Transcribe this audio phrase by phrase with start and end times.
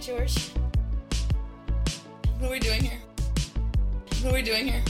[0.00, 0.48] Hi, George.
[2.38, 2.98] What are we doing here?
[4.22, 4.82] What are we doing here?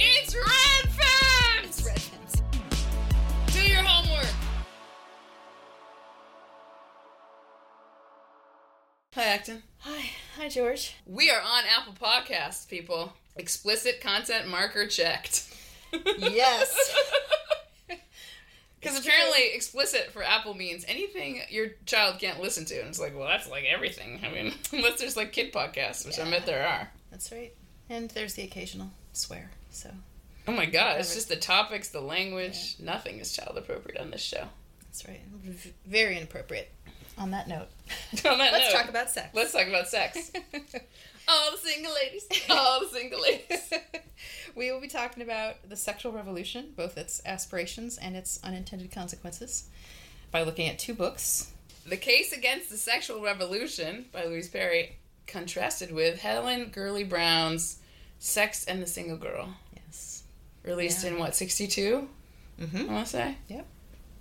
[0.00, 1.64] It's Read Fems!
[1.64, 3.52] It's Read Fems.
[3.52, 4.26] Do your homework!
[9.14, 9.62] Hi, Acton.
[9.78, 10.10] Hi.
[10.38, 10.96] Hi, George.
[11.06, 13.12] We are on Apple Podcasts, people.
[13.36, 15.54] Explicit content marker checked.
[16.18, 16.74] Yes.
[18.80, 22.78] Because apparently, explicit for Apple means anything your child can't listen to.
[22.78, 24.20] And it's like, well, that's like everything.
[24.24, 26.30] I mean, unless there's like kid podcasts, which I Yeah.
[26.30, 26.90] bet there are.
[27.10, 27.52] That's right.
[27.90, 29.50] And there's the occasional swear.
[29.70, 29.90] So
[30.48, 32.76] Oh my god, it's just the topics, the language.
[32.80, 34.44] Nothing is child appropriate on this show.
[34.84, 35.20] that's right.
[35.44, 36.70] V- very inappropriate.
[37.18, 37.68] On that note,
[38.24, 39.28] on that let's note, talk about sex.
[39.34, 40.32] let's talk about sex.
[41.28, 42.26] All the single ladies.
[42.50, 43.72] All the single ladies.
[44.54, 49.68] we will be talking about the sexual revolution, both its aspirations and its unintended consequences,
[50.30, 51.52] by looking at two books.
[51.86, 57.78] The Case Against the Sexual Revolution by Louise Perry, contrasted with Helen Gurley Brown's
[58.18, 59.54] Sex and the Single Girl,
[59.86, 60.24] Yes.
[60.62, 61.10] released Yeah.
[61.12, 62.08] in what, 62?
[62.60, 62.90] Mm-hmm.
[62.90, 63.36] I want to say.
[63.48, 63.66] Yep.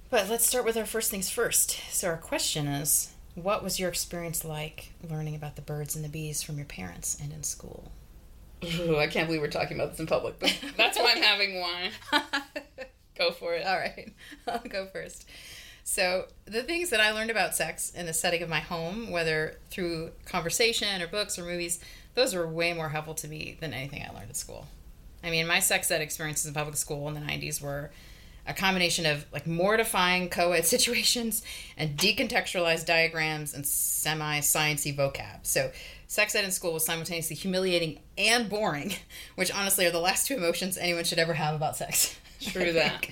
[0.09, 1.71] But let's start with our first things first.
[1.91, 6.09] So our question is, what was your experience like learning about the birds and the
[6.09, 7.91] bees from your parents and in school?
[8.63, 11.59] Ooh, I can't believe we're talking about this in public, but that's why I'm having
[11.59, 11.91] wine.
[13.17, 13.65] Go for it.
[13.65, 14.13] All right,
[14.47, 15.27] I'll go first.
[15.83, 19.57] So, the things that I learned about sex in the setting of my home, whether
[19.71, 21.79] through conversation or books or movies,
[22.15, 24.67] those were way more helpful to me than anything I learned at school.
[25.23, 27.91] I mean, my sex ed experiences in public school in the 90s were
[28.49, 31.43] a combination of like mortifying co ed situations
[31.77, 35.39] and decontextualized diagrams and semi sciencey vocab.
[35.43, 35.71] So,
[36.07, 38.95] sex ed in school was simultaneously humiliating and boring,
[39.35, 42.19] which honestly are the last two emotions anyone should ever have about sex.
[42.41, 43.05] True that.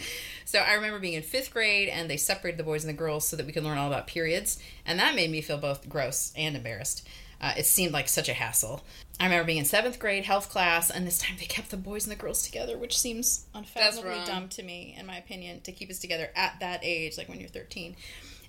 [0.45, 3.27] So I remember being in fifth grade and they separated the boys and the girls
[3.27, 4.57] so that we could learn all about periods.
[4.85, 7.05] And that made me feel both gross and embarrassed.
[7.41, 8.81] Uh, it seemed like such a hassle.
[9.19, 12.05] I remember being in seventh grade health class, and this time they kept the boys
[12.05, 15.89] and the girls together, which seems unfathomably dumb to me, in my opinion, to keep
[15.89, 17.95] us together at that age, like when you're 13.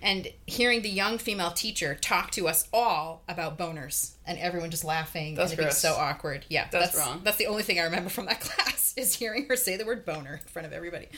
[0.01, 4.85] And hearing the young female teacher talk to us all about boners and everyone just
[4.85, 6.45] laughing That's and it being so awkward.
[6.49, 7.23] Yeah, That's wrong.
[7.25, 10.05] That's the only thing I remember from that class is hearing her say the word
[10.05, 11.09] boner in front of everybody.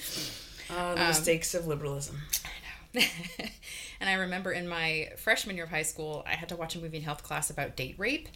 [0.70, 2.20] Oh, the um, mistakes of liberalism.
[4.00, 6.80] and I remember in my freshman year of high school, I had to watch a
[6.80, 8.28] movie in health class about date rape.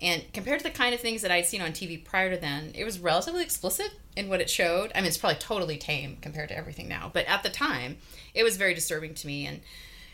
[0.00, 2.72] And compared to the kind of things that I'd seen on TV prior to then,
[2.74, 4.92] it was relatively explicit in what it showed.
[4.94, 7.96] I mean, it's probably totally tame compared to everything now, but at the time,
[8.34, 9.46] it was very disturbing to me.
[9.46, 9.60] And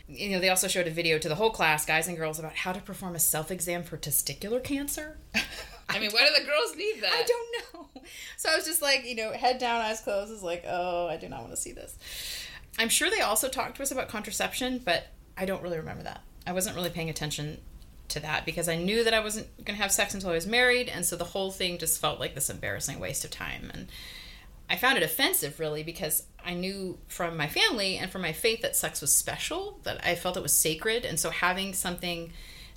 [0.07, 2.55] you know, they also showed a video to the whole class, guys and girls, about
[2.55, 5.17] how to perform a self exam for testicular cancer.
[5.89, 7.11] I mean, why do the girls need that?
[7.11, 8.01] I don't know.
[8.37, 10.31] So I was just like, you know, head down, eyes closed.
[10.31, 11.97] Is like, oh, I do not want to see this.
[12.79, 15.07] I'm sure they also talked to us about contraception, but
[15.37, 16.21] I don't really remember that.
[16.47, 17.59] I wasn't really paying attention
[18.07, 20.47] to that because I knew that I wasn't going to have sex until I was
[20.47, 23.69] married, and so the whole thing just felt like this embarrassing waste of time.
[23.73, 23.87] And
[24.69, 28.61] I found it offensive, really, because I knew from my family and from my faith
[28.61, 32.31] that sex was special, that I felt it was sacred, and so having something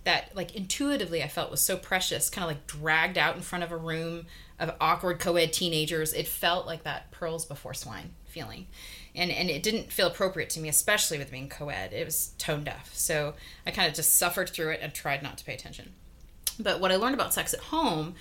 [0.05, 3.63] that like intuitively I felt was so precious, kind of like dragged out in front
[3.63, 4.27] of a room
[4.59, 6.13] of awkward co-ed teenagers.
[6.13, 8.67] It felt like that pearls before swine feeling.
[9.15, 11.93] And and it didn't feel appropriate to me, especially with being co-ed.
[11.93, 12.95] It was tone deaf.
[12.95, 13.35] So
[13.67, 15.93] I kind of just suffered through it and tried not to pay attention.
[16.59, 18.15] But what I learned about sex at home,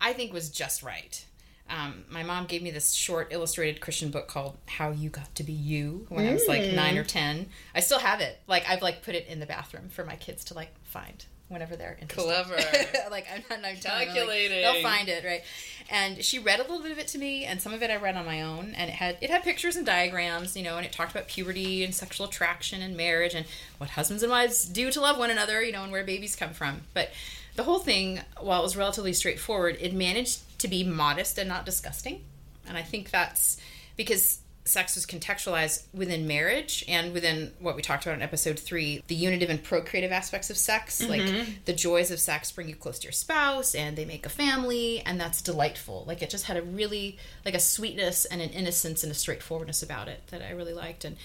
[0.00, 1.24] I think was just right.
[1.68, 5.44] Um, my mom gave me this short illustrated Christian book called "How You Got to
[5.44, 7.48] Be You" when I was like nine or ten.
[7.74, 8.38] I still have it.
[8.46, 11.76] Like I've like put it in the bathroom for my kids to like find whenever
[11.76, 12.24] they're interested.
[12.24, 12.56] Clever.
[13.10, 14.62] like I'm not, I'm them, like, Calculating.
[14.62, 15.42] they'll find it right.
[15.90, 17.96] And she read a little bit of it to me, and some of it I
[17.96, 18.74] read on my own.
[18.76, 21.84] And it had it had pictures and diagrams, you know, and it talked about puberty
[21.84, 23.44] and sexual attraction and marriage and
[23.78, 26.52] what husbands and wives do to love one another, you know, and where babies come
[26.52, 26.82] from.
[26.94, 27.10] But
[27.56, 31.66] the whole thing, while it was relatively straightforward, it managed to be modest and not
[31.66, 32.22] disgusting.
[32.68, 33.60] And I think that's
[33.96, 39.02] because sex was contextualized within marriage and within what we talked about in episode three
[39.06, 41.00] the unitive and procreative aspects of sex.
[41.00, 41.10] Mm-hmm.
[41.10, 44.30] Like the joys of sex bring you close to your spouse and they make a
[44.30, 46.04] family and that's delightful.
[46.06, 49.82] Like it just had a really like a sweetness and an innocence and a straightforwardness
[49.82, 51.04] about it that i really liked.
[51.04, 51.16] And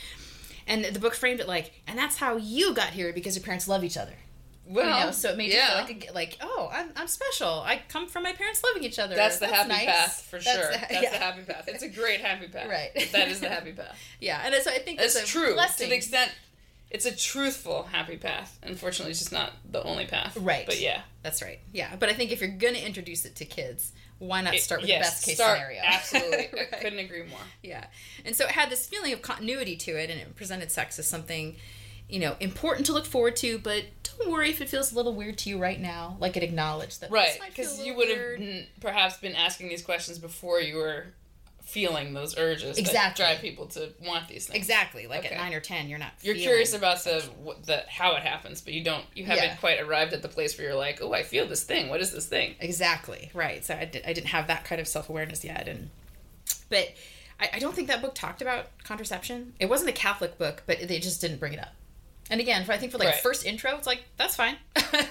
[0.67, 3.67] and the book framed it like and that's how you got here because your parents
[3.67, 4.13] love each other
[4.67, 5.81] Well, you know, so it made yeah.
[5.81, 7.47] you feel like, a, like, oh, I'm, I'm special.
[7.47, 9.15] I come from my parents loving each other.
[9.15, 9.85] That's the happy nice.
[9.85, 10.71] path for That's sure.
[10.71, 11.12] the- That's yeah.
[11.12, 11.65] the happy path.
[11.67, 12.67] It's a great happy path.
[12.67, 13.09] Right.
[13.12, 13.97] That is the happy path.
[14.19, 15.85] Yeah, and so I think It's it's true blessing.
[15.85, 16.31] to the extent
[16.89, 18.57] it's a truthful happy path.
[18.63, 20.38] Unfortunately, it's just not the only path.
[20.39, 20.65] Right.
[20.65, 21.01] But yeah.
[21.23, 21.59] That's right.
[21.73, 24.81] Yeah, but I think if you're going to introduce it to kids, why not start
[24.81, 25.81] with yes, the best case start- scenario?
[25.83, 26.62] Absolutely.
[26.73, 27.39] I couldn't agree more.
[27.62, 27.85] Yeah.
[28.23, 31.07] And so it had this feeling of continuity to it, and it presented sex as
[31.07, 31.57] something
[32.09, 35.13] you know, important to look forward to, but don't worry if it feels a little
[35.13, 36.17] weird to you right now.
[36.19, 37.11] Like it acknowledged that.
[37.11, 40.19] Right, this might feel a because you would have n- perhaps been asking these questions
[40.19, 41.07] before you were
[41.63, 42.93] feeling those urges Exactly.
[42.93, 44.55] that drive people to want these things.
[44.55, 45.07] Exactly.
[45.07, 45.33] Like Okay.
[45.33, 46.11] at nine or ten, you're not.
[46.21, 47.27] You're curious about the
[47.65, 49.55] the how it happens, but you don't you haven't Yeah.
[49.55, 51.89] quite arrived at the place where you're like, oh, I feel this thing.
[51.89, 52.53] What is this thing?
[52.59, 53.31] Exactly.
[53.33, 53.65] Right.
[53.65, 55.89] So I, did, I didn't have that kind of self awareness yet, and
[56.69, 56.93] but
[57.39, 59.55] I, I don't think that book talked about contraception.
[59.59, 61.73] It wasn't a Catholic book, but they just didn't bring it up.
[62.30, 63.22] And again, for, I think for like Right.
[63.22, 65.04] first intro, it's like that's fine because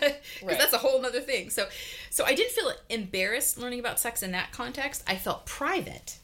[0.42, 0.58] Right.
[0.58, 1.50] that's a whole other thing.
[1.50, 1.68] So,
[2.10, 5.02] so I didn't feel embarrassed learning about sex in that context.
[5.06, 6.18] I felt private,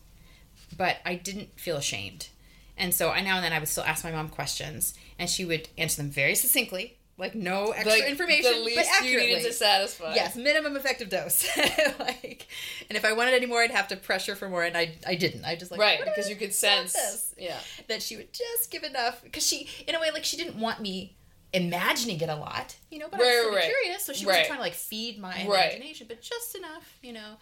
[0.77, 2.29] but I didn't feel ashamed.
[2.77, 5.45] And so I now and then I would still ask my mom questions, and she
[5.45, 9.35] would answer them very succinctly, like no extra Like, information, the least but you accurately.
[9.37, 10.15] needed to satisfy.
[10.15, 11.47] Yes, minimum effective dose.
[11.99, 12.49] like,
[12.89, 15.15] and if I wanted any more, I'd have to pressure for more, and I, I
[15.15, 15.45] didn't.
[15.45, 17.35] I just like right, because you could this?" sense.
[17.39, 17.59] Yeah,
[17.89, 20.81] that she would just give enough because she, in a way, like she didn't want
[20.81, 21.17] me
[21.53, 23.07] imagining it a lot, you know.
[23.11, 23.65] But I was right.
[23.65, 24.33] curious, so she Right.
[24.33, 25.73] wasn't trying to like feed my Right.
[25.73, 27.35] imagination, but just enough, you know.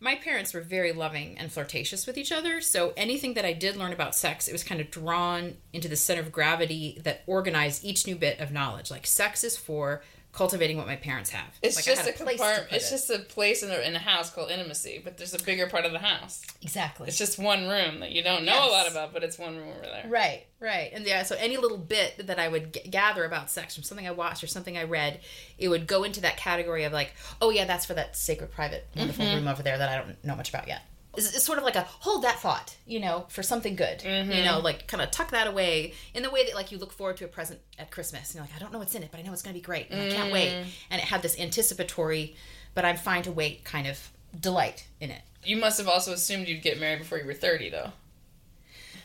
[0.00, 3.76] My parents were very loving and flirtatious with each other, so anything that I did
[3.76, 7.84] learn about sex, it was kind of drawn into the center of gravity that organized
[7.84, 8.90] each new bit of knowledge.
[8.90, 10.02] Like sex is for
[10.34, 11.46] cultivating what my parents have.
[11.62, 12.72] it's Like, just a place to compartment.
[12.72, 12.90] It's it.
[12.90, 15.84] just a place in a, in a house called intimacy, but there's a bigger part
[15.84, 16.42] of the house.
[16.60, 17.06] exactly.
[17.06, 18.68] It's just one room that you don't know Yes.
[18.68, 20.04] a lot about, but it's one room over there.
[20.08, 20.90] Right, right.
[20.92, 24.06] And yeah, so any little bit that I would g- gather about sex from something
[24.08, 25.20] I watched or something I read,
[25.56, 28.88] it would go into that category of like, oh yeah, that's for that sacred, private,
[28.96, 29.36] wonderful mm-hmm.
[29.36, 30.82] room over there that I don't know much about yet.
[31.16, 34.02] It's, it's sort of like a hold that thought, you know, for something good.
[34.02, 34.64] You know, mm-hmm.
[34.64, 37.24] like kind of tuck that away in the way that like you look forward to
[37.24, 38.30] a present at Christmas.
[38.30, 39.60] And you're like, I don't know what's in it, but I know it's going to
[39.60, 40.50] be great, and I can't wait.
[40.50, 40.64] Mm.
[40.90, 42.36] And it had this anticipatory,
[42.74, 45.22] but I'm fine to wait kind of delight in it.
[45.44, 47.92] You must have also assumed you'd get married before you were 30, though.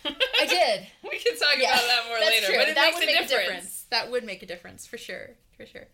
[0.05, 0.87] I did.
[1.09, 2.55] We can talk about that more later, true.
[2.55, 3.85] but it that makes would a make difference.
[3.89, 5.87] That would make a difference for sure, for sure.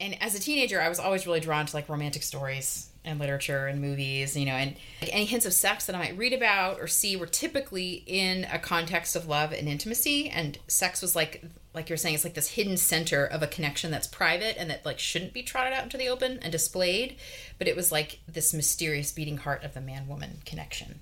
[0.00, 3.66] And as a teenager, I was always really drawn to like romantic stories and literature
[3.66, 6.80] and movies, you know, and like, any hints of sex that I might read about
[6.80, 10.30] or see were typically in a context of love and intimacy.
[10.30, 13.90] And sex was like, like you're saying, it's like this hidden center of a connection
[13.90, 17.16] that's private and that like shouldn't be trotted out into the open and displayed.
[17.58, 21.00] But it was like this mysterious beating heart of the man-woman connection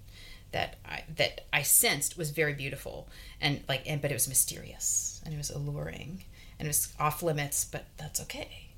[0.53, 3.09] that I that I sensed was very beautiful
[3.41, 6.25] and like and but it was mysterious and it was alluring
[6.59, 8.69] and it was off limits but that's okay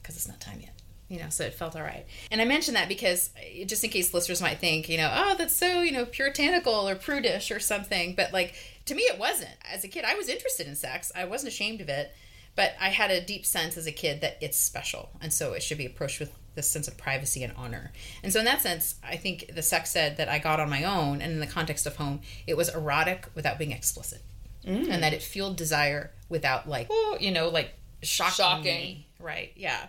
[0.00, 0.73] because it's not time yet
[1.14, 3.90] you know so it felt all right and I mention that because uh, just in
[3.90, 7.60] case listeners might think you know oh that's so you know puritanical or prudish or
[7.60, 8.54] something but like
[8.86, 11.80] to me it wasn't as a kid I was interested in sex I wasn't ashamed
[11.80, 12.12] of it
[12.56, 15.62] but I had a deep sense as a kid that it's special and so it
[15.62, 17.90] should be approached with this sense of privacy and honor.
[18.22, 20.84] And so in that sense, I think the sex ed that I got on my
[20.84, 24.22] own and in the context of home, it was erotic without being explicit.
[24.64, 28.64] And that it fueled desire without like, oh, you know, like shocking, Shocking.
[28.64, 29.06] me.
[29.18, 29.52] Right.
[29.56, 29.86] Yeah.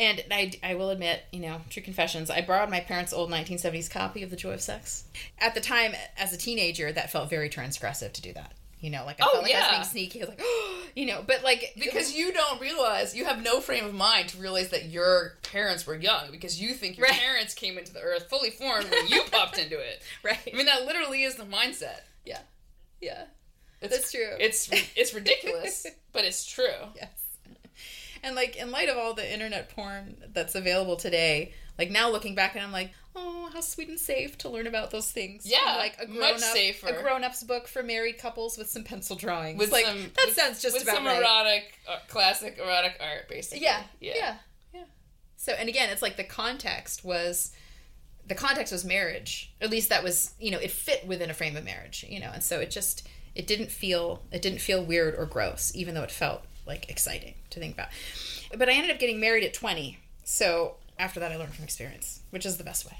[0.00, 3.90] And I, I will admit, you know, true confessions, I borrowed my parents' old 1970s
[3.90, 5.04] copy of The Joy of Sex.
[5.38, 8.52] At the time, as a teenager, that felt very transgressive to do that.
[8.80, 9.78] You know, like I Oh, felt like I yeah.
[9.78, 10.22] was being sneaky.
[10.22, 10.42] I was like,
[10.96, 14.38] you know, but like Because you don't realize, you have no frame of mind to
[14.38, 17.18] realize that your parents were young because you think your Right.
[17.20, 20.00] parents came into the earth fully formed when you popped into it.
[20.24, 22.00] right, I mean, that literally is the mindset.
[22.24, 22.38] yeah,
[23.02, 23.24] yeah.
[23.82, 24.30] It's, That's true.
[24.38, 26.64] It's it's ridiculous, but it's true.
[26.96, 27.10] Yes.
[28.22, 32.34] And like in light of all the internet porn that's available today, like now looking
[32.34, 35.46] back and I'm like, oh, how sweet and safe to learn about those things.
[35.46, 36.86] Yeah, like a much grown up, safer.
[36.88, 39.58] a grown up's book for married couples with some pencil drawings.
[39.58, 41.18] With like some, that with- sounds just with about some right.
[41.18, 43.64] erotic, uh, classic erotic art, basically.
[43.64, 44.34] Yeah, yeah, yeah,
[44.74, 44.84] yeah,
[45.36, 47.52] So and again, it's like the context was
[48.26, 49.52] the context was marriage.
[49.60, 52.04] At least that was you know it fit within a frame of marriage.
[52.08, 55.72] You know, and so it just it didn't feel it didn't feel weird or gross,
[55.74, 57.88] even though it felt like exciting to think about.
[58.56, 60.76] But I ended up getting married at twenty, so.
[60.98, 62.98] After that, I learned from experience, which is the best way.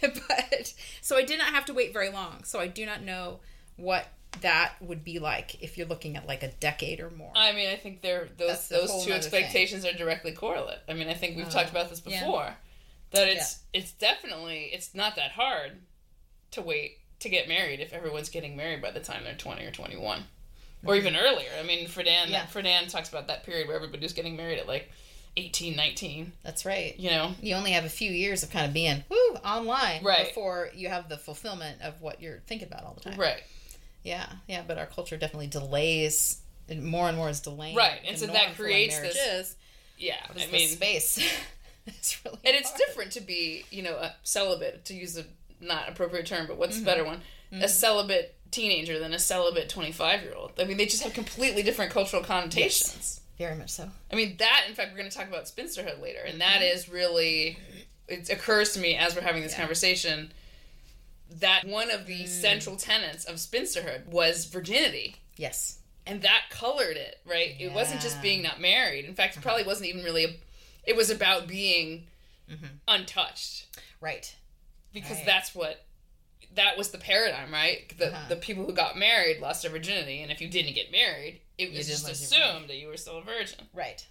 [0.02, 2.44] but so I did not have to wait very long.
[2.44, 3.40] So I do not know
[3.76, 4.06] what
[4.40, 7.32] that would be like if you're looking at like a decade or more.
[7.34, 9.42] I mean, I think they're those those two nother thing.
[9.42, 10.78] expectations are directly correlate.
[10.88, 12.20] I mean, I think we've Oh, talked about this yeah.
[12.20, 12.54] before.
[13.10, 15.72] That it's it's definitely it's not that hard
[16.52, 19.72] to wait to get married if everyone's getting married by the time they're twenty or
[19.72, 20.22] twenty one,
[20.84, 21.48] or even earlier.
[21.58, 22.46] I mean, Friedan Yeah.
[22.46, 24.90] Friedan talks about that period where everybody was getting married at like
[25.36, 26.98] 18, 19, That's right.
[26.98, 30.26] You know, you only have a few years of kind of being woo online Right.
[30.28, 33.18] before you have the fulfillment of what you're thinking about all the time.
[33.18, 33.42] right,
[34.02, 34.62] Yeah, yeah.
[34.66, 37.76] But our culture definitely delays, and more and more is delaying.
[37.76, 39.56] Right, and the so that norm for when creates this- Is.
[39.98, 40.16] yeah.
[40.26, 41.18] What is I the mean, space.
[41.86, 45.24] it's really and it's different to be you know a celibate to use a
[45.60, 46.84] not appropriate term but what's Mm-hmm.
[46.84, 47.22] the better one
[47.52, 50.52] a celibate teenager than a celibate 25 year old.
[50.58, 53.20] I mean, they just have completely different cultural connotations.
[53.38, 53.88] Very much so.
[54.12, 56.76] I mean, that, in fact, we're going to talk about spinsterhood later, and that Mm-hmm.
[56.76, 57.58] is really,
[58.08, 59.60] it occurs to me as we're having this Yeah.
[59.60, 60.32] conversation
[61.30, 62.06] that one of Mm.
[62.06, 65.16] the central tenets of spinsterhood was virginity.
[65.36, 65.78] Yes.
[66.06, 67.54] And that colored it, right?
[67.58, 69.04] It wasn't just being not married.
[69.04, 70.34] In fact, it probably wasn't even really, a,
[70.84, 72.06] it was about being
[72.50, 72.66] Mm-hmm.
[72.88, 73.66] untouched
[74.00, 74.34] Right.
[74.92, 75.26] because Right.
[75.26, 75.84] that's what
[76.54, 77.96] that was the paradigm, right?
[77.98, 78.28] The Uh-huh.
[78.28, 81.72] the people who got married lost their virginity, and if you didn't get married, it
[81.72, 82.50] was just lose your virginity.
[82.56, 83.68] assumed that you were still a virgin.
[83.72, 84.04] Right.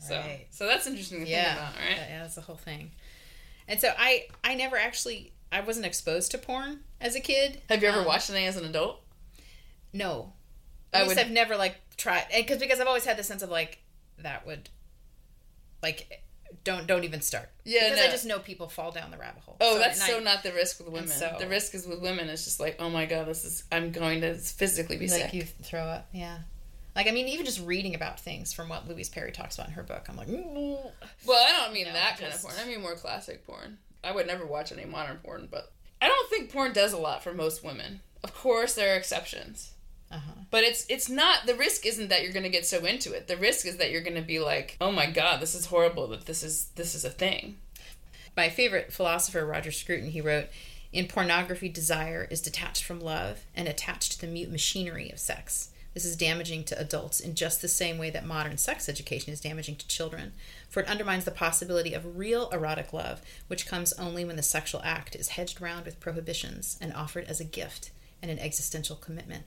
[0.00, 0.46] So Right.
[0.50, 1.44] so that's interesting to Yeah.
[1.54, 1.96] think about, right?
[1.96, 2.92] Yeah, that's the whole thing.
[3.68, 7.62] And so I I never actually I wasn't exposed to porn as a kid.
[7.68, 9.02] Have you ever Um, watched anything as an adult?
[9.92, 10.34] No.
[10.92, 13.42] I At least would- I've never like tried because because I've always had the sense
[13.42, 13.78] of like
[14.18, 14.68] that would
[15.82, 16.22] like
[16.66, 17.48] don't don't even start.
[17.64, 18.04] Yeah, because no.
[18.04, 19.56] I just know people fall down the rabbit hole.
[19.62, 21.08] Oh, So- that's so I- not the risk with women.
[21.08, 22.28] so- the risk is with women.
[22.28, 23.64] It's just like, oh my god, this is.
[23.72, 25.34] I'm going to physically be like sick.
[25.34, 26.08] you throw up.
[26.12, 26.40] Yeah.
[26.94, 29.74] Like I mean, even just reading about things from what Louise Perry talks about in
[29.74, 30.78] her book, I'm like, "Ooh."
[31.26, 32.54] Well, I don't mean that kind of porn.
[32.60, 33.78] I mean more classic porn.
[34.04, 37.22] I would never watch any modern porn, but I don't think porn does a lot
[37.22, 38.00] for most women.
[38.24, 39.72] Of course, there are exceptions,
[40.16, 40.32] uh-huh.
[40.50, 41.46] but it's it's not.
[41.46, 43.28] The risk isn't that you're going to get so into it.
[43.28, 46.08] The risk is that you're going to be like, oh my god, this is horrible.
[46.08, 47.56] That this is this is a thing.
[48.36, 50.46] my favorite philosopher, Roger Scruton, he wrote,
[50.92, 55.70] In pornography, desire is detached from love and attached to the mute machinery of sex.
[55.96, 59.40] This is damaging to adults in just the same way that modern sex education is
[59.40, 60.34] damaging to children,
[60.68, 64.82] for it undermines the possibility of real erotic love, which comes only when the sexual
[64.84, 69.44] act is hedged round with prohibitions and offered as a gift and an existential commitment.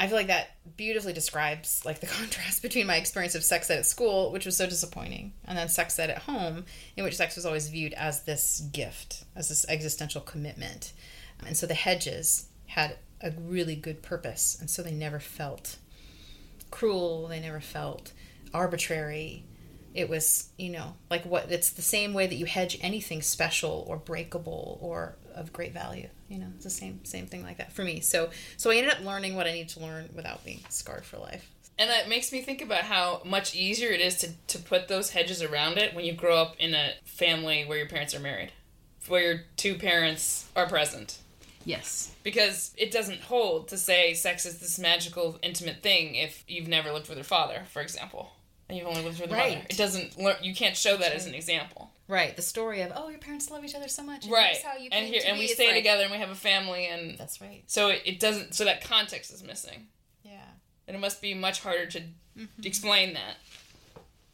[0.00, 3.80] I feel like that beautifully describes like the contrast between my experience of sex ed
[3.80, 6.64] at school, which was so disappointing, and then sex ed at home,
[6.96, 10.94] in which sex was always viewed as this gift, as this existential commitment.
[11.46, 15.76] And so the hedges had a really good purpose, and so they never felt
[16.70, 18.14] cruel, they never felt
[18.54, 19.44] arbitrary.
[19.92, 23.84] It was, you know, like what it's the same way that you hedge anything special
[23.86, 26.08] or breakable or of great value.
[26.30, 28.00] You know, it's the same same thing like that for me.
[28.00, 31.18] So so I ended up learning what I need to learn without being scarred for
[31.18, 31.50] life.
[31.78, 35.10] And that makes me think about how much easier it is to, to put those
[35.10, 38.52] hedges around it when you grow up in a family where your parents are married,
[39.08, 41.18] where your two parents are present.
[41.64, 42.12] Yes.
[42.22, 46.92] Because it doesn't hold to say sex is this magical, intimate thing if you've never
[46.92, 48.30] lived with your father, for example.
[48.68, 49.54] And you've only lived with your Right.
[49.56, 49.66] mother.
[49.70, 51.90] It doesn't learn, you can't show that as an example.
[52.10, 52.34] Right.
[52.34, 54.24] The story of oh your parents love each other so much.
[54.24, 54.56] and Right.
[54.62, 57.16] how you And here and we stay like- together and we have a family and
[57.16, 57.62] That's right.
[57.66, 59.86] so it, it doesn't so that context is missing.
[60.24, 60.32] Yeah.
[60.88, 62.02] And it must be much harder to
[62.38, 62.62] Mm-hmm.
[62.66, 63.36] explain that.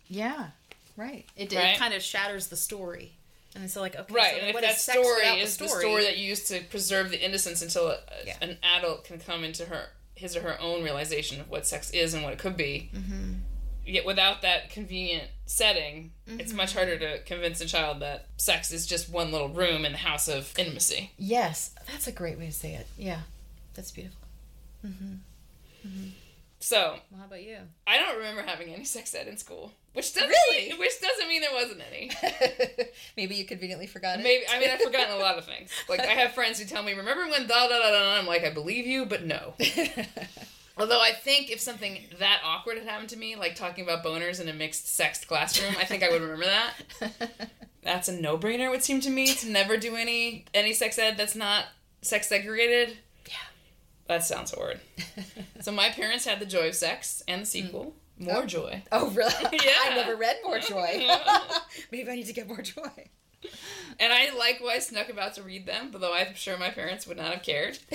[0.08, 0.48] Yeah.
[0.96, 1.26] Right.
[1.36, 1.74] It, Right?
[1.74, 3.12] it kind of shatters the story.
[3.54, 6.04] And so like okay, Right, so and if that is sex story is the story
[6.04, 8.36] that you use to preserve the innocence until a, Yeah.
[8.42, 12.14] an adult can come into her his or her own realization of what sex is
[12.14, 12.90] and what it could be.
[12.94, 13.32] Mm-hmm.
[13.86, 16.78] Yet without that convenient setting, it's much Mm-hmm.
[16.78, 20.26] harder to convince a child that sex is just one little room in the house
[20.28, 21.12] of intimacy.
[21.16, 22.86] Yes, that's a great way to say it.
[22.98, 23.20] Yeah,
[23.74, 24.18] that's beautiful.
[26.58, 27.58] So Well, how about you?
[27.86, 30.70] I don't remember having any sex ed in school, which doesn't Really?
[30.70, 32.10] mean, which doesn't mean there wasn't any.
[33.16, 34.22] Maybe you conveniently forgot it.
[34.24, 35.70] Maybe I mean I've forgotten a lot of things.
[35.88, 38.42] Like I have friends who tell me, "Remember when da da da da?" I'm like,
[38.44, 39.54] I believe you, but no.
[40.78, 44.40] Although I think if something that awkward had happened to me, like talking about boners
[44.40, 47.50] in a mixed sex classroom, I think I would remember that.
[47.82, 48.66] That's a no-brainer.
[48.66, 51.66] It would seem to me to never do any any sex ed that's not
[52.02, 52.98] sex segregated.
[53.28, 53.34] Yeah.
[54.08, 54.80] That sounds horrid.
[55.60, 58.26] So my parents had the joy of sex and the sequel, mm.
[58.26, 58.46] More Oh.
[58.46, 58.82] Joy.
[58.92, 59.32] oh, really?
[59.52, 59.72] Yeah.
[59.84, 61.08] I never read More Joy.
[61.90, 63.08] Maybe I need to get more joy.
[63.98, 67.32] And I likewise snuck about to read them, although I'm sure my parents would not
[67.32, 67.78] have cared.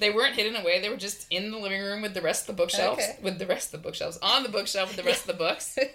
[0.00, 0.80] They weren't hidden away.
[0.80, 3.02] They were just in the living room with the rest of the bookshelves.
[3.02, 3.18] Okay.
[3.22, 4.18] With the rest of the bookshelves.
[4.22, 5.78] On the bookshelf with the rest of the books.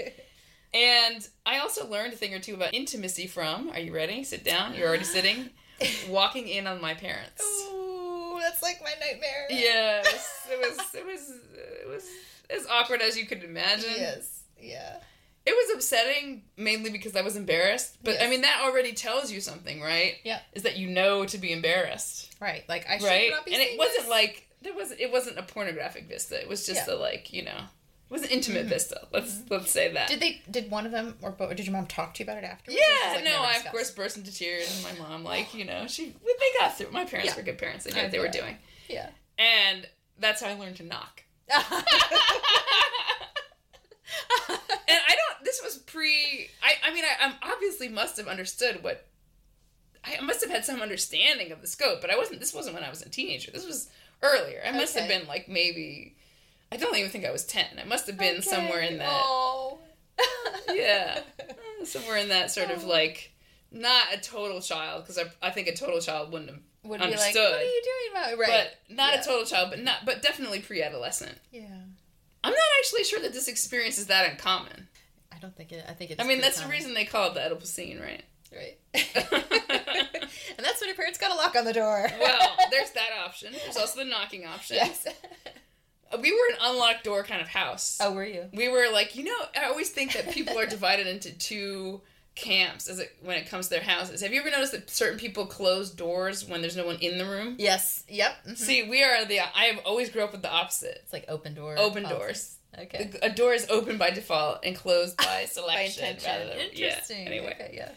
[0.73, 4.23] And I also learned a thing or two about intimacy from, are you ready?
[4.23, 4.73] Sit down.
[4.73, 5.51] You're already sitting.
[6.09, 7.43] Walking in on my parents.
[7.71, 9.45] Ooh, that's like my nightmare.
[9.49, 10.47] Yes.
[10.51, 12.03] It was, it was, it was
[12.49, 13.93] as awkward as you could imagine.
[13.95, 14.41] Yes.
[14.59, 14.97] Yeah.
[15.45, 17.97] It was upsetting mainly because I was embarrassed.
[18.03, 20.15] But I mean, that already tells you something, right?
[20.23, 20.39] Yeah.
[20.53, 22.33] Is that you know to be embarrassed.
[22.39, 22.63] Right.
[22.69, 23.29] Like I should right?
[23.31, 24.09] not be And it wasn't this.
[24.09, 26.41] like there was it wasn't a pornographic vista.
[26.41, 26.93] It was just Yeah.
[26.93, 27.01] Mm-hmm.
[27.01, 29.05] a like you know it was an intimate vista.
[29.11, 30.07] Let's let's say that.
[30.07, 30.41] Did they?
[30.49, 31.35] Did one of them or?
[31.39, 32.79] Or did your mom talk to you about it afterwards?
[32.79, 35.23] yeah, Or was it, like, no, I of course burst into tears, and my mom
[35.25, 36.91] like you know she they got through.
[36.91, 37.37] My parents Yeah.
[37.37, 37.83] were good parents.
[37.85, 38.55] They knew what they were doing,
[38.87, 39.09] Yeah.
[39.39, 39.87] and
[40.19, 41.23] that's how I learned to knock.
[44.85, 45.45] And I don't.
[45.45, 46.49] This was pre.
[46.61, 46.89] I.
[46.89, 49.05] I mean, I, I obviously must have understood what.
[50.05, 52.39] I must have had some understanding of the scope, but I wasn't.
[52.41, 53.51] This wasn't when I was a teenager.
[53.51, 53.89] This was
[54.21, 54.61] earlier.
[54.65, 56.15] I must have been like maybe.
[56.71, 57.65] I don't even think I was ten.
[57.81, 58.41] I must have been Okay.
[58.41, 59.09] somewhere in that.
[59.11, 59.79] Oh.
[60.69, 61.19] Yeah,
[61.81, 62.87] Uh, somewhere in that sort of Oh.
[62.89, 63.31] like
[63.71, 67.05] not a total child because I, I think a total child wouldn't have Would be
[67.05, 67.51] like, Understood.
[67.51, 68.39] what are you doing, Mom?
[68.39, 68.49] Right.
[68.89, 69.21] but not Yeah.
[69.21, 71.61] a total child but not but definitely pre-adolescent yeah.
[72.43, 74.87] I'm not actually sure that this experience is that uncommon
[75.31, 75.83] I don't think it.
[75.89, 76.23] I think it's.
[76.23, 78.23] i mean that's the reason they call it the oedipal right
[78.55, 78.77] Right.
[78.93, 82.07] and that's when your parents got a lock on the door.
[82.19, 85.07] well there's that option there's also the knocking option yes.
[86.11, 88.45] Uh, we were an unlocked door kind of house oh, were you?
[88.53, 91.99] we were like you know i always think that people are divided into two
[92.35, 95.19] camps as it when it comes to their houses have you ever noticed that certain
[95.19, 98.03] people close doors when there's no one in the room Yes.
[98.09, 98.35] Yep.
[98.47, 98.57] Mhm.
[98.57, 99.39] See, we are the.
[99.39, 100.99] I have always grew up with the opposite.
[101.03, 101.75] It's like open door.
[101.77, 102.19] Open policy.
[102.19, 102.55] doors.
[102.79, 103.11] Okay.
[103.21, 106.05] A door is open by default and closed by By selection.
[106.05, 106.31] intention.
[106.31, 107.19] rather than, Interesting.
[107.19, 107.25] Yeah.
[107.29, 107.89] Anyway, Okay, yeah.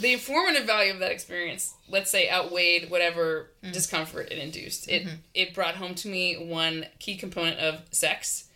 [0.00, 4.88] the informative value of that experience, let's say, outweighed whatever discomfort it induced.
[4.88, 8.48] It it brought home to me one key component of sex: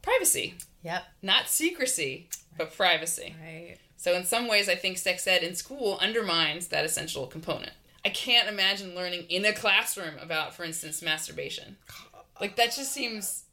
[0.00, 1.04] privacy, Yep.
[1.20, 3.34] not secrecy, but privacy.
[3.40, 3.76] Right.
[4.02, 7.70] So in some ways, I think sex ed in school undermines that essential component.
[8.04, 11.76] I can't imagine learning in a classroom about, for instance, masturbation.
[12.40, 13.44] Like that just seems.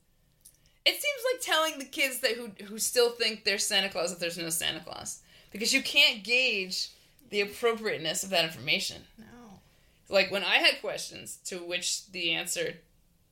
[0.88, 4.20] It seems like telling the kids that who who still think there's Santa Claus that
[4.20, 5.20] there's no Santa Claus
[5.52, 6.90] because you can't gauge
[7.30, 9.04] the appropriateness of that information.
[9.20, 9.60] No.
[10.10, 12.74] Like when I had questions to which the answer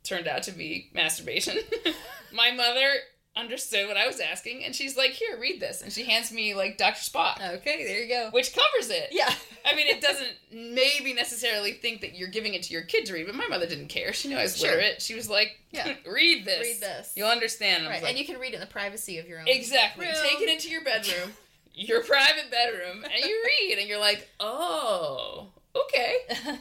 [0.03, 1.57] turned out to be masturbation,
[2.31, 2.91] my mother
[3.37, 6.53] understood what I was asking and she's like, "Here, read this," and she hands me
[6.55, 6.99] like Dr.
[6.99, 8.29] Spock Okay, there you go.
[8.31, 9.09] which covers it.
[9.11, 9.31] Yeah.
[9.65, 13.13] I mean, it doesn't maybe necessarily think that you're giving it to your kid to
[13.13, 14.13] read, but my mother didn't care.
[14.13, 14.69] She knew I was Sure.
[14.71, 15.01] literate.
[15.01, 15.93] She was like, Yeah.
[16.11, 16.61] read this.
[16.61, 17.13] Read this.
[17.15, 17.83] You'll understand.
[17.83, 19.47] And Right, like, and you can read it in the privacy of your own.
[19.47, 20.05] exactly.
[20.05, 20.15] room.
[20.21, 21.33] Take it into your bedroom,
[21.73, 26.15] your private bedroom, and you read, and you're like, oh, okay.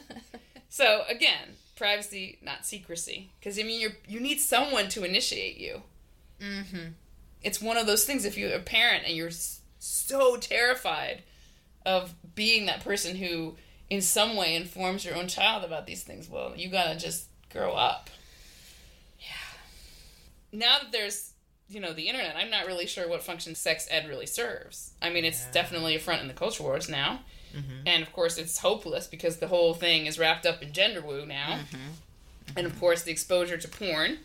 [0.69, 5.81] So again, privacy, not secrecy, because I mean, you you need someone to initiate you.
[6.41, 6.87] Mm-hmm.
[7.41, 9.31] it's one of those things if you're a parent and you're
[9.79, 11.23] so terrified
[11.85, 13.55] of being that person who
[13.89, 17.71] in some way informs your own child about these things well you gotta just grow
[17.73, 18.09] up
[19.19, 19.25] yeah
[20.51, 21.31] now that there's
[21.69, 25.09] you know the internet i'm not really sure what function sex ed really serves i
[25.09, 25.51] mean it's Yeah.
[25.51, 27.19] definitely a front in the culture wars now
[27.55, 27.87] Mm-hmm.
[27.87, 31.25] and of course it's hopeless because the whole thing is wrapped up in gender woo
[31.25, 32.57] now Mm-hmm.
[32.57, 34.17] and of course the exposure to porn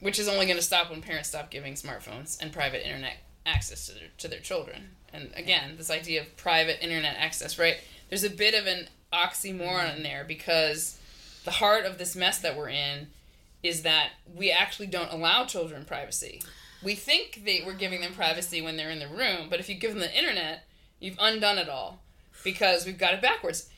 [0.00, 3.86] which is only going to stop when parents stop giving smartphones and private internet access
[3.86, 4.90] to their, to their children.
[5.12, 7.76] And again this idea of private internet access right?
[8.08, 10.98] There's a bit of an oxymoron in there because
[11.44, 13.08] the heart of this mess that we're in
[13.62, 16.42] is that we actually don't allow children privacy.
[16.82, 19.74] We think they we're giving them privacy when they're in the room but if you
[19.74, 20.64] give them the internet
[21.00, 22.00] you've undone it all
[22.44, 23.68] because we've got it backwards.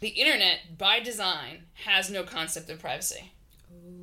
[0.00, 3.32] The internet by design has no concept of privacy.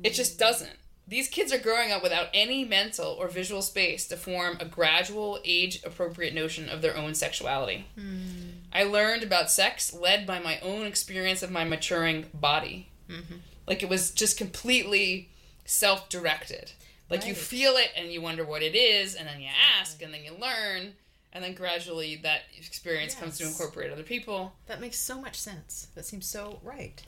[0.02, 0.78] It just doesn't.
[1.10, 5.40] These kids are growing up without any mental or visual space to form a gradual,
[5.44, 7.86] age appropriate notion of their own sexuality.
[7.98, 8.50] Hmm.
[8.72, 12.90] I learned about sex led by my own experience of my maturing body.
[13.08, 13.38] Mm-hmm.
[13.66, 15.30] Like it was just completely
[15.64, 16.70] self directed.
[17.10, 19.48] Like you feel it and you wonder what it is, and then you
[19.80, 20.92] ask, and then you learn,
[21.32, 24.52] and then gradually that experience comes to incorporate other people.
[24.66, 25.88] That makes so much sense.
[25.96, 27.02] That seems so right.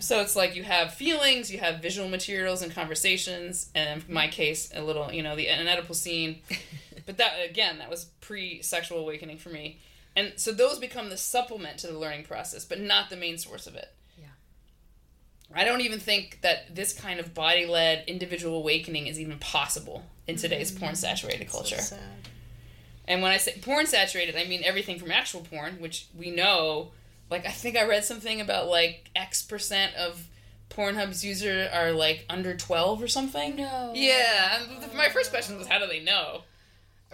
[0.00, 4.28] So it's like you have feelings, you have visual materials and conversations, and in my
[4.28, 6.40] case, a little, you know, the an Oedipal scene.
[7.06, 9.78] but that again, that was pre-sexual awakening for me,
[10.14, 13.66] and so those become the supplement to the learning process, but not the main source
[13.66, 13.88] of it.
[14.18, 14.26] Yeah.
[15.54, 20.36] I don't even think that this kind of body-led individual awakening is even possible in
[20.36, 20.84] today's mm-hmm.
[20.84, 21.80] porn-saturated culture.
[21.80, 21.96] So.
[23.08, 26.90] And when I say porn saturated, I mean everything from actual porn, which we know.
[27.30, 30.26] Like I think I read something about like X percent of
[30.70, 33.56] Pornhub's user are like under twelve or something.
[33.56, 33.92] No.
[33.94, 34.60] Yeah.
[34.62, 36.42] and th- My first question was, how do they know?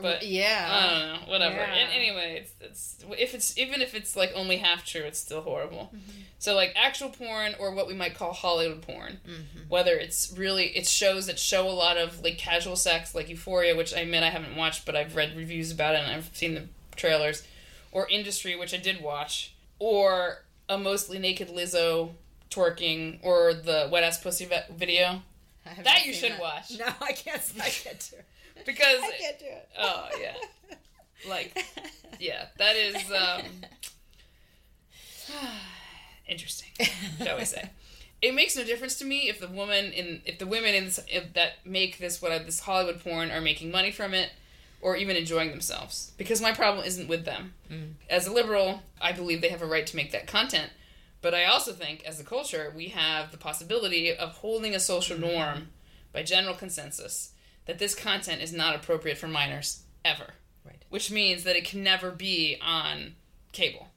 [0.00, 0.66] But yeah.
[0.68, 1.30] I don't know.
[1.32, 1.54] Whatever.
[1.56, 1.72] Yeah.
[1.72, 5.40] And anyway, it's, it's if it's even if it's like only half true, it's still
[5.42, 5.92] horrible.
[5.94, 6.20] Mm-hmm.
[6.40, 9.68] So like actual porn or what we might call Hollywood porn, Mhm.
[9.68, 13.76] whether it's really it's shows that show a lot of like casual sex, like Euphoria,
[13.76, 16.54] which I admit I haven't watched, but I've read reviews about it and I've seen
[16.54, 16.64] the
[16.96, 17.44] trailers,
[17.92, 19.53] or Industry, which I did watch,
[19.84, 20.38] or
[20.70, 22.12] a mostly naked Lizzo
[22.48, 25.20] twerking, or the wet ass pussy video.
[25.82, 26.40] That you should that.
[26.40, 26.78] watch.
[26.78, 27.42] No, I can't.
[27.60, 28.64] I can't do it.
[28.64, 29.68] Because I can't do it.
[29.78, 30.36] oh yeah,
[31.28, 31.66] like
[32.18, 33.42] yeah, that is um
[36.26, 36.70] interesting,
[37.22, 37.68] shall we say.
[38.22, 41.00] It makes no difference to me if the woman in if the women in this,
[41.34, 44.30] that make this what this Hollywood porn are making money from it
[44.84, 47.54] or even enjoying themselves because my problem isn't with them.
[47.72, 47.94] Mm.
[48.10, 50.70] As a liberal, I believe they have a right to make that content,
[51.24, 55.18] But I also think, as a culture, we have the possibility of holding a social
[55.18, 55.68] norm
[56.12, 57.32] by general consensus
[57.64, 60.34] that this content is not appropriate for minors ever.
[60.66, 60.84] Right.
[60.90, 63.14] Which means that it can never be on
[63.52, 63.88] cable.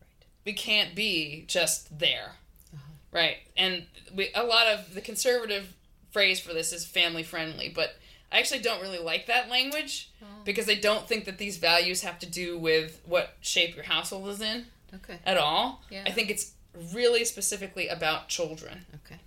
[0.00, 0.26] Right.
[0.44, 2.32] We can't be just there.
[2.74, 2.92] Uh-huh.
[3.12, 3.36] Right.
[3.56, 5.76] And we, a lot of the conservative
[6.10, 7.90] phrase for this is family friendly, but
[8.32, 10.26] I actually don't really like that language Oh.
[10.44, 14.28] because I don't think that these values have to do with what shape your household
[14.30, 15.18] is in Okay.
[15.26, 15.82] at all.
[15.90, 16.04] Yeah.
[16.06, 16.52] I think it's
[16.92, 18.86] really specifically about children.
[19.04, 19.20] Okay.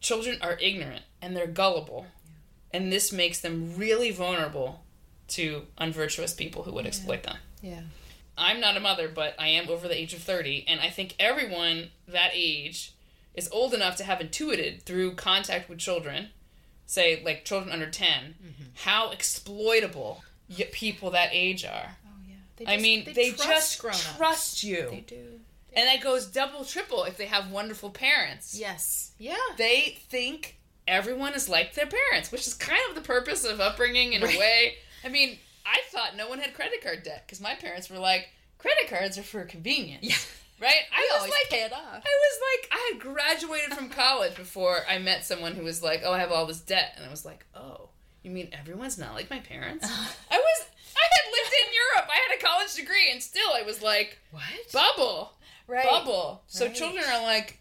[0.00, 2.06] Children are ignorant and they're gullible.
[2.72, 4.84] And this makes them really vulnerable
[5.28, 7.38] to unvirtuous people who would exploit them.
[7.62, 7.80] Yeah.
[8.38, 11.14] I'm not a mother, but I am over the age of 30, and I think
[11.18, 12.92] everyone that age
[13.34, 16.28] is old enough to have intuited through contact with children,
[16.86, 18.64] say like children under 10, mm-hmm.
[18.74, 21.96] how exploitable y- people that age are.
[22.06, 22.34] Oh yeah.
[22.56, 24.88] They I mean, they, trust just trust you.
[24.90, 25.40] They do.
[25.74, 28.58] And that goes double, triple if they have wonderful parents.
[28.58, 29.12] Yes.
[29.18, 29.36] Yeah.
[29.58, 30.56] They think
[30.88, 34.34] everyone is like their parents, which is kind of the purpose of upbringing in Right.
[34.34, 34.74] a way.
[35.04, 38.30] I mean, I thought no one had credit card debt because my parents were like,
[38.58, 40.04] credit cards are for convenience.
[40.04, 40.16] Yeah.
[40.60, 40.82] Right?
[40.94, 41.80] I was like, pay it off.
[41.82, 46.00] I was like, I had graduated from college before I met someone who was like,
[46.04, 47.90] "Oh, I have all this debt," and I was like, "Oh,
[48.22, 49.84] you mean everyone's not like my parents?"
[50.30, 50.64] I was,
[50.96, 52.10] I had lived in Europe.
[52.10, 54.42] I had a college degree, and still, I was like, What?
[54.72, 55.32] "Bubble,
[55.66, 55.84] Right.
[55.84, 56.74] bubble." So Right.
[56.74, 57.58] children are like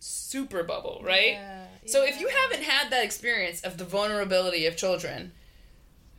[0.00, 1.32] super bubble, right?
[1.32, 5.32] Yeah, So if you haven't had that experience of the vulnerability of children,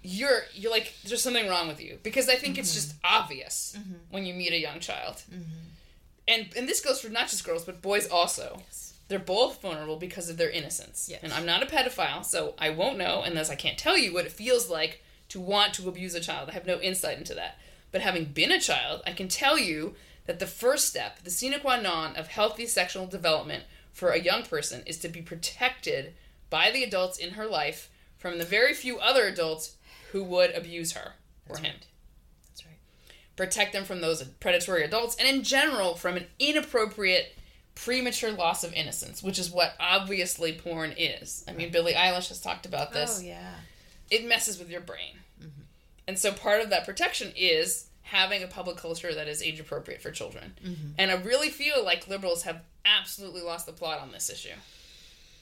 [0.02, 2.90] you're you're like there's something wrong with you because I think it's Mm-hmm.
[2.90, 3.78] just obvious
[4.10, 5.22] when you meet a young child.
[6.28, 8.58] And and this goes for not just girls but boys also.
[8.66, 8.94] Yes.
[9.08, 11.08] They're both vulnerable because of their innocence.
[11.10, 11.20] Yes.
[11.22, 14.14] And I'm not a pedophile, so I won't know and thus I can't tell you
[14.14, 16.50] what it feels like to want to abuse a child.
[16.50, 17.58] I have no insight into that.
[17.92, 21.60] But having been a child, I can tell you that the first step, the sine
[21.60, 26.14] qua non of healthy sexual development for a young person is to be protected
[26.50, 29.76] by the adults in her life from the very few other adults
[30.12, 31.14] who would abuse her
[31.48, 31.74] or That's him.
[31.76, 31.86] right.
[33.36, 37.36] Protect them from those predatory adults and in general from an inappropriate
[37.76, 41.44] premature loss of innocence, which is what obviously porn is.
[41.48, 43.56] I mean, Billie Eilish has talked about this Oh yeah.
[44.10, 45.16] it messes with your brain.
[45.40, 45.62] Mm-hmm.
[46.08, 50.02] And so part of that protection is having a public culture that is age appropriate
[50.02, 50.54] for children.
[50.64, 50.92] Mm-hmm.
[50.98, 54.54] And I really feel like liberals have absolutely lost the plot on this issue.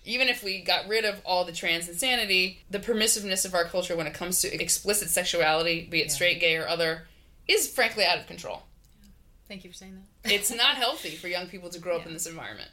[0.06, 3.96] Even if we got rid of all the trans insanity, the permissiveness of our culture
[3.96, 6.14] when it comes to explicit sexuality, be it Yeah.
[6.14, 7.08] straight, gay, or other,
[7.48, 8.64] is frankly out of control.
[9.48, 10.32] Thank you for saying that.
[10.34, 12.70] It's not healthy for young people to grow up in this environment.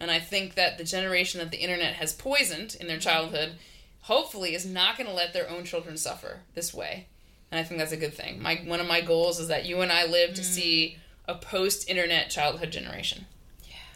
[0.00, 3.08] And I think that the generation that the internet has poisoned in their mm-hmm.
[3.08, 3.52] childhood
[4.02, 7.06] hopefully is not going to let their own children suffer this way.
[7.50, 8.42] And I think that's a good thing.
[8.42, 11.34] My one of my goals is that you and I live to see mm.
[11.34, 13.26] a post-internet childhood generation.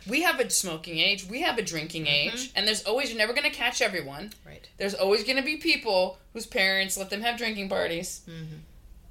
[0.08, 2.34] We have a smoking age, we have a drinking mm-hmm.
[2.34, 4.32] age, and there's always you're never going to catch everyone.
[4.44, 4.68] Right.
[4.76, 8.22] There's always going to be people whose parents let them have drinking parties.
[8.28, 8.56] Mm-hmm.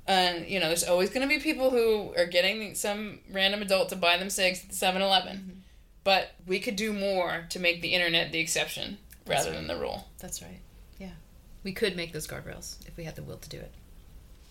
[0.07, 3.89] And, you know, there's always going to be people who are getting some random adult
[3.89, 5.37] to buy them cigs at the 7 Eleven.
[5.37, 5.59] Mm-hmm.
[6.03, 9.57] But we could do more to make the internet the exception That's rather right.
[9.57, 10.07] than the rule.
[10.19, 10.59] That's right.
[10.97, 11.11] Yeah.
[11.63, 13.71] We could make those guardrails if we had the will to do it.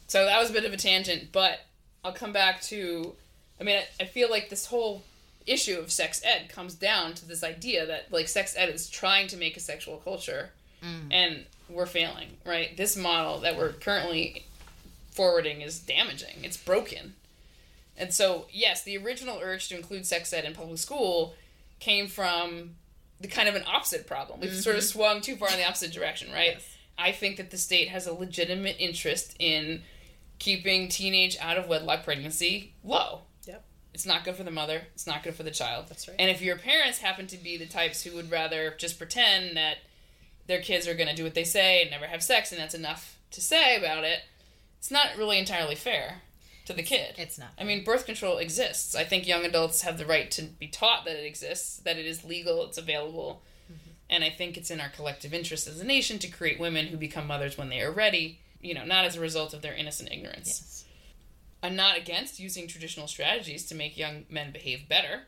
[0.06, 1.60] So that was a bit of a tangent, but
[2.04, 3.14] I'll come back to.
[3.60, 5.02] I mean, I, I feel like this whole
[5.46, 9.26] issue of sex ed comes down to this idea that, like, sex ed is trying
[9.28, 10.50] to make a sexual culture,
[11.10, 12.76] and we're failing, right?
[12.76, 14.46] This model that we're currently
[15.10, 17.14] forwarding is damaging, it's broken.
[17.96, 21.34] And so, yes, the original urge to include sex ed in public school
[21.80, 22.76] came from
[23.20, 24.40] the kind of an opposite problem.
[24.40, 24.98] We've sort of mm-hmm.
[24.98, 26.54] swung too far in the opposite direction, right?
[26.54, 26.76] Yes.
[26.98, 29.82] I think that the state has a legitimate interest in
[30.38, 33.20] keeping teenage out of wedlock pregnancy low.
[33.46, 33.64] Yep.
[33.92, 35.86] It's not good for the mother, it's not good for the child.
[35.88, 36.16] That's right.
[36.18, 39.78] And if your parents happen to be the types who would rather just pretend that
[40.46, 42.74] their kids are going to do what they say and never have sex and that's
[42.74, 44.20] enough to say about it,
[44.80, 46.22] it's not really entirely fair
[46.64, 47.14] to the kid.
[47.18, 47.50] It's not.
[47.58, 48.94] I mean, birth control exists.
[48.94, 52.06] I think young adults have the right to be taught that it exists, that it
[52.06, 53.42] is legal, it's available.
[53.70, 53.90] Mm-hmm.
[54.08, 56.96] And I think it's in our collective interest as a nation to create women who
[56.96, 60.10] become mothers when they are ready, you know, not as a result of their innocent
[60.10, 60.46] ignorance.
[60.48, 60.84] Yes.
[61.62, 65.24] I'm not against using traditional strategies to make young men behave better.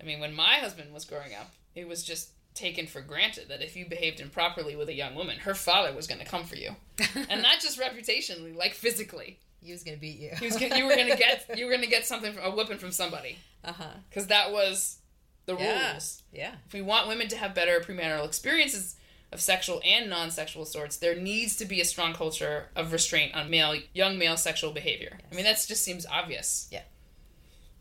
[0.00, 3.62] I mean, when my husband was growing up, it was just taken for granted that
[3.62, 6.56] if you behaved improperly with a young woman, her father was going to come for
[6.56, 6.74] you.
[7.28, 9.38] and not just reputationally, like physically.
[9.62, 10.30] He was gonna beat you.
[10.38, 12.44] He was gonna, you were going to get you were going to get something from,
[12.44, 13.84] a whipping from somebody Uh huh.
[14.08, 14.98] because that was
[15.46, 15.92] the Yeah.
[15.92, 16.22] rules.
[16.32, 16.54] Yeah.
[16.66, 18.94] If we want women to have better premarital experiences
[19.32, 23.50] of sexual and non-sexual sorts, there needs to be a strong culture of restraint on
[23.50, 25.18] male young male sexual behavior.
[25.30, 26.68] I mean, that just seems obvious.
[26.70, 26.82] Yeah.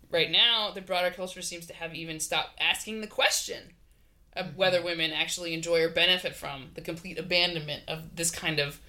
[0.10, 3.74] right now, the broader culture seems to have even stopped asking the question
[4.36, 8.80] Uh, whether women actually enjoy or benefit from the complete abandonment of this kind of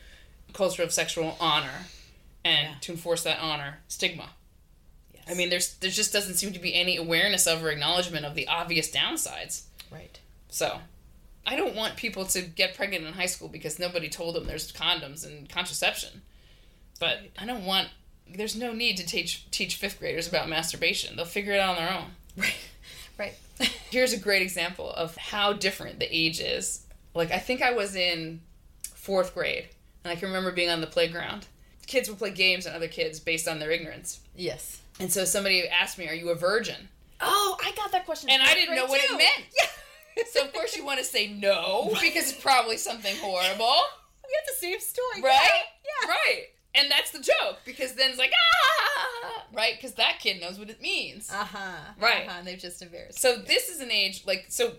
[0.52, 1.86] culture of sexual honor
[2.44, 2.74] and Yeah.
[2.80, 4.30] to enforce that honor stigma.
[5.14, 5.24] Yes.
[5.28, 8.34] I mean, there's there just doesn't seem to be any awareness of or acknowledgement of
[8.34, 9.62] the obvious downsides.
[9.90, 10.18] right.
[10.48, 10.80] So,
[11.46, 14.72] I don't want people to get pregnant in high school because nobody told them there's
[14.72, 16.22] condoms and contraception.
[16.98, 17.30] But Right.
[17.38, 17.88] I don't want.
[18.28, 21.14] There's no need to teach teach fifth graders about masturbation.
[21.14, 22.16] They'll figure it out on their own.
[22.36, 22.54] Right.
[23.18, 23.34] Right.
[23.90, 26.84] Here's a great example of how different the age is.
[27.14, 28.40] Like I think I was in
[28.94, 29.68] fourth grade,
[30.04, 31.46] and I can remember being on the playground.
[31.86, 34.20] Kids would play games on other kids based on their ignorance.
[34.34, 34.80] yes.
[34.98, 36.88] And so somebody asked me, "Are you a virgin?"
[37.20, 38.30] Oh, I got that question.
[38.30, 39.46] And I didn't know what it meant.
[39.58, 39.68] Yeah.
[40.32, 43.66] So of course you want to say no because it's probably something horrible.
[44.26, 45.20] we have the same story.
[45.22, 45.62] right?
[45.84, 46.08] Yeah.
[46.08, 46.44] Right.
[46.76, 49.74] And that's the joke because then it's like ah, right?
[49.76, 51.30] Because that kid knows what it means.
[51.30, 51.76] Uh huh.
[52.00, 52.26] Right.
[52.26, 52.36] Uh-huh.
[52.38, 53.20] And they've just embarrassed.
[53.20, 54.74] So this is an age like so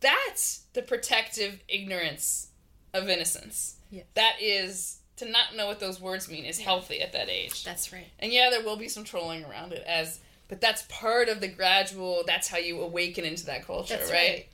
[0.00, 2.48] that's the protective ignorance
[2.94, 3.76] of innocence.
[3.90, 4.04] Yes.
[4.14, 7.64] That is to not know what those words mean is healthy at that age.
[7.64, 8.06] That's right.
[8.18, 11.48] And yeah, there will be some trolling around it as but that's part of the
[11.48, 14.28] gradual that's how you awaken into that culture, That's right?
[14.28, 14.48] right.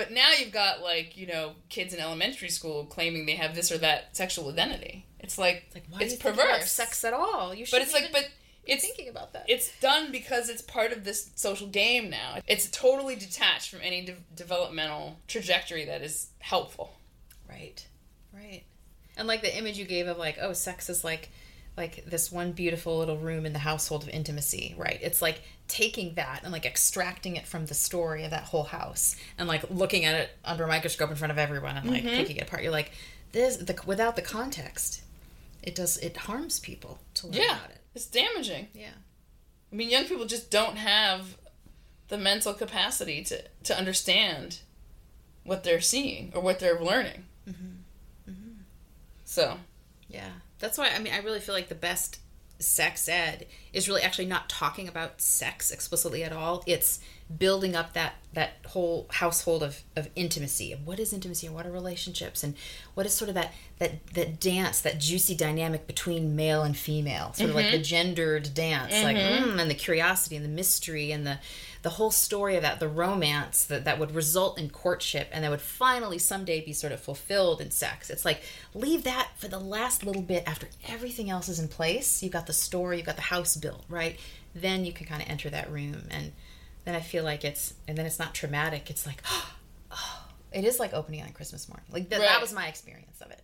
[0.00, 3.70] But now you've got like, you know, kids in elementary school claiming they have this
[3.70, 5.04] or that sexual identity.
[5.18, 6.72] It's like, Like, why it's do you think about perverse.
[6.72, 7.54] sex at all?
[7.54, 7.76] You should.
[7.76, 8.26] but it's like but
[8.64, 9.44] it's thinking about that.
[9.48, 12.38] it's done because it's part of this social game now.
[12.46, 16.94] It's totally detached from any de- developmental trajectory that is helpful.
[17.48, 17.84] Right.
[18.32, 18.62] Right.
[19.18, 21.28] And like the image you gave of like, oh, sex is like
[21.76, 24.98] like this one beautiful little room in the household of intimacy, right?
[25.02, 29.16] It's like taking that and like extracting it from the story of that whole house
[29.38, 32.16] and like looking at it under a microscope in front of everyone and like mm-hmm.
[32.16, 32.62] picking it apart.
[32.62, 32.92] You're like,
[33.32, 35.02] this the without the context,
[35.62, 37.56] it does it harms people to learn Yeah.
[37.56, 37.80] about it.
[37.94, 38.68] It's damaging.
[38.74, 38.90] Yeah.
[39.72, 41.36] I mean, young people just don't have
[42.08, 44.58] the mental capacity to, to understand
[45.44, 47.24] what they're seeing or what they're learning.
[47.48, 48.30] Mm-hmm.
[48.30, 48.50] Mm-hmm.
[49.24, 49.58] So,
[50.08, 50.30] Yeah.
[50.58, 52.18] That's why I mean I really feel like the best
[52.60, 56.62] sex ed is really actually not talking about sex explicitly at all.
[56.66, 57.00] It's
[57.38, 61.66] building up that that whole household of, of intimacy and what is intimacy and what
[61.66, 62.54] are relationships and
[62.94, 67.32] what is sort of that that that dance that juicy dynamic between male and female
[67.34, 71.26] sort of like the gendered dance like mm, and the curiosity and the mystery and
[71.26, 71.38] the
[71.82, 75.50] the whole story of that the romance that that would result in courtship and that
[75.50, 78.42] would finally someday be sort of fulfilled in sex it's like
[78.74, 82.46] leave that for the last little bit after everything else is in place you've got
[82.46, 84.18] the story you've got the house built right
[84.54, 86.32] then you can kind of enter that room and
[86.84, 89.22] then i feel like it's and then it's not traumatic it's like
[89.90, 92.28] oh it is like opening on christmas morning like th- Right.
[92.28, 93.42] that was my experience of it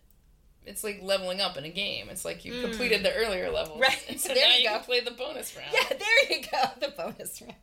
[0.66, 2.08] it's like leveling up in a game.
[2.10, 2.62] It's like you've mm.
[2.62, 3.80] completed the earlier levels.
[3.80, 4.04] Right.
[4.08, 4.74] And so There now you you go.
[4.74, 5.68] can play the bonus round.
[5.72, 7.54] yeah there you go the bonus round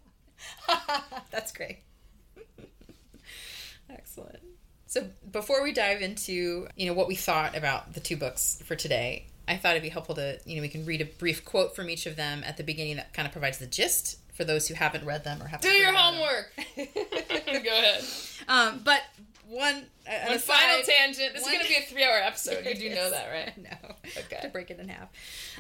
[1.32, 1.80] that's great
[3.90, 4.40] excellent
[4.88, 8.76] so before we dive into you know what we thought about the two books for
[8.76, 11.76] today i thought it'd be helpful to you know we can read a brief quote
[11.76, 14.68] from each of them at the beginning that kind of provides the gist for those
[14.68, 16.52] who haven't read them or haven't Do your homework.
[16.76, 18.04] Go ahead.
[18.48, 19.02] um, but
[19.48, 21.34] one an One final tangent.
[21.36, 22.66] This one- is going to be a three hour episode.
[22.66, 23.56] You do know that, right?
[23.60, 24.40] no Okay.
[24.42, 25.10] to break it in half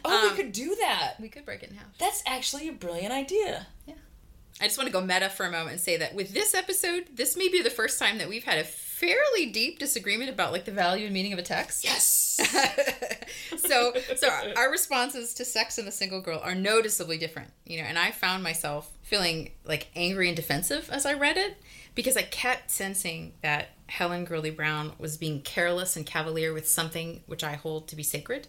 [0.04, 1.20] Oh, Um, we could do that.
[1.20, 3.68] we could break it in half That's actually a brilliant idea.
[4.62, 7.08] I just want to go meta for a moment and say that with this episode,
[7.16, 10.66] this may be the first time that we've had a fairly deep disagreement about like
[10.66, 11.84] the value and meaning of a text.
[11.84, 12.40] Yes.
[13.58, 17.84] so so our- responses to sex and the single girl are noticeably different you know
[17.88, 21.62] and i found myself feeling like angry and defensive as i read it
[21.94, 27.22] because i kept sensing that helen gurley brown was being careless and cavalier with something
[27.28, 28.48] which i hold to be sacred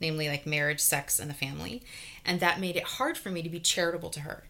[0.00, 1.82] namely like marriage sex and the family
[2.24, 4.44] and that made it hard for me to be charitable to her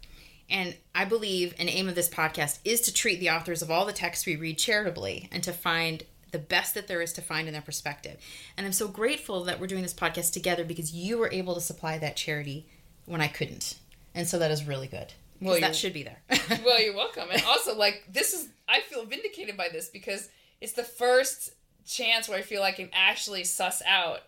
[0.49, 3.85] and I believe an aim of this podcast is to treat the authors of all
[3.85, 7.49] the texts we read charitably and to find the best that there is to find
[7.49, 8.19] in their perspective.
[8.57, 11.61] And I'm so grateful that we're doing this podcast together because you were able to
[11.61, 12.67] supply that charity
[13.07, 13.77] when I couldn't.
[14.15, 15.13] And so that is really good.
[15.41, 16.19] Well, that should be there.
[16.65, 17.29] well, you're welcome.
[17.31, 20.29] And also, like, this is, I feel vindicated by this because
[20.61, 21.53] it's the first
[21.87, 24.21] chance where I feel I can actually suss out,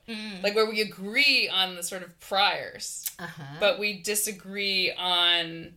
[0.43, 3.57] like, where we agree on the sort of priors, uh-huh.
[3.59, 5.73] but we disagree on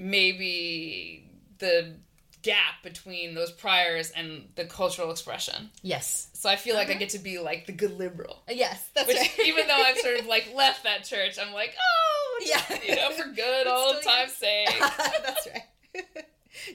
[0.00, 1.94] maybe the
[2.42, 5.70] gap between those priors and the cultural expression.
[5.82, 6.28] yes.
[6.32, 8.42] So I feel like I get to be like the good liberal.
[8.48, 9.38] Yes, that's Which, right.
[9.44, 12.78] even though I've sort of like left that church, I'm like, oh, just, Yeah.
[12.88, 14.70] you know, for good old time's sake.
[14.80, 16.24] That's right.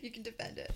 [0.03, 0.71] you can defend it.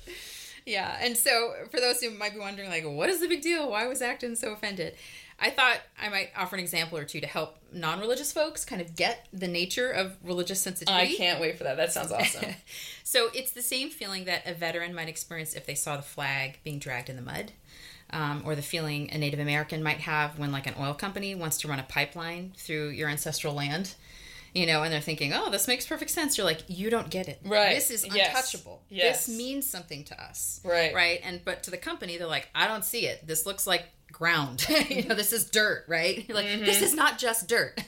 [0.66, 3.70] Yeah, and so for those who might be wondering, like, what is the big deal?
[3.70, 4.96] Why was Acton so offended?
[5.41, 8.82] I thought I might offer an example or two to help non religious folks kind
[8.82, 11.13] of get the nature of religious sensitivity.
[11.13, 11.78] I can't wait for that.
[11.78, 12.54] That sounds awesome.
[13.04, 16.60] so it's the same feeling that a veteran might experience if they saw the flag
[16.63, 17.52] being dragged in the mud.
[18.12, 21.58] Um, or the feeling a Native American might have when, like, an oil company wants
[21.58, 23.93] to run a pipeline through your ancestral land
[24.54, 27.28] you know, and they're thinking, "Oh, this makes perfect sense." You're like, "You don't get
[27.28, 27.40] it.
[27.44, 27.76] Right.
[27.76, 28.84] This is untouchable.
[28.90, 29.26] Yes.
[29.26, 30.94] This means something to us." Right.
[30.94, 31.22] Right.
[31.24, 33.26] And but to the company, they're like, "I don't see it.
[33.26, 34.66] This looks like ground.
[34.90, 36.28] you know, this is dirt, right?
[36.28, 36.66] You're like, mm-hmm.
[36.66, 37.82] this is not just dirt."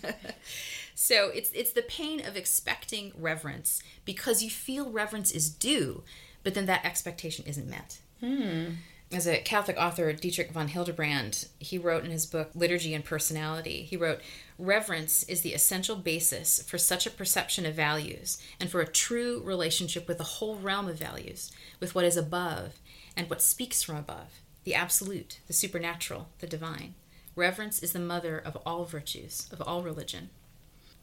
[0.95, 6.03] so it's it's the pain of expecting reverence because you feel reverence is due,
[6.43, 8.65] but then that expectation isn't met hmm.
[9.13, 13.83] As a Catholic author, Dietrich von Hildebrand, he wrote in his book Liturgy and Personality,
[13.83, 14.21] he wrote,
[14.57, 19.41] Reverence is the essential basis for such a perception of values and for a true
[19.43, 22.79] relationship with the whole realm of values, with what is above
[23.17, 26.93] and what speaks from above, the absolute, the supernatural, the divine.
[27.35, 30.29] Reverence is the mother of all virtues, of all religion.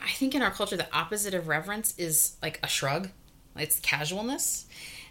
[0.00, 3.10] I think in our culture, the opposite of reverence is like a shrug,
[3.56, 4.66] it's casualness.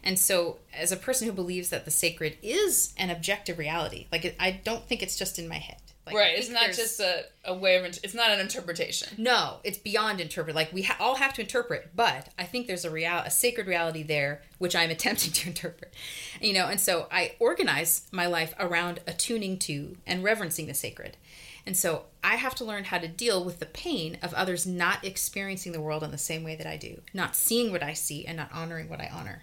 [0.08, 4.24] And so, as a person who believes that the sacred is an objective reality, like
[4.24, 5.78] it, I don't think it's just in my head.
[6.06, 6.38] Like, right.
[6.39, 9.10] It's not there's- just a, a way of, it's not an interpretation.
[9.17, 10.56] no, it's beyond interpret.
[10.56, 13.67] Like we ha- all have to interpret, but I think there's a real, a sacred
[13.67, 15.93] reality there, which I'm attempting to interpret.
[16.39, 21.17] You know, and so I organize my life around attuning to and reverencing the sacred.
[21.65, 25.04] And so I have to learn how to deal with the pain of others not
[25.04, 28.26] experiencing the world in the same way that I do, not seeing what I see
[28.26, 29.41] and not honoring what I honor.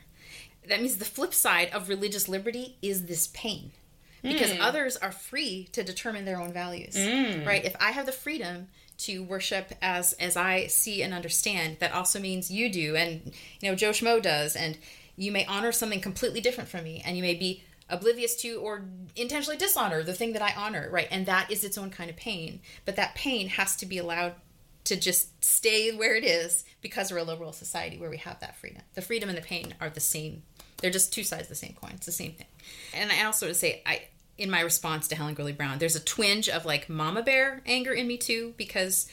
[0.69, 3.73] That means the flip side of religious liberty is this pain.
[4.23, 4.63] Because hmm.
[4.63, 7.47] others are free to determine their own values hmm.
[7.47, 7.63] right?
[7.63, 12.19] If i have the freedom to worship as as i see and understand that also
[12.19, 14.79] means you do and you know joe schmo does and
[15.17, 18.85] you may honor something completely different from me and you may be oblivious to or
[19.17, 21.09] intentionally dishonor the thing that i honor right?
[21.11, 22.61] And that is its own kind of pain.
[22.85, 24.35] But that pain has to be allowed
[24.85, 28.57] to just stay where it is because we're a liberal society where we have that
[28.57, 28.83] freedom.
[28.95, 30.43] The freedom and the pain are the same.
[30.79, 31.93] They're just two sides of the same coin.
[31.95, 32.47] It's the same thing.
[32.95, 34.03] And I also would say, I
[34.37, 37.93] in my response to Helen Gurley Brown, there's a twinge of like mama bear anger
[37.93, 39.07] in me too because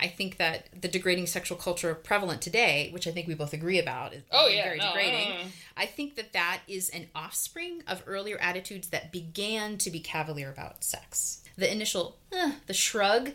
[0.00, 3.80] I think that the degrading sexual culture prevalent today, which I think we both agree
[3.80, 5.32] about, is Oh, yeah, very no, degrading.
[5.32, 5.44] uh,
[5.76, 10.48] I think that that is an offspring of earlier attitudes that began to be cavalier
[10.50, 11.42] about sex.
[11.56, 13.32] The initial, eh, the shrug,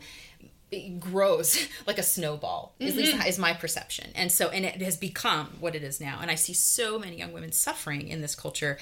[0.99, 2.75] grows like a snowball.
[2.79, 3.27] At least mm-hmm.
[3.27, 6.19] is my perception, and so and it has become what it is now.
[6.21, 8.77] And I see so many young women suffering in this culture,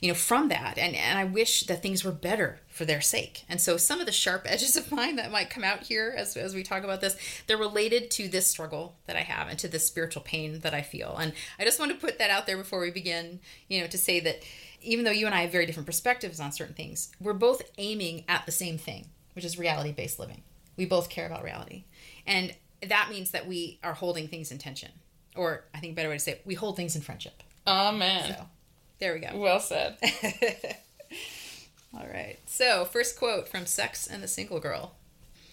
[0.00, 0.78] you know, from that.
[0.78, 3.44] And and I wish that things were better for their sake.
[3.48, 6.36] And so some of the sharp edges of mine that might come out here as
[6.36, 9.68] as we talk about this, they're related to this struggle that I have and to
[9.68, 11.16] this spiritual pain that I feel.
[11.16, 13.98] And I just want to put that out there before we begin, you know, to
[13.98, 14.42] say that
[14.82, 18.24] even though you and I have very different perspectives on certain things, we're both aiming
[18.28, 20.42] at the same thing, which is reality based living.
[20.76, 21.84] We both care about reality.
[22.26, 22.54] And
[22.86, 24.90] that means that we are holding things in tension.
[25.34, 27.42] Or I think a better way to say it, we hold things in friendship.
[27.66, 28.34] Amen.
[28.34, 28.46] So
[28.98, 29.36] there we go.
[29.38, 29.96] Well said.
[31.94, 32.38] All right.
[32.46, 34.92] So, first quote from Sex and the Single Girl.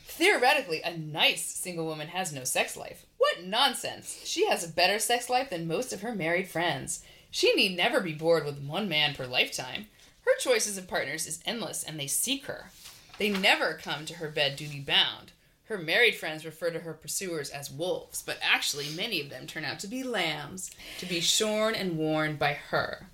[0.05, 3.05] Theoretically, a nice single woman has no sex life.
[3.17, 4.21] What nonsense!
[4.25, 7.03] She has a better sex life than most of her married friends.
[7.31, 9.87] She need never be bored with one man per lifetime.
[10.21, 12.69] Her choices of partners is endless, and they seek her.
[13.17, 15.31] They never come to her bed duty bound.
[15.65, 19.63] Her married friends refer to her pursuers as wolves, but actually, many of them turn
[19.63, 23.07] out to be lambs, to be shorn and worn by her.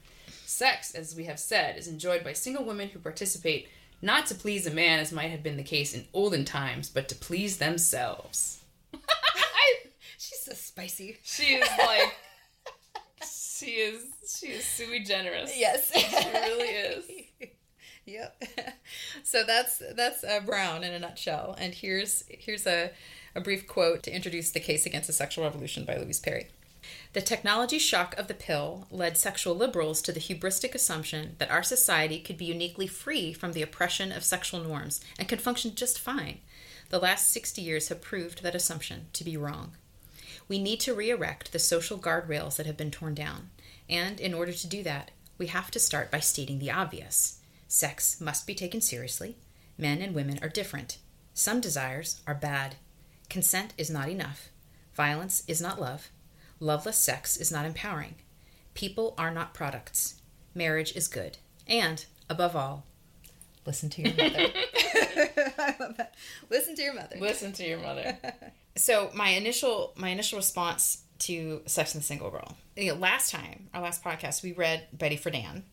[0.46, 3.68] Sex, as we have said, is enjoyed by single women who participate
[4.02, 7.08] not to please a man as might have been the case in olden times, but
[7.10, 8.62] to please themselves.
[10.18, 11.18] She's so spicy.
[11.24, 12.16] She is like
[13.24, 14.04] she is
[14.40, 15.52] she is sui generis.
[15.56, 15.92] Yes.
[15.94, 17.06] She really is.
[18.10, 18.42] yep.
[19.24, 21.56] So that's that's uh, Brown in a nutshell.
[21.60, 22.92] And here's here's a,
[23.36, 26.48] a brief quote to introduce the case against the sexual revolution by Louise Perry.
[27.14, 31.64] The technology shock of the pill led sexual liberals to the hubristic assumption that our
[31.64, 36.00] society could be uniquely free from the oppression of sexual norms and could function just
[36.00, 36.40] fine.
[36.90, 39.74] The last 60 years have proved that assumption to be wrong.
[40.48, 43.50] We need to re erect the social guardrails that have been torn down.
[43.88, 47.39] And in order to do that, we have to start by stating the obvious
[47.70, 49.38] sex must be taken seriously.
[49.78, 50.98] Men and women are different.
[51.34, 52.76] Some desires are bad.
[53.30, 54.50] Consent is not enough.
[54.94, 56.10] Violence is not love.
[56.60, 58.16] Loveless sex is not empowering.
[58.74, 60.16] People are not products.
[60.54, 61.38] Marriage is good.
[61.68, 62.86] And, above all,
[63.66, 64.48] listen to your mother.
[65.58, 66.16] I love that.
[66.50, 67.16] Listen to your mother.
[67.20, 68.18] Listen to your mother.
[68.76, 72.56] So my initial my initial response to Sex and the Single Girl.
[72.78, 75.64] You know, last time, our last podcast, we read Betty Friedan,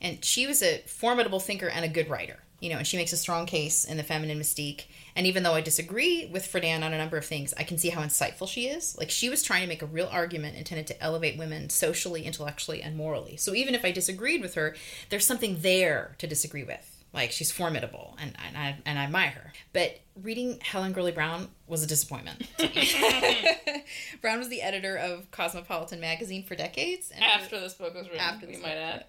[0.00, 2.38] and she was a formidable thinker and a good writer.
[2.60, 4.84] You know, and she makes a strong case in the feminine mystique.
[5.14, 7.90] And even though I disagree with Friedan on a number of things, I can see
[7.90, 8.96] how insightful she is.
[8.96, 12.80] Like she was trying to make a real argument intended to elevate women socially, intellectually,
[12.80, 13.36] and morally.
[13.36, 14.74] So even if I disagreed with her,
[15.10, 16.96] there's something there to disagree with.
[17.16, 19.52] Like she's formidable, and, and I and I admire her.
[19.72, 22.46] But reading Helen Gurley Brown was a disappointment.
[24.20, 27.10] Brown was the editor of Cosmopolitan magazine for decades.
[27.10, 29.04] And after this book was written, after we might add.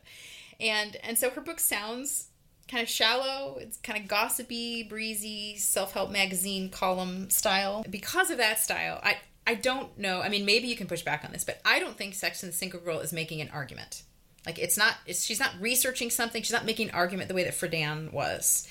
[0.59, 2.27] And and so her book sounds
[2.67, 3.57] kind of shallow.
[3.59, 7.85] It's kind of gossipy, breezy, self help magazine column style.
[7.89, 10.21] Because of that style, I I don't know.
[10.21, 12.51] I mean, maybe you can push back on this, but I don't think Sex and
[12.51, 14.03] the Single Girl is making an argument.
[14.45, 14.95] Like it's not.
[15.05, 16.41] It's, she's not researching something.
[16.41, 18.67] She's not making an argument the way that Friedan was.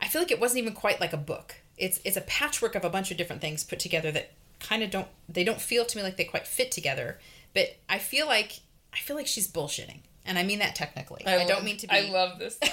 [0.00, 1.56] I feel like it wasn't even quite like a book.
[1.76, 4.30] It's it's a patchwork of a bunch of different things put together that
[4.60, 5.08] kind of don't.
[5.28, 7.18] They don't feel to me like they quite fit together.
[7.54, 8.60] But I feel like
[8.92, 11.26] I feel like she's bullshitting, and I mean that technically.
[11.26, 11.94] I, I don't mean to be.
[11.94, 12.58] I love this.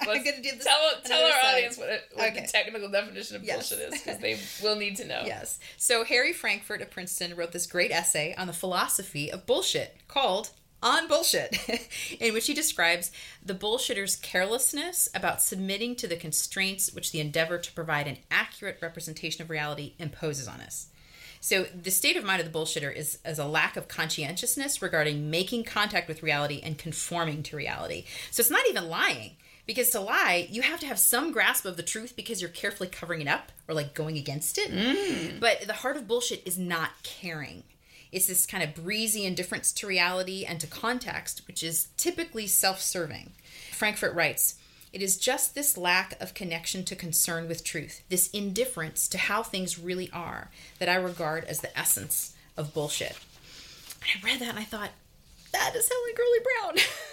[0.00, 0.64] I'm going to do this.
[0.64, 1.54] Tell, tell our side.
[1.54, 2.40] audience what, what okay.
[2.40, 3.70] the technical definition of yes.
[3.70, 5.22] bullshit is, because they will need to know.
[5.24, 5.58] Yes.
[5.76, 10.50] So Harry Frankfurt of Princeton wrote this great essay on the philosophy of bullshit called
[10.82, 11.56] on bullshit,
[12.20, 13.10] in which he describes
[13.44, 18.78] the bullshitter's carelessness about submitting to the constraints which the endeavor to provide an accurate
[18.82, 20.88] representation of reality imposes on us.
[21.46, 25.30] So, the state of mind of the bullshitter is as a lack of conscientiousness regarding
[25.30, 28.04] making contact with reality and conforming to reality.
[28.32, 29.36] So, it's not even lying.
[29.64, 32.88] Because to lie, you have to have some grasp of the truth because you're carefully
[32.88, 34.72] covering it up or like going against it.
[34.72, 35.38] Mm.
[35.38, 37.62] But the heart of bullshit is not caring.
[38.10, 42.80] It's this kind of breezy indifference to reality and to context, which is typically self
[42.80, 43.30] serving.
[43.70, 44.56] Frankfurt writes,
[44.96, 49.42] it is just this lack of connection to concern with truth, this indifference to how
[49.42, 53.14] things really are, that I regard as the essence of bullshit.
[54.00, 54.88] And I read that and I thought,
[55.52, 56.38] that is Helen Gurley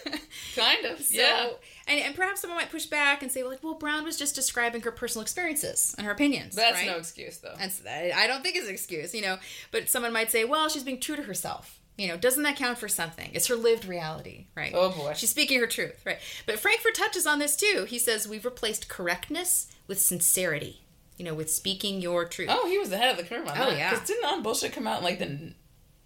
[0.06, 0.20] Brown.
[0.56, 1.50] kind of, so, yeah.
[1.86, 4.34] And, and perhaps someone might push back and say, well, like, well, Brown was just
[4.34, 6.56] describing her personal experiences and her opinions.
[6.56, 6.88] That's right?
[6.88, 7.56] no excuse, though.
[7.60, 9.40] And I don't think it's an excuse, you know.
[9.72, 11.82] But someone might say, well, she's being true to herself.
[11.98, 13.30] You know, doesn't that count for something?
[13.34, 14.72] It's her lived reality, right?
[14.74, 15.14] Oh boy.
[15.16, 16.18] She's speaking her truth, right?
[16.46, 17.86] But Frankfurt touches on this too.
[17.88, 20.82] He says we've replaced correctness with sincerity.
[21.18, 22.50] You know, with speaking your truth.
[22.52, 23.78] Oh, he was ahead of the curve on oh, that.
[23.78, 23.90] yeah.
[23.92, 25.54] Because didn't On Bullshit come out in like the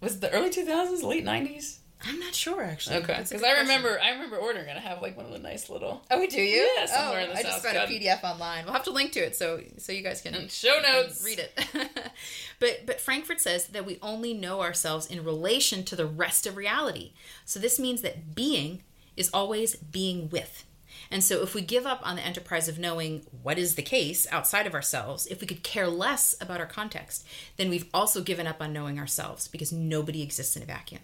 [0.02, 1.77] was it the early two thousands, late nineties?
[2.06, 2.98] I'm not sure actually.
[2.98, 4.78] Okay, because I remember I remember ordering it.
[4.78, 6.04] I have like one of the nice little.
[6.12, 6.70] Oh, do you?
[6.78, 8.66] Yeah, somewhere oh, in the oh, I just found a PDF online.
[8.66, 11.40] We'll have to link to it so so you guys can and show notes read
[11.40, 11.52] it.
[12.60, 16.56] but but Frankfurt says that we only know ourselves in relation to the rest of
[16.56, 17.14] reality.
[17.46, 18.84] So this means that being
[19.16, 20.66] is always being with.
[21.10, 24.28] And so, if we give up on the enterprise of knowing what is the case
[24.32, 27.26] outside of ourselves, if we could care less about our context,
[27.56, 31.02] then we've also given up on knowing ourselves because nobody exists in a vacuum.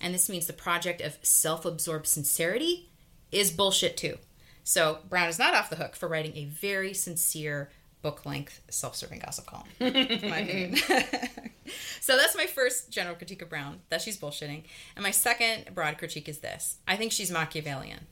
[0.00, 2.88] And this means the project of self absorbed sincerity
[3.32, 4.18] is bullshit too.
[4.62, 7.70] So, Brown is not off the hook for writing a very sincere,
[8.00, 9.68] book length, self serving gossip column,
[12.00, 14.62] so, that's my first general critique of Brown that she's bullshitting.
[14.96, 18.06] And my second broad critique is this I think she's Machiavellian.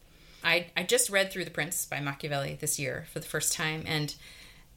[0.45, 3.85] I, I just read through The Prince by Machiavelli this year for the first time,
[3.87, 4.15] and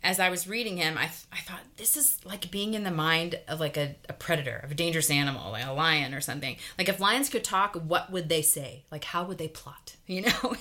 [0.05, 2.91] as I was reading him, I, th- I thought this is like being in the
[2.91, 6.57] mind of like a, a predator, of a dangerous animal, like a lion or something.
[6.77, 8.83] Like if lions could talk, what would they say?
[8.91, 9.95] Like how would they plot?
[10.07, 10.55] You know,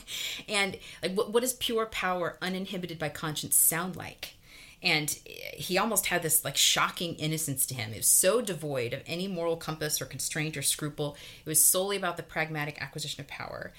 [0.49, 4.37] and like what what does pure power, uninhibited by conscience, sound like?
[4.83, 5.11] And
[5.55, 7.93] he almost had this like shocking innocence to him.
[7.93, 11.15] It was so devoid of any moral compass or constraint or scruple.
[11.45, 13.75] It was solely about the pragmatic acquisition of power.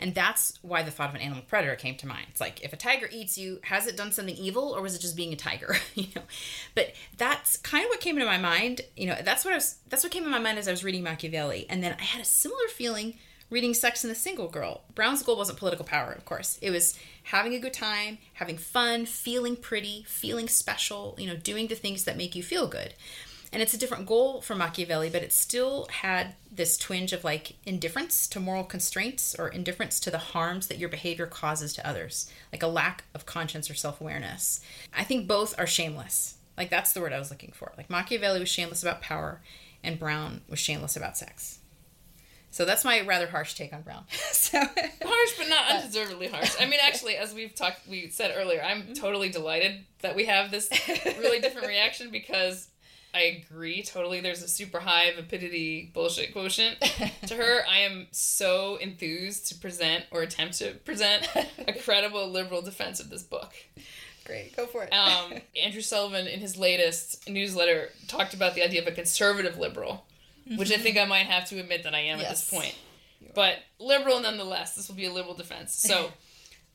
[0.00, 2.26] And that's why the thought of an animal predator came to mind.
[2.30, 5.00] It's like if a tiger eats you, has it done something evil or was it
[5.00, 5.76] just being a tiger?
[5.94, 6.22] you know.
[6.74, 8.82] But that's kind of what came into my mind.
[8.96, 10.84] You know, that's what I was that's what came in my mind as I was
[10.84, 11.66] reading Machiavelli.
[11.68, 13.14] And then I had a similar feeling
[13.50, 14.82] reading Sex and the Single Girl.
[14.94, 16.58] Brown's goal wasn't political power, of course.
[16.60, 21.68] It was having a good time, having fun, feeling pretty, feeling special, you know, doing
[21.68, 22.94] the things that make you feel good
[23.52, 27.54] and it's a different goal for Machiavelli, but it still had this twinge of like
[27.64, 32.30] indifference to moral constraints or indifference to the harms that your behavior causes to others,
[32.52, 34.60] like a lack of conscience or self awareness.
[34.96, 36.34] I think both are shameless.
[36.56, 37.72] Like that's the word I was looking for.
[37.76, 39.40] Like Machiavelli was shameless about power,
[39.82, 41.58] and Brown was shameless about sex.
[42.50, 44.04] So that's my rather harsh take on Brown.
[44.32, 46.54] so harsh, but not undeservedly harsh.
[46.60, 48.92] I mean, actually, as we've talked, we said earlier, I'm mm-hmm.
[48.94, 50.68] totally delighted that we have this
[51.18, 52.68] really different reaction because
[53.14, 54.20] I agree totally.
[54.20, 56.78] There's a super high vapidity bullshit quotient
[57.26, 57.62] to her.
[57.68, 61.26] I am so enthused to present or attempt to present
[61.66, 63.54] a credible liberal defense of this book.
[64.24, 64.92] Great, go for it.
[64.92, 65.32] um,
[65.62, 70.04] Andrew Sullivan, in his latest newsletter, talked about the idea of a conservative liberal,
[70.56, 72.76] which I think I might have to admit that I am at this point.
[73.34, 74.74] But liberal nonetheless.
[74.76, 75.74] This will be a liberal defense.
[75.74, 76.10] So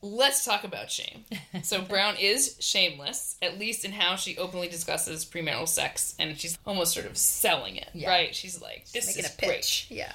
[0.03, 1.23] let's talk about shame.
[1.63, 6.57] So Brown is shameless, at least in how she openly discusses premarital sex, and she's
[6.67, 8.09] almost sort of selling it, Yeah.
[8.09, 8.35] right?
[8.35, 9.85] She's like, "This Making is a pitch.
[9.89, 10.13] great." Yeah.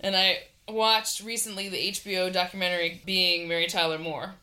[0.00, 4.34] And I watched recently the HBO documentary Being Mary Tyler Moore.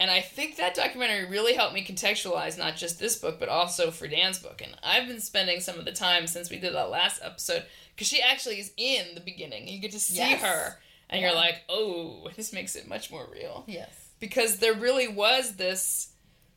[0.00, 3.90] And I think that documentary really helped me contextualize not just this book, but also
[3.92, 4.60] Friedan's book.
[4.60, 7.62] And I've been spending some of the time since we did that last episode,
[7.94, 9.68] because she actually is in the beginning.
[9.68, 10.42] You get to see Yes.
[10.42, 11.28] her, and Yeah.
[11.28, 13.62] you're like, oh, this makes it much more real.
[13.68, 13.92] Yes.
[14.20, 16.10] Because there really was this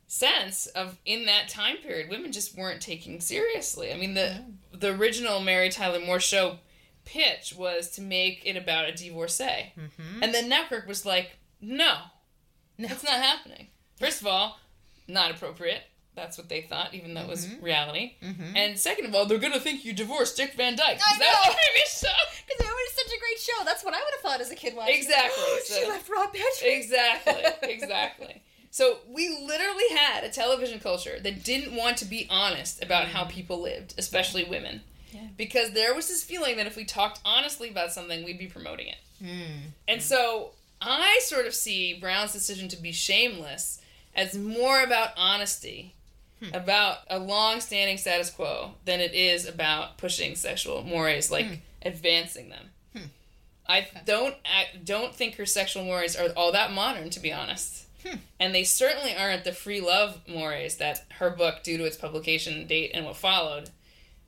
[0.07, 3.91] sense of in that time period, women just weren't taking seriously.
[3.91, 6.59] I mean, the the original Mary Tyler Moore show
[7.03, 9.73] pitch was to make it about a divorcee.
[9.77, 10.23] Mm-hmm.
[10.23, 11.95] And then network was like, no,
[12.77, 12.87] No.
[12.91, 13.67] it's not happening.
[13.99, 14.59] First of all,
[15.07, 15.83] not appropriate.
[16.17, 18.15] That's what they thought, even though it was reality.
[18.21, 18.57] Mm-hmm.
[18.57, 20.99] And second of all, they're gonna think you divorced Dick Van Dyke.
[20.99, 21.51] I That know.
[21.51, 22.41] the previous show.
[22.47, 23.63] Because it was such a great show.
[23.63, 24.95] That's what I would have thought as a kid watching.
[24.95, 24.97] it.
[24.97, 26.73] Exactly, she left Rob Petrie.
[26.75, 28.41] Exactly, exactly.
[28.71, 33.23] So we literally had a television culture that didn't want to be honest about how
[33.25, 34.81] people lived, especially women.
[35.11, 35.21] Yeah.
[35.37, 38.87] Because there was this feeling that if we talked honestly about something, we'd be promoting
[38.87, 38.97] it.
[39.23, 39.71] Mm.
[39.87, 40.51] And so
[40.81, 43.81] I sort of see Brown's decision to be shameless
[44.15, 45.93] as more about honesty,
[46.39, 46.53] Hmm.
[46.53, 51.53] about a long standing status quo, than it is about pushing sexual mores, like hmm.
[51.81, 52.69] advancing them.
[52.95, 53.07] Hmm.
[53.67, 57.87] I don't act, don't think her sexual mores are all that modern, to be honest.
[58.39, 62.67] And they certainly aren't the free love mores that her book, due to its publication
[62.67, 63.69] date and what followed,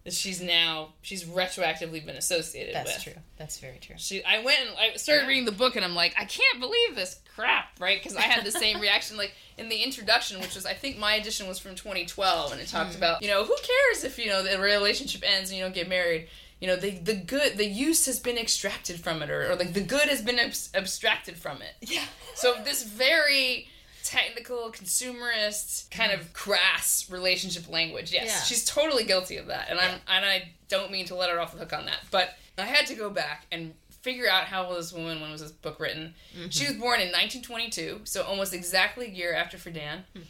[0.10, 2.86] that she's now she's retroactively been associated with.
[2.86, 3.14] That's true.
[3.38, 3.96] That's very true.
[4.00, 6.96] She, I went and I started reading the book, and I'm like, I can't believe
[6.96, 8.02] this crap, right?
[8.02, 11.14] Because I had the same reaction, like in the introduction, which was I think my
[11.14, 12.98] edition was from 2012, and it talked mm-hmm.
[12.98, 15.88] about, you know, who cares if you know the relationship ends and you don't get
[15.88, 16.28] married.
[16.60, 19.74] You know, the the good, the use has been extracted from it, or, or like
[19.74, 21.76] the good has been abs- abstracted from it.
[21.82, 22.04] Yeah.
[22.34, 23.68] So this very
[24.10, 26.34] technical, consumerist, kind of mm-hmm.
[26.34, 28.12] crass relationship language.
[28.12, 28.44] Yes, Yeah.
[28.44, 31.54] she's totally guilty of that, and I'm and I don't mean to let her off
[31.54, 34.78] the hook on that, but I had to go back and figure out how old
[34.78, 36.16] this woman when was this book written.
[36.36, 36.50] Mm-hmm.
[36.50, 40.04] She was born in 1922, so almost exactly a year after Friedan.
[40.16, 40.22] Hmm.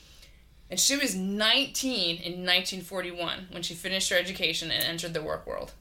[0.72, 5.48] And she was 19 in 1941 when she finished her education and entered the work
[5.48, 5.74] world.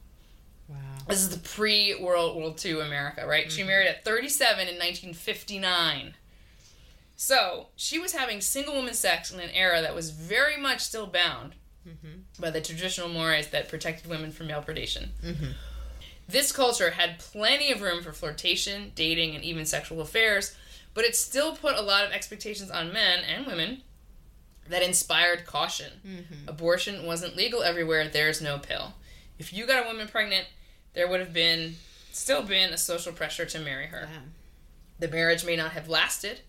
[0.67, 0.77] Wow.
[1.07, 3.51] This is the pre World War II America, right?
[3.51, 3.69] She mm-hmm.
[3.69, 6.15] married at 37 in 1959.
[7.21, 11.05] So she was having single woman sex in an era that was very much still
[11.05, 11.51] bound
[11.85, 12.21] mm-hmm.
[12.39, 15.09] by the traditional mores that protected women from male predation.
[15.21, 15.51] Mm-hmm.
[16.29, 20.55] This culture had plenty of room for flirtation, dating, and even sexual affairs,
[20.93, 23.81] but it still put a lot of expectations on men and women
[24.69, 25.91] that inspired caution.
[26.07, 26.47] Mm-hmm.
[26.47, 28.93] Abortion wasn't legal everywhere, there's no pill.
[29.37, 30.47] If you got a woman pregnant,
[30.93, 31.75] there would have been
[32.13, 34.07] still been a social pressure to marry her.
[34.09, 34.19] Yeah.
[34.99, 36.39] The marriage may not have lasted,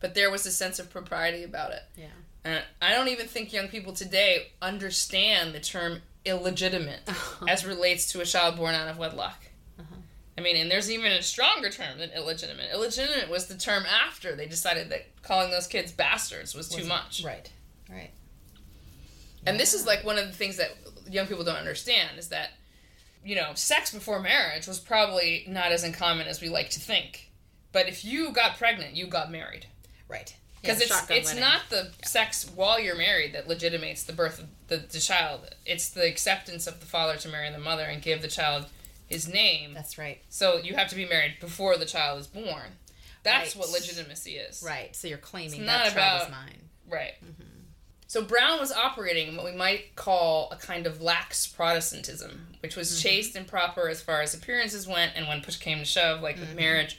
[0.00, 1.82] but there was a sense of propriety about it.
[1.96, 2.06] Yeah.
[2.44, 7.00] And I don't even think young people today understand the term illegitimate
[7.48, 9.46] as relates to a child born out of wedlock.
[9.78, 9.96] Uh-huh.
[10.36, 12.70] I mean, and there's even a stronger term than illegitimate.
[12.72, 16.88] Illegitimate was the term after they decided that calling those kids bastards was too Wasn't-
[16.88, 17.22] much.
[17.24, 17.50] Right.
[17.90, 18.10] Right.
[19.46, 20.70] And this is like one of the things that
[21.08, 22.50] young people don't understand is that,
[23.24, 27.30] you know, sex before marriage was probably not as uncommon as we like to think.
[27.72, 29.66] But if you got pregnant, you got married.
[30.08, 30.34] Right.
[30.60, 31.40] Because Yeah, it's it's wedding.
[31.40, 35.48] not the sex while you're married that legitimates the birth of the, the child.
[35.64, 38.66] It's the acceptance of the father to marry the mother and give the child
[39.06, 39.72] his name.
[39.72, 40.20] That's right.
[40.28, 42.72] So you have to be married before the child is born.
[43.22, 43.60] That's Right.
[43.60, 44.62] what legitimacy is.
[44.66, 44.94] Right.
[44.96, 46.68] So you're claiming It's that not child is about- mine.
[46.88, 47.14] Right.
[47.24, 47.42] Mm-hmm.
[48.06, 52.74] So Brown was operating in what we might call a kind of lax Protestantism, which
[52.74, 53.02] was mm-hmm.
[53.02, 56.36] chaste and proper as far as appearances went, and when push came to shove, like
[56.36, 56.56] with mm-hmm.
[56.56, 56.98] marriage.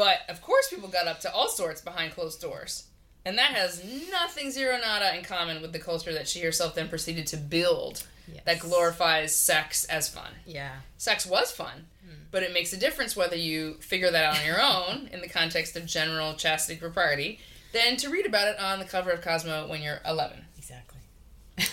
[0.00, 2.84] But of course, people got up to all sorts behind closed doors.
[3.26, 6.88] And that has nothing zero nada in common with the culture that she herself then
[6.88, 8.44] proceeded to build Yes.
[8.46, 10.30] that glorifies sex as fun.
[10.46, 10.76] Yeah.
[10.96, 12.14] Sex was fun, hmm.
[12.30, 15.28] but it makes a difference whether you figure that out on your own in the
[15.28, 17.40] context of general chastity propriety
[17.72, 20.46] than to read about it on the cover of Cosmo when you're 11.
[20.56, 21.00] Exactly.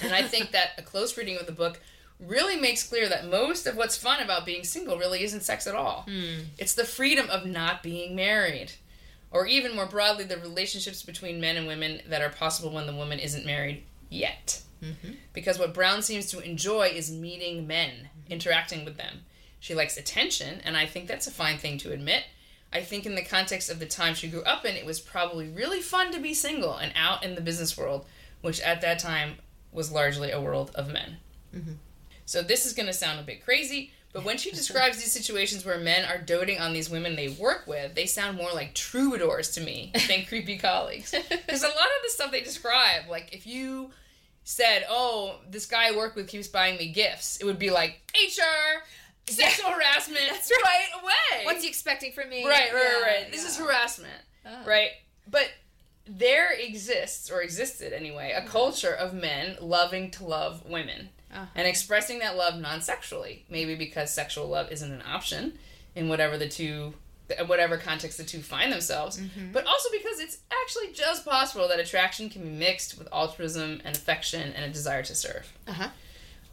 [0.04, 1.80] And I think that a close reading of the book
[2.20, 5.76] really makes clear that most of what's fun about being single really isn't sex at
[5.76, 6.06] all.
[6.10, 6.46] Hmm.
[6.58, 8.74] It's the freedom of not being married.
[9.30, 12.96] Or even more broadly, the relationships between men and women that are possible when the
[12.96, 14.62] woman isn't married yet.
[14.82, 15.14] Mm-hmm.
[15.34, 18.32] Because what Brown seems to enjoy is meeting men, mm-hmm.
[18.32, 19.26] interacting with them.
[19.60, 22.24] She likes attention, and I think that's a fine thing to admit.
[22.72, 25.50] I think in the context of the time she grew up in, it was probably
[25.50, 28.06] really fun to be single and out in the business world,
[28.42, 29.36] which at that time
[29.72, 31.18] was largely a world of men.
[31.56, 31.74] Mm-hmm.
[32.28, 35.66] So this is going to sound a bit crazy, but when she describes these situations
[35.66, 39.52] where men are doting on these women they work with, they sound more like troubadours
[39.52, 41.12] to me than creepy colleagues.
[41.12, 43.92] Because a lot of the stuff they describe, like if you
[44.44, 48.02] said, "Oh, this guy I work with keeps buying me gifts," it would be like
[48.14, 48.84] HR,
[49.28, 50.64] sexual harassment, That's right.
[50.64, 51.46] right away.
[51.46, 52.46] What's he expecting from me?
[52.46, 53.32] Right, right, Yeah, right.
[53.32, 54.66] This is harassment, Oh.
[54.66, 54.92] right?
[55.30, 55.50] But
[56.06, 58.50] there exists, or existed anyway, a mm-hmm.
[58.50, 61.46] culture of men loving to love women Uh-huh.
[61.56, 63.46] and expressing that love non-sexually.
[63.50, 65.58] Maybe because sexual love isn't an option
[65.96, 66.94] in whatever the two,
[67.46, 69.52] whatever context the two find themselves, Mm-hmm.
[69.52, 73.96] but also because it's actually just possible that attraction can be mixed with altruism and
[73.96, 75.52] affection and a desire to serve.
[75.68, 75.90] Uh-huh.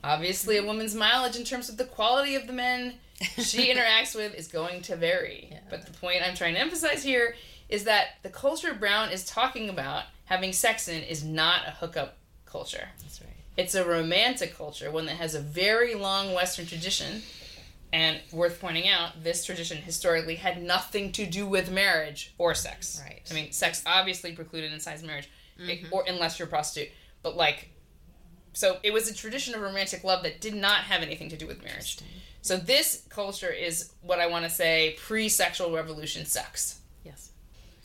[0.02, 2.94] Obviously, a woman's mileage in terms of the quality of the men
[3.38, 5.48] she interacts with is going to vary.
[5.50, 5.60] Yeah.
[5.70, 7.34] But the point I'm trying to emphasize here
[7.70, 12.16] is that the culture Brown is talking about having sex in is not a hookup
[12.44, 12.88] culture.
[13.00, 13.30] That's right.
[13.56, 17.22] It's a romantic culture, one that has a very long Western tradition.
[17.92, 23.00] And worth pointing out, this tradition historically had nothing to do with marriage or sex.
[23.00, 23.22] Right.
[23.30, 25.30] I mean, sex obviously precluded inside marriage,
[25.60, 25.94] mm-hmm.
[25.94, 26.90] or unless you're a prostitute.
[27.22, 27.68] But like,
[28.52, 31.46] so it was a tradition of romantic love that did not have anything to do
[31.46, 31.98] with marriage.
[32.42, 36.80] So this culture is what I want to say pre-sexual revolution sex.
[37.04, 37.30] Yes.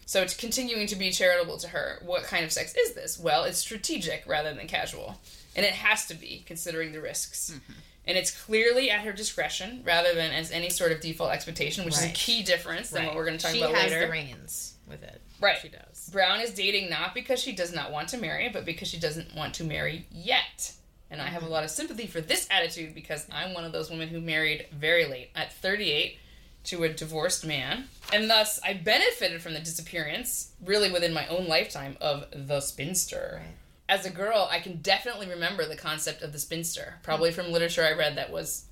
[0.08, 2.02] So it's continuing to be charitable to her.
[2.04, 3.20] What kind of sex is this?
[3.20, 5.20] Well, it's strategic rather than casual.
[5.56, 7.52] And it has to be, considering the risks.
[7.54, 7.80] Mm-hmm.
[8.06, 11.96] And it's clearly at her discretion rather than as any sort of default expectation, which
[11.96, 14.06] is a key difference than what we're going to talk she about has later.
[14.06, 15.22] the reins with it.
[15.40, 15.58] Right.
[15.62, 16.10] She does.
[16.12, 19.36] Brown is dating not because she does not want to marry, but because she doesn't
[19.36, 20.74] want to marry yet.
[21.12, 21.54] And I have a mm-hmm.
[21.54, 25.06] lot of sympathy for this attitude because I'm one of those women who married very
[25.06, 26.18] late, at 38,
[26.66, 27.86] to a divorced man.
[28.14, 33.42] And thus, I benefited from the disappearance, really within my own lifetime, of the spinster.
[33.42, 33.56] Right.
[33.90, 37.84] As a girl, I can definitely remember the concept of the spinster, probably from literature
[37.84, 38.66] I read that was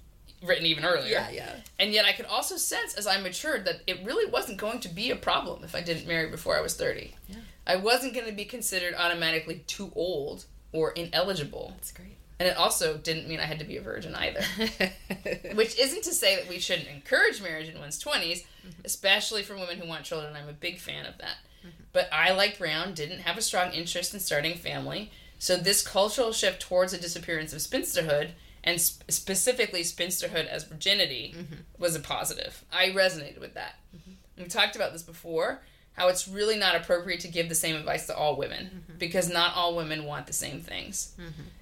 [0.43, 1.11] written even earlier.
[1.11, 1.29] yeah.
[1.31, 1.55] yeah.
[1.79, 4.89] And yet I could also sense as I matured that it really wasn't going to
[4.89, 7.15] be a problem if I didn't marry before I was 30.
[7.27, 7.37] Yeah.
[7.65, 11.73] I wasn't going to be considered automatically too old or ineligible.
[11.75, 12.17] That's great.
[12.39, 14.43] And it also didn't mean I had to be a virgin either.
[15.55, 18.69] Which isn't to say that we shouldn't encourage marriage in one's 20s, mm-hmm.
[18.85, 20.35] especially for women who want children.
[20.35, 21.37] I'm a big fan of that.
[21.67, 21.83] Mm-hmm.
[21.93, 25.11] But I, like Brown, didn't have a strong interest in starting a family.
[25.39, 28.31] So this cultural shift towards a disappearance of spinsterhood,
[28.63, 31.55] and sp- specifically spinsterhood as virginity, mm-hmm.
[31.77, 32.63] was a positive.
[32.71, 33.75] I resonated with that.
[33.95, 34.43] Mm-hmm.
[34.43, 35.61] We talked about this before.
[35.93, 39.55] How it's really not appropriate to give the same advice to all women because not
[39.55, 41.15] all women want the same things.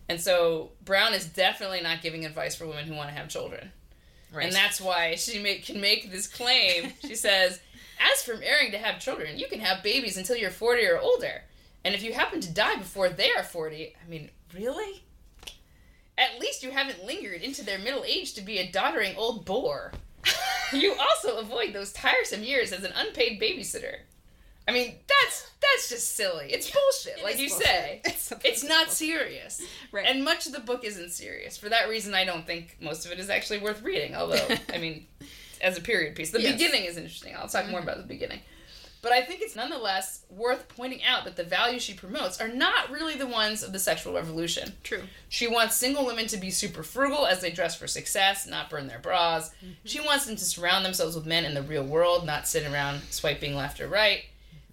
[0.10, 3.72] And so Brown is definitely not giving advice for women who want to have children.
[4.34, 4.46] right.
[4.46, 6.92] And that's why she make, can make this claim.
[7.02, 7.60] She says,
[8.00, 11.42] as for marrying to have children, you can have babies until you're 40 or older.
[11.84, 15.04] And if you happen to die before they are 40, I mean, really?
[16.18, 19.92] At least you haven't lingered into their middle age to be a doddering old bore.
[20.74, 23.98] you also avoid those tiresome years as an unpaid babysitter.
[24.68, 26.48] I mean, that's that's just silly.
[26.52, 27.68] It's bullshit, It like you bullshit.
[27.68, 28.02] say.
[28.06, 29.62] It's It's not serious.
[29.92, 30.06] Right.
[30.08, 31.56] And much of the book isn't serious.
[31.58, 34.16] For that reason, I don't think most of it is actually worth reading.
[34.16, 35.06] Although, I mean,
[35.62, 36.54] as a period piece, the Yes.
[36.54, 37.36] beginning is interesting.
[37.36, 37.90] I'll talk more mm-hmm.
[37.90, 38.42] about the beginning.
[39.06, 42.90] But I think it's nonetheless worth pointing out that the values she promotes are not
[42.90, 44.74] really the ones of the sexual revolution.
[44.82, 45.04] True.
[45.30, 48.88] She wants single women to be super frugal as they dress for success, not burn
[48.88, 49.50] their bras.
[49.50, 49.74] Mm-hmm.
[49.84, 53.04] She wants them to surround themselves with men in the real world, not sit around
[53.12, 54.24] swiping left or right.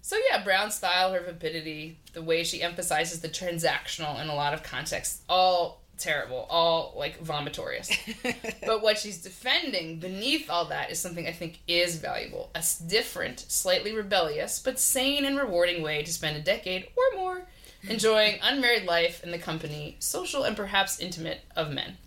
[0.01, 4.55] So yeah, Brown's style, her vapidity, the way she emphasizes the transactional in a lot
[4.55, 7.91] of contexts, all terrible, all like vomitorious.
[8.65, 13.45] but what she's defending beneath all that is something I think is valuable a different,
[13.47, 17.43] slightly rebellious, but sane and rewarding way to spend a decade or more
[17.83, 21.97] enjoying unmarried life in the company, social and perhaps intimate, of men.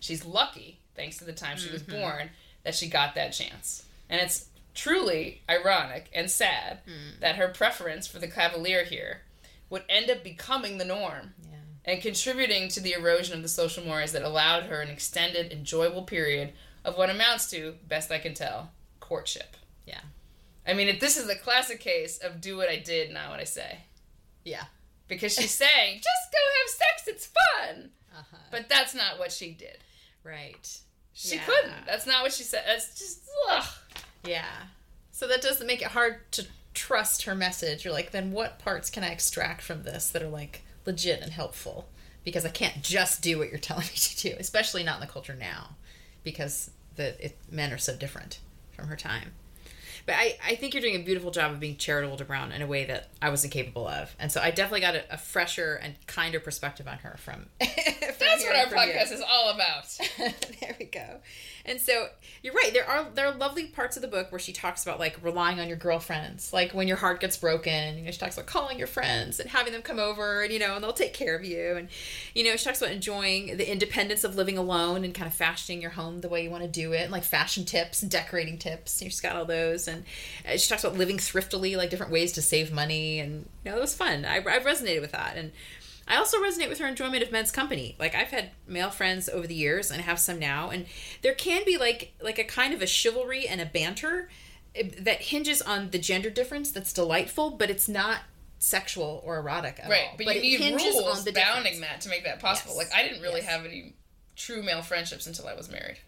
[0.00, 2.00] She's lucky, thanks to the time she was mm-hmm.
[2.00, 2.30] born,
[2.64, 3.84] that she got that chance.
[4.08, 7.20] And it's truly ironic and sad mm.
[7.20, 9.22] that her preference for the cavalier here
[9.70, 11.58] would end up becoming the norm Yeah.
[11.84, 16.02] And contributing to the erosion of the social mores that allowed her an extended, enjoyable
[16.02, 16.52] period
[16.84, 18.70] of what amounts to, best I can tell,
[19.00, 19.56] courtship.
[19.86, 20.00] Yeah.
[20.66, 23.40] I mean, if this is a classic case of do what I did, not what
[23.40, 23.78] I say.
[24.44, 24.64] Yeah.
[25.08, 27.90] Because she's saying, just go have sex, it's fun.
[28.16, 28.36] Uh-huh.
[28.50, 29.78] But that's not what she did.
[30.22, 30.78] Right.
[31.12, 31.44] She Yeah.
[31.44, 31.86] couldn't.
[31.86, 32.64] That's not what she said.
[32.66, 33.20] That's just,
[33.50, 33.64] ugh.
[34.24, 34.46] Yeah.
[35.10, 37.84] So that doesn't make it hard to trust her message.
[37.84, 41.32] You're like, then what parts can I extract from this that are like legit and
[41.32, 41.88] helpful?
[42.24, 45.12] Because I can't just do what you're telling me to do, especially not in the
[45.12, 45.70] culture now,
[46.22, 48.38] because the it, men are so different
[48.72, 49.32] from her time.
[50.06, 52.60] But I, I think you're doing a beautiful job of being charitable to Brown in
[52.60, 55.80] a way that I wasn't capable of, and so I definitely got a, a fresher
[55.82, 57.68] and kinder perspective on her from from
[58.18, 58.94] That's what our from you.
[58.94, 59.86] podcast is all about.
[60.60, 61.20] there we go.
[61.66, 62.08] And so
[62.42, 62.72] you're right.
[62.74, 65.60] There are there are lovely parts of the book where she talks about like relying
[65.60, 67.96] on your girlfriends, like when your heart gets broken.
[67.96, 70.58] You know, she talks about calling your friends and having them come over, and you
[70.58, 71.76] know, and they'll take care of you.
[71.76, 71.88] And
[72.34, 75.80] you know, she talks about enjoying the independence of living alone and kind of fashioning
[75.80, 78.58] your home the way you want to do it, and like fashion tips and decorating
[78.58, 79.00] tips.
[79.00, 80.04] And She's got all those, and
[80.46, 83.78] uh, she talks about living thriftily, like different ways to save money, and you know,
[83.78, 84.26] it was fun.
[84.26, 85.52] I I resonated with that, and.
[86.06, 87.96] I also resonate with her enjoyment of men's company.
[87.98, 90.86] Like I've had male friends over the years and have some now and
[91.22, 94.28] there can be like like a kind of a chivalry and a banter
[94.74, 98.18] eh, that hinges on the gender difference that's delightful, but it's not
[98.58, 100.16] sexual or erotic at Right, all.
[100.16, 101.80] but, you it need rules bounding difference.
[101.80, 102.74] that to make that possible.
[102.76, 102.90] Yes.
[102.90, 103.50] Like I didn't really Yes.
[103.50, 103.94] have any
[104.36, 105.98] true male friendships until I was married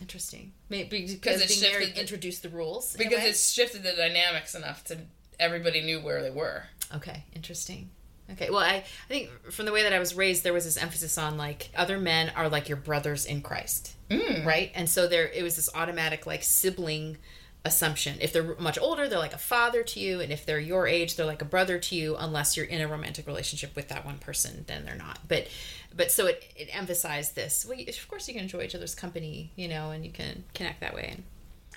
[0.00, 0.52] Interesting.
[0.70, 2.96] Maybe because it being married shifted the- introduced the rules.
[2.96, 4.98] because it's shifted the dynamics enough to
[5.38, 6.64] everybody knew where they were.
[6.94, 7.90] Okay, interesting.
[8.32, 10.76] Okay, well, I, I think from the way that I was raised, there was this
[10.76, 14.44] emphasis on like other men are like your brothers in Christ, Mm.
[14.44, 14.70] right?
[14.74, 17.16] And so there, it was this automatic like sibling
[17.64, 18.16] assumption.
[18.20, 21.16] If they're much older, they're like a father to you, and if they're your age,
[21.16, 24.18] they're like a brother to you, unless you're in a romantic relationship with that one
[24.18, 25.18] person, then they're not.
[25.28, 25.46] But,
[25.94, 27.66] but so it it emphasized this.
[27.68, 30.44] Well, you- of course, you can enjoy each other's company, you know, and you can
[30.54, 31.08] connect that way.
[31.12, 31.22] And,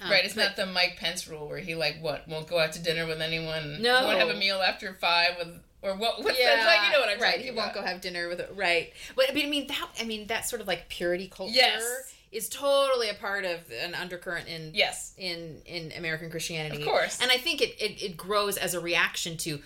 [0.02, 2.60] um, right, it's but- not the Mike Pence rule where he like what won't go
[2.60, 3.82] out to dinner with anyone.
[3.82, 4.06] No.
[4.06, 6.24] won't have a meal after five with or what?
[6.24, 6.64] What's yeah?
[6.66, 7.40] Like, you know what I'm right.
[7.40, 7.58] He about.
[7.62, 8.52] won't go have dinner with it.
[8.56, 9.88] Right, but I mean, I mean that.
[10.00, 12.14] I mean that sort of like purity culture Yes.
[12.32, 17.20] is totally a part of an undercurrent in Yes, in in American Christianity, Of course.
[17.22, 19.60] And I think it it, it grows as a reaction to.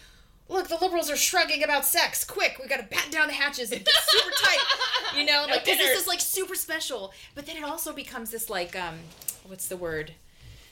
[0.50, 2.24] Look, the liberals are shrugging about sex.
[2.24, 4.60] Quick, we got to batten down the hatches and get super tight.
[5.18, 7.12] You know, No like 'cause this is like super special.
[7.36, 9.00] But then it also becomes this like um,
[9.46, 10.14] what's the word?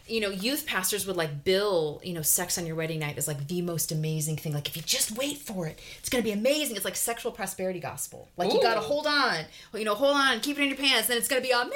[0.07, 3.27] You know, youth pastors would like bill, you know, sex on your wedding night as
[3.27, 4.53] like the most amazing thing.
[4.53, 6.75] Like if you just wait for it, it's gonna be amazing.
[6.75, 8.29] It's like sexual prosperity gospel.
[8.37, 11.17] Like you gotta hold on, you know, hold on, keep it in your pants, then
[11.17, 11.73] it's gonna be amazing.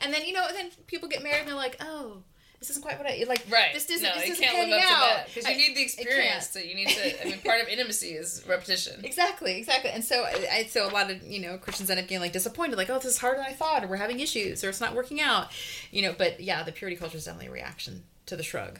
[0.00, 2.22] And then you know, then people get married and they're like, oh,
[2.60, 3.42] this isn't quite what I like.
[3.50, 3.72] right.
[3.72, 4.06] This isn't.
[4.06, 5.00] no, this isn't can't live up to out.
[5.00, 6.50] that because you I- need the experience.
[6.50, 7.26] So you need to.
[7.26, 9.00] I mean, part of intimacy is repetition.
[9.10, 9.90] Exactly, exactly.
[9.90, 12.76] And so, I, so a lot of you know Christians end up getting like disappointed,
[12.76, 14.94] like, oh, this is harder than I thought, or we're having issues, or it's not
[14.94, 15.48] working out,
[15.90, 16.14] you know.
[16.16, 18.78] But yeah, the purity culture is definitely a reaction to the shrug.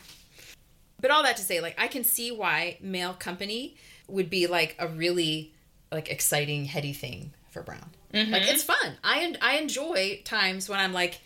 [1.01, 3.77] But all that to say, like, I can see why male company
[4.09, 5.53] would be like a really
[5.91, 7.91] like exciting, heady thing for Brown.
[8.13, 8.35] Like, mm-hmm.
[8.35, 8.99] it's fun.
[9.03, 11.21] I I enjoy times when I'm like.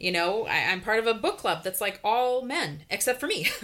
[0.00, 3.26] You know, I, I'm part of a book club that's like all men except for
[3.26, 3.48] me.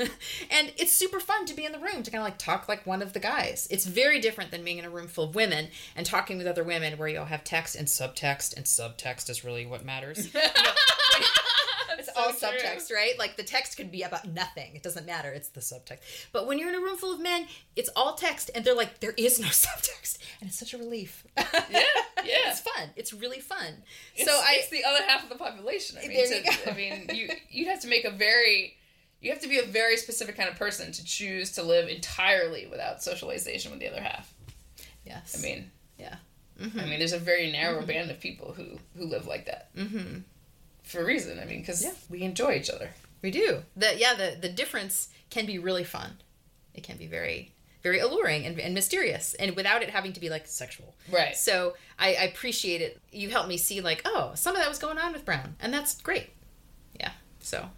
[0.50, 2.86] and it's super fun to be in the room to kind of like talk like
[2.86, 3.66] one of the guys.
[3.70, 6.62] It's very different than being in a room full of women and talking with other
[6.64, 10.28] women where you'll have text and subtext, and subtext is really what matters.
[11.98, 13.18] it's all subtext, right?
[13.18, 14.74] Like the text could be about nothing.
[14.74, 15.30] It doesn't matter.
[15.30, 15.98] It's the subtext.
[16.32, 19.00] But when you're in a room full of men, it's all text, and they're like,
[19.00, 21.24] there is no subtext, and it's such a relief.
[21.36, 21.80] Yeah, yeah.
[22.24, 22.90] it's fun.
[22.96, 23.82] It's really fun.
[24.14, 25.98] It's, so I, it's the other half of the population.
[26.02, 26.50] I mean, to, you.
[26.66, 28.76] I mean, you you'd have to make a very,
[29.20, 32.66] you have to be a very specific kind of person to choose to live entirely
[32.66, 34.32] without socialization with the other half.
[35.04, 36.16] yes, I mean, yeah,
[36.60, 40.20] I mean, there's a very narrow band of people who who live like that mm-hmm.
[40.86, 41.38] For a reason.
[41.38, 41.92] I mean, because Yeah.
[42.08, 42.90] we enjoy each other.
[43.22, 43.62] we do.
[43.76, 46.18] The yeah, the the difference can be really fun.
[46.74, 50.28] It can be very very alluring and, and mysterious, and without it having to be
[50.28, 50.94] like sexual.
[51.12, 51.36] Right.
[51.36, 53.00] So I, I appreciate it.
[53.12, 55.72] You helped me see like, oh, some of that was going on with Brown, and
[55.72, 56.30] that's great.
[56.98, 57.12] Yeah.
[57.38, 57.68] So,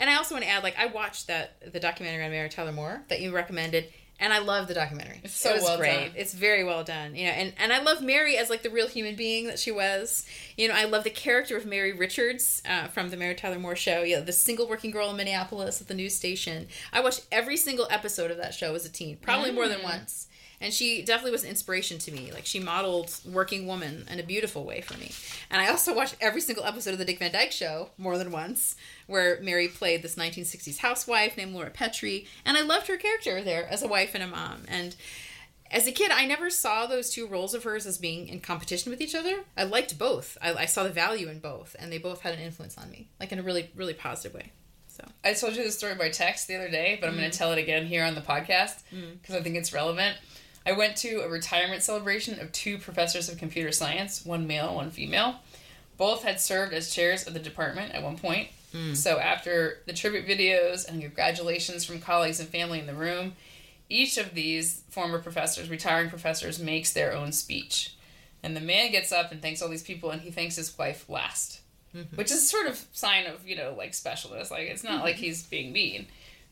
[0.00, 2.72] and I also want to add, like, I watched that the documentary on Mary Tyler
[2.72, 3.92] Moore that you recommended,
[4.22, 5.20] and I love the documentary.
[5.22, 5.92] It's so it was well great.
[6.06, 6.10] done.
[6.16, 7.14] It's very well done.
[7.14, 9.70] You know, and and I love Mary as like the real human being that she
[9.70, 10.24] was.
[10.56, 13.76] You know, I love the character of Mary Richards uh, from the Mary Tyler Moore
[13.76, 14.02] show.
[14.02, 16.68] You know, the single working girl in Minneapolis at the news station.
[16.92, 19.84] I watched every single episode of that show as a teen, probably more than Mm.
[19.84, 20.28] once
[20.62, 22.30] and she definitely was an inspiration to me.
[22.32, 25.10] Like she modeled working woman in a beautiful way for me.
[25.50, 28.30] And I also watched every single episode of the Dick Van Dyke Show more than
[28.30, 33.42] once, where Mary played this 1960s housewife named Laura Petrie, and I loved her character
[33.42, 34.62] there as a wife and a mom.
[34.68, 34.94] And
[35.70, 38.90] as a kid, I never saw those two roles of hers as being in competition
[38.90, 39.44] with each other.
[39.56, 40.38] I liked both.
[40.40, 43.08] I, I saw the value in both, and they both had an influence on me,
[43.18, 44.52] like in a really, really positive way.
[44.86, 47.34] So I told you this story by text the other day, but I'm going to
[47.34, 47.38] mm.
[47.38, 49.20] tell it again here on the podcast mm.
[49.20, 50.18] because I think it's relevant.
[50.64, 54.90] I went to a retirement celebration of two professors of computer science, one male, one
[54.90, 55.36] female.
[55.96, 58.48] Both had served as chairs of the department at one point.
[58.72, 58.94] Hmm.
[58.94, 63.34] So after the tribute videos and congratulations from colleagues and family in the room,
[63.88, 67.94] each of these former professors, retiring professors, makes their own speech.
[68.42, 71.08] And the man gets up and thanks all these people, and he thanks his wife
[71.08, 71.60] last,
[71.94, 72.16] mm-hmm.
[72.16, 74.50] which is sort of sign of you know like specialness.
[74.50, 75.24] Like it's not like mm-hmm.
[75.24, 76.06] he's being mean,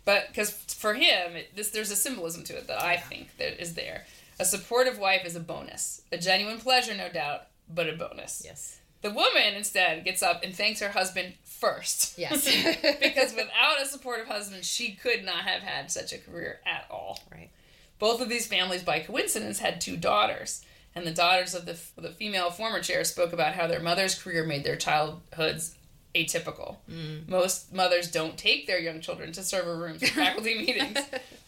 [0.04, 3.60] but because for him, it, this there's a symbolism to it that I think that
[3.60, 4.06] is there.
[4.38, 8.42] A supportive wife is a bonus, a genuine pleasure, no doubt, but a bonus.
[8.44, 8.80] Yes.
[9.02, 12.18] The woman instead gets up and thanks her husband first.
[12.18, 12.44] Yes.
[13.00, 17.20] because without a supportive husband, she could not have had such a career at all.
[17.30, 17.50] Right.
[17.98, 20.64] Both of these families, by coincidence, had two daughters.
[20.94, 24.44] And the daughters of the, the female former chair spoke about how their mother's career
[24.44, 25.76] made their childhoods
[26.14, 26.76] atypical.
[26.90, 27.28] Mm.
[27.28, 30.98] Most mothers don't take their young children to server rooms or faculty meetings,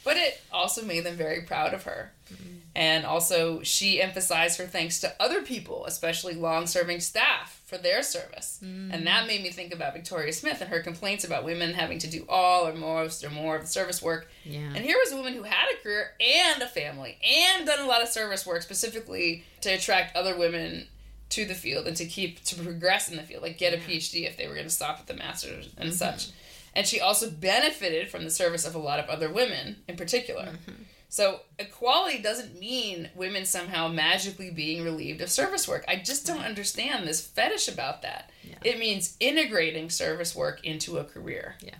[0.04, 2.12] but it also made them very proud of her.
[2.32, 2.58] Mm.
[2.74, 8.02] And also, she emphasized her thanks to other people, especially long serving staff, for their
[8.02, 8.60] service.
[8.62, 9.04] And mm.
[9.04, 12.24] that made me think about Victoria Smith and her complaints about women having to do
[12.30, 14.30] all or most or more of the service work.
[14.44, 14.72] Yeah.
[14.74, 17.86] And here was a woman who had a career and a family and done a
[17.86, 20.86] lot of service work specifically to attract other women
[21.32, 24.26] to the field and to keep to progress in the field, like get a PhD
[24.26, 25.96] if they were going to stop at the master's and mm-hmm.
[25.96, 26.30] such.
[26.74, 30.44] And she also benefited from the service of a lot of other women in particular.
[30.44, 30.82] Mm-hmm.
[31.08, 35.84] So equality doesn't mean women somehow magically being relieved of service work.
[35.86, 38.30] I just don't understand this fetish about that.
[38.42, 38.56] Yeah.
[38.64, 41.56] It means integrating service work into a career.
[41.60, 41.74] Yeah.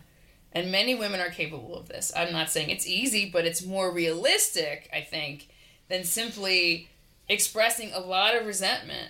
[0.51, 2.11] And many women are capable of this.
[2.15, 5.49] I'm not saying it's easy, but it's more realistic, I think,
[5.89, 6.89] than simply
[7.27, 9.09] expressing a lot of resentment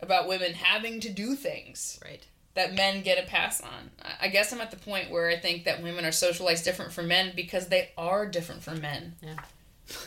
[0.00, 2.22] about women having to do things Right.
[2.54, 3.90] that men get a pass on.
[4.20, 7.08] I- guess I'm at the point where I think that women are socialized different from
[7.08, 9.16] men because they are different from men.
[9.22, 9.36] Yeah.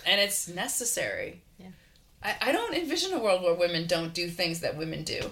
[0.06, 1.42] And it's necessary.
[1.60, 1.68] Yeah.
[2.24, 5.32] I, I don't envision a world where women don't do things that women do.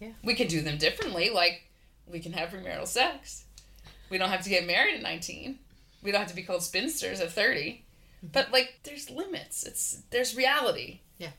[0.00, 0.12] Yeah.
[0.22, 1.62] We can do them differently, like
[2.06, 3.44] we can have premarital sex.
[4.10, 5.58] We don't have to get married at 19.
[6.02, 7.82] We don't have to be called spinsters at 30.
[8.24, 8.28] Mm-hmm.
[8.32, 9.64] But like there's limits.
[9.64, 11.00] It's there's reality.
[11.18, 11.30] Yeah.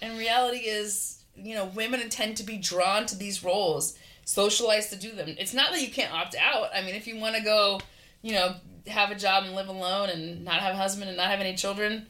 [0.00, 4.96] And reality is, you know, women tend to be drawn to these roles, socialized to
[4.96, 5.34] do them.
[5.38, 6.70] It's not that you can't opt out.
[6.74, 7.80] I mean, if you want to go,
[8.22, 8.56] you know,
[8.86, 11.54] have a job and live alone and not have a husband and not have any
[11.54, 12.06] children,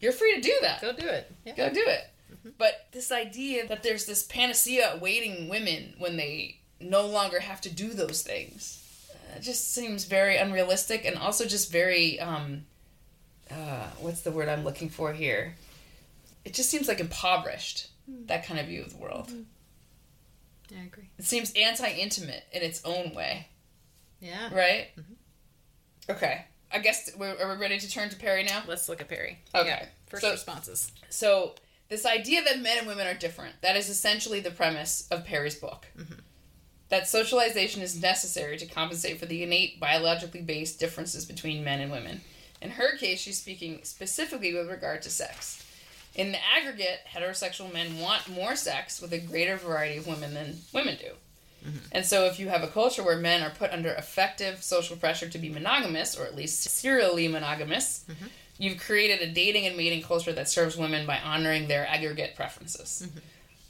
[0.00, 0.80] you're free to do that.
[0.80, 1.30] Go do it.
[1.44, 1.56] Yeah.
[1.56, 2.10] Go do it.
[2.56, 7.70] But this idea that there's this panacea awaiting women when they no longer have to
[7.70, 12.64] do those things uh, just seems very unrealistic and also just very um
[13.50, 15.54] uh what's the word I'm looking for here?
[16.44, 17.89] It just seems like impoverished
[18.26, 19.28] that kind of view of the world.
[19.28, 19.42] Mm-hmm.
[20.70, 21.10] Yeah, I agree.
[21.18, 23.48] It seems anti-intimate in its own way,
[24.20, 24.54] Yeah.
[24.54, 24.88] right?
[24.98, 26.12] Mm-hmm.
[26.12, 26.44] Okay.
[26.72, 28.62] I guess we're, are we ready to turn to Perry now?
[28.68, 29.38] Let's look at Perry.
[29.54, 29.66] Okay.
[29.68, 29.86] Yeah.
[30.08, 30.92] First So- responses.
[31.08, 31.54] So,
[31.88, 35.56] this idea that men and women are different, that is essentially the premise of Perry's
[35.56, 35.86] book.
[35.98, 36.20] Mm-hmm.
[36.88, 41.90] That socialization is necessary to compensate for the innate biologically based differences between men and
[41.90, 42.20] women.
[42.62, 45.64] In her case, she's speaking specifically with regard to sex.
[46.14, 50.58] In the aggregate, heterosexual men want more sex with a greater variety of women than
[50.72, 51.12] women do.
[51.64, 51.78] Mm-hmm.
[51.92, 55.28] And so, if you have a culture where men are put under effective social pressure
[55.28, 58.26] to be monogamous, or at least serially monogamous, mm-hmm.
[58.58, 63.06] you've created a dating and mating culture that serves women by honoring their aggregate preferences.
[63.06, 63.18] Mm-hmm.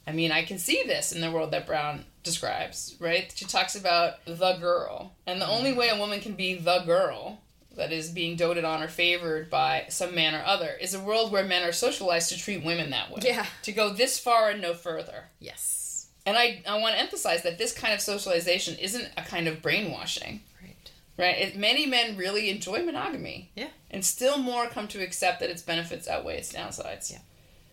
[0.07, 3.33] I mean, I can see this in the world that Brown describes, right?
[3.35, 5.13] She talks about the girl.
[5.27, 7.41] And the only way a woman can be the girl
[7.77, 11.31] that is being doted on or favored by some man or other is a world
[11.33, 13.21] where men are socialized to treat women that way.
[13.23, 13.47] Yeah.
[13.63, 15.25] To go this far and no further.
[15.39, 16.09] Yes.
[16.27, 19.63] And I, I want to emphasize that this kind of socialization isn't a kind of
[19.63, 20.91] brainwashing, Right.
[21.17, 21.39] right?
[21.39, 23.51] It, many men really enjoy monogamy.
[23.55, 23.69] Yeah.
[23.91, 27.11] And still more come to accept that its benefits outweigh its downsides.
[27.11, 27.19] Yeah.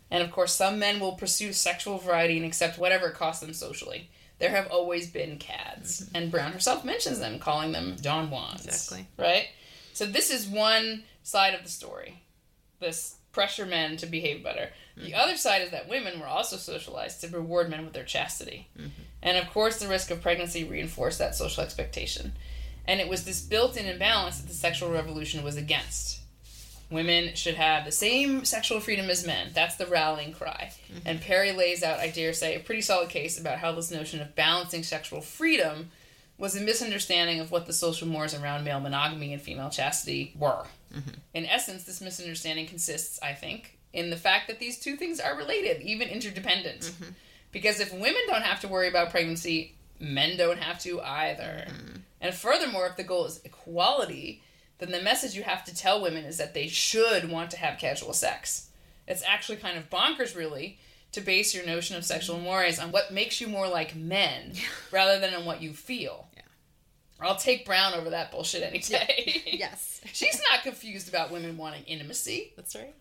[0.09, 3.53] And of course, some men will pursue sexual variety and accept whatever it costs them
[3.53, 4.09] socially.
[4.39, 6.01] There have always been cads.
[6.01, 6.15] Mm-hmm.
[6.15, 8.65] And Brown herself mentions them, calling them Don Juans.
[8.65, 9.07] Exactly.
[9.17, 9.47] Right?
[9.97, 12.21] So this is one side of the story.
[12.79, 14.69] This pressure men to behave better.
[14.95, 15.15] The hmm.
[15.17, 18.67] other side is that women were also socialized to reward men with their chastity.
[18.77, 19.01] Mm-hmm.
[19.23, 22.33] And of course, the risk of pregnancy reinforced that social expectation.
[22.85, 26.19] And it was this built in imbalance that the sexual revolution was against.
[26.91, 29.49] Women should have the same sexual freedom as men.
[29.55, 30.73] That's the rallying cry.
[30.93, 31.07] Mm-hmm.
[31.07, 34.21] And Perry lays out, I dare say, a pretty solid case about how this notion
[34.21, 35.89] of balancing sexual freedom
[36.37, 40.65] was a misunderstanding of what the social mores around male monogamy and female chastity were.
[40.93, 41.09] Mm-hmm.
[41.33, 45.35] In essence, this misunderstanding consists, I think, in the fact that these two things are
[45.35, 46.81] related, even interdependent.
[46.81, 47.11] Mm-hmm.
[47.51, 51.65] Because if women don't have to worry about pregnancy, men don't have to either.
[51.67, 51.97] Mm-hmm.
[52.21, 54.43] And furthermore, if the goal is equality,
[54.79, 57.79] then the message you have to tell women is that they should want to have
[57.79, 58.69] casual sex.
[59.07, 60.77] It's actually kind of bonkers, really,
[61.13, 64.53] to base your notion of sexual mores on what makes you more like men
[64.91, 66.26] rather than on what you feel.
[67.19, 67.27] Yeah.
[67.27, 69.43] I'll take Brown over that bullshit any day.
[69.57, 70.01] Yes.
[70.13, 72.53] She's not confused about women wanting intimacy.
[72.55, 72.93] That's right.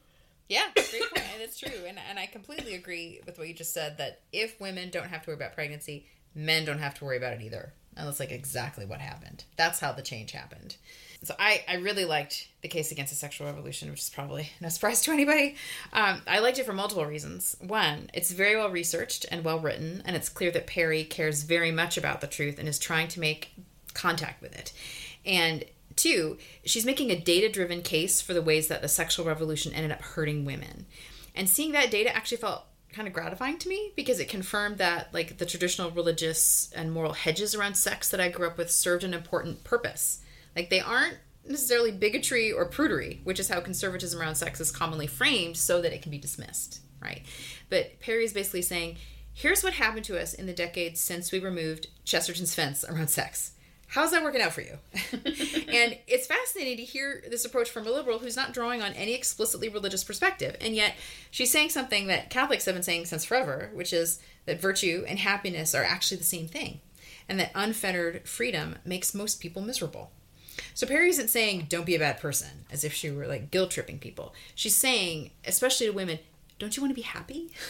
[0.49, 1.27] Yeah, great point.
[1.35, 1.85] And it's true.
[1.87, 5.23] And, and I completely agree with what you just said that if women don't have
[5.23, 7.73] to worry about pregnancy, men don't have to worry about it either.
[7.97, 9.45] And that's like exactly what happened.
[9.57, 10.77] That's how the change happened.
[11.23, 14.69] So I, I really liked the case against the sexual revolution, which is probably no
[14.69, 15.57] surprise to anybody.
[15.93, 17.57] Um, I liked it for multiple reasons.
[17.61, 21.73] One, it's very well researched and well written, and it's clear that Perry cares very
[21.73, 23.53] much about the truth and is trying to make
[23.97, 24.73] contact with it.
[25.25, 25.65] And
[25.97, 29.93] two, she's making a data driven case for the ways that the sexual revolution ended
[29.93, 30.87] up hurting women.
[31.35, 35.13] And seeing that data actually felt kind of gratifying to me because it confirmed that
[35.13, 39.05] like the traditional religious and moral hedges around sex that I grew up with served
[39.05, 40.23] an important purpose.
[40.55, 45.07] Like they aren't necessarily bigotry or prudery, which is how conservatism around sex is commonly
[45.07, 47.23] framed so that it can be dismissed, right?
[47.69, 48.97] But Perry is basically saying,
[49.35, 53.53] here's what happened to us in the decades since we removed Chesterton's fence around sex
[53.89, 54.79] how's that working out for you?
[55.13, 59.15] and it's fascinating to hear this approach from a liberal who's not drawing on any
[59.15, 60.57] explicitly religious perspective.
[60.61, 60.95] And yet
[61.31, 65.19] she's saying something that Catholics have been saying since forever, which is that virtue and
[65.19, 66.81] happiness are actually the same thing,
[67.29, 70.11] and that unfettered freedom makes most people miserable.
[70.75, 73.71] So Perry isn't saying don't be a bad person as if she were like guilt
[73.71, 74.35] tripping people.
[74.55, 76.19] She's saying, especially to women,
[76.59, 77.51] don't you want to be happy?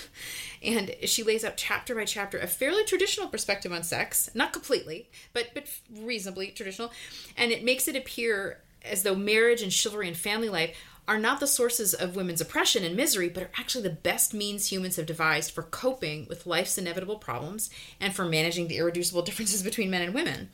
[0.63, 5.11] And she lays out chapter by chapter a fairly traditional perspective on sex, not completely,
[5.33, 6.91] but but reasonably traditional,
[7.37, 10.77] and it makes it appear as though marriage and chivalry and family life
[11.09, 14.73] are not the sources of women's oppression and misery, but are actually the best means
[14.73, 17.71] humans have devised for coping with life's inevitable problems
[18.01, 20.51] and for managing the irreducible differences between men and women.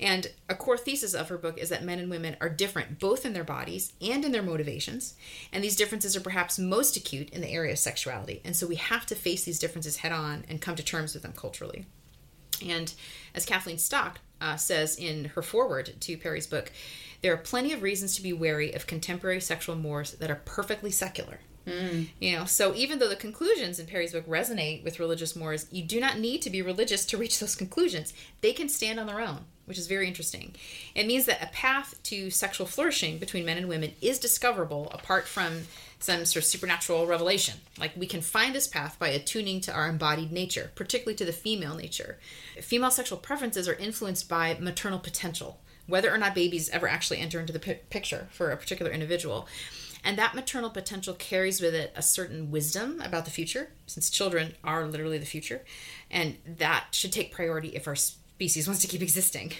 [0.00, 3.26] And a core thesis of her book is that men and women are different both
[3.26, 5.14] in their bodies and in their motivations.
[5.52, 8.40] And these differences are perhaps most acute in the area of sexuality.
[8.44, 11.24] And so we have to face these differences head on and come to terms with
[11.24, 11.86] them culturally.
[12.64, 12.92] And
[13.34, 16.70] as Kathleen Stock uh, says in her foreword to Perry's book,
[17.22, 20.92] there are plenty of reasons to be wary of contemporary sexual mores that are perfectly
[20.92, 21.40] secular.
[21.66, 22.08] Mm.
[22.20, 25.82] You know, so even though the conclusions in Perry's book resonate with religious mores, you
[25.84, 28.14] do not need to be religious to reach those conclusions.
[28.40, 30.54] They can stand on their own which is very interesting.
[30.94, 35.28] It means that a path to sexual flourishing between men and women is discoverable apart
[35.28, 35.62] from
[36.00, 37.58] some sort of supernatural revelation.
[37.78, 41.32] Like we can find this path by attuning to our embodied nature, particularly to the
[41.32, 42.18] female nature.
[42.60, 47.40] Female sexual preferences are influenced by maternal potential, whether or not babies ever actually enter
[47.40, 49.48] into the p- picture for a particular individual.
[50.04, 54.54] And that maternal potential carries with it a certain wisdom about the future, since children
[54.62, 55.64] are literally the future.
[56.10, 57.96] And that should take priority if our
[58.38, 59.52] species wants to keep existing.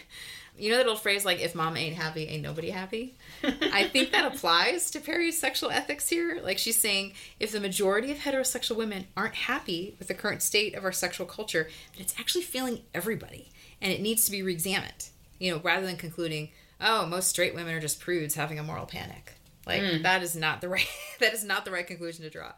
[0.57, 3.17] You know that old phrase like if mom ain't happy, ain't nobody happy?
[3.43, 6.41] I think that applies to Perry's sexual ethics here.
[6.45, 10.77] Like she's saying if the majority of heterosexual women aren't happy with the current state
[10.77, 13.51] of our sexual culture, that it's actually failing everybody
[13.83, 15.09] and it needs to be re-examined.
[15.41, 16.51] You know, rather than concluding,
[16.81, 19.35] oh, most straight women are just prudes having a moral panic.
[19.67, 20.05] Like mm.
[20.05, 22.53] that is not the right that is not the right conclusion to draw.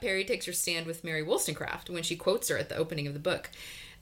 [0.00, 3.14] Perry takes her stand with Mary Wollstonecraft when she quotes her at the opening of
[3.14, 3.50] the book.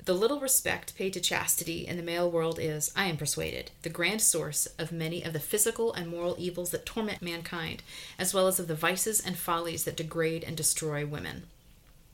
[0.05, 3.89] The little respect paid to chastity in the male world is, I am persuaded, the
[3.89, 7.83] grand source of many of the physical and moral evils that torment mankind,
[8.19, 11.45] as well as of the vices and follies that degrade and destroy women.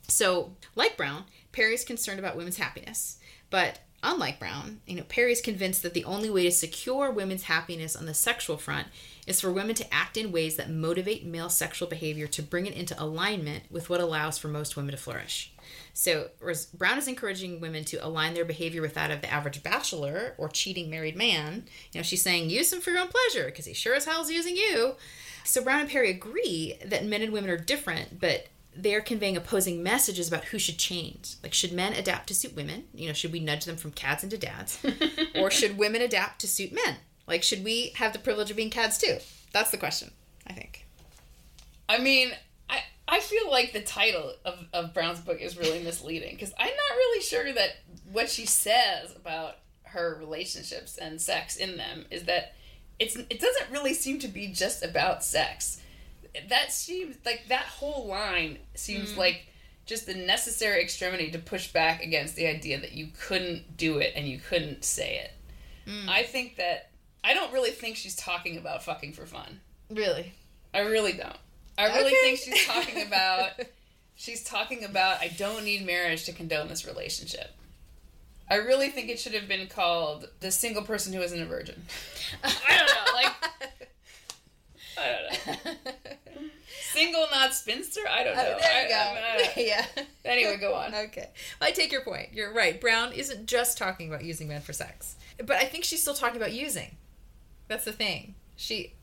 [0.07, 3.18] So, like Brown, Perry is concerned about women's happiness,
[3.51, 7.45] but unlike Brown, you know, Perry is convinced that the only way to secure women's
[7.45, 8.86] happiness on the sexual front
[9.26, 12.74] is for women to act in ways that motivate male sexual behavior to bring it
[12.74, 15.53] into alignment with what allows for most women to flourish.
[16.01, 16.30] So
[16.72, 20.48] Brown is encouraging women to align their behavior with that of the average bachelor or
[20.48, 21.64] cheating married man.
[21.92, 24.22] You know, she's saying use him for your own pleasure because he sure as hell
[24.22, 24.94] is using you.
[25.44, 29.82] So Brown and Perry agree that men and women are different, but they're conveying opposing
[29.82, 31.34] messages about who should change.
[31.42, 32.84] Like, should men adapt to suit women?
[32.94, 34.78] You know, should we nudge them from cads into dads?
[35.34, 36.96] or should women adapt to suit men?
[37.26, 39.18] Like, should we have the privilege of being cads too?
[39.53, 40.12] That's the question,
[40.46, 40.86] I think.
[41.90, 42.32] I mean,
[43.11, 46.96] I feel like the title of, of Brown's book is really misleading because I'm not
[46.96, 47.70] really sure that
[48.12, 52.54] what she says about her relationships and sex in them is that
[53.00, 55.82] it's it doesn't really seem to be just about sex.
[56.48, 59.16] That seems like that whole line seems mm.
[59.16, 59.48] like
[59.86, 64.12] just the necessary extremity to push back against the idea that you couldn't do it
[64.14, 65.90] and you couldn't say it.
[65.90, 66.08] Mm.
[66.08, 66.92] I think that
[67.24, 69.58] I don't really think she's talking about fucking for fun.
[69.90, 70.32] Really?
[70.72, 71.36] I really don't.
[71.81, 72.37] I really okay.
[72.37, 73.53] think she's talking about
[74.14, 77.55] she's talking about I don't need marriage to condone this relationship.
[78.51, 81.83] I really think it should have been called the single person who isn't a virgin.
[82.45, 83.33] I don't know, like
[84.99, 85.72] I don't know.
[86.93, 88.01] Single, not spinster.
[88.11, 88.57] I don't oh, know.
[88.57, 89.45] Oh, there you I, go.
[89.45, 89.87] Uh, yeah.
[90.24, 90.95] Anyway, go on.
[90.95, 91.31] Okay.
[91.61, 92.31] Well, I take your point.
[92.33, 92.81] You're right.
[92.81, 96.37] Brown isn't just talking about using men for sex, but I think she's still talking
[96.37, 96.97] about using.
[97.68, 98.35] That's the thing.
[98.57, 98.95] She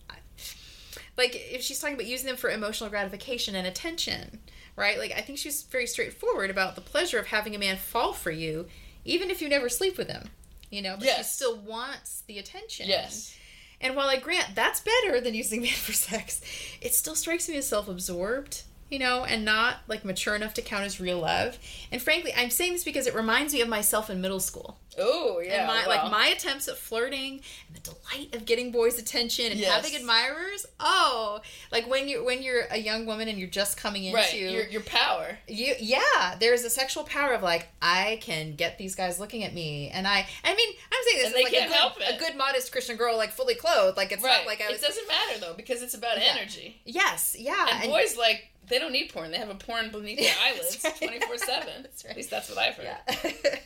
[1.17, 4.39] like if she's talking about using them for emotional gratification and attention,
[4.75, 4.97] right?
[4.97, 8.31] Like I think she's very straightforward about the pleasure of having a man fall for
[8.31, 8.67] you
[9.07, 10.29] even if you never sleep with him.
[10.69, 12.89] You know, but she still wants the attention.
[12.89, 13.35] Yes.
[13.79, 16.41] And while I grant that's better than using men for sex,
[16.81, 20.61] it still strikes me as self absorbed, you know, and not like mature enough to
[20.61, 21.57] count as real love.
[21.91, 24.77] And frankly, I'm saying this because it reminds me of myself in middle school.
[24.97, 25.59] Oh yeah.
[25.59, 26.03] and my well.
[26.03, 29.71] like my attempts at flirting and the delight of getting boys' attention and Yes.
[29.71, 30.65] having admirers.
[30.79, 31.41] Oh,
[31.71, 34.63] like when you when you're a young woman and you're just coming into right your
[34.67, 35.37] your power.
[35.47, 39.53] you yeah there's a sexual power of like i can get these guys looking at
[39.53, 42.15] me and i i mean i'm saying this And like can't a, good, help it.
[42.15, 44.37] a good modest christian girl like fully clothed like it's Right.
[44.37, 46.35] not like i was it doesn't matter though because it's about Yeah.
[46.37, 46.81] energy.
[46.85, 49.31] yes yeah And, boys like they don't need porn.
[49.31, 51.87] They have a porn beneath their eyelids twenty four seven.
[52.09, 52.85] At least that's what I've heard.
[52.85, 53.55] yeah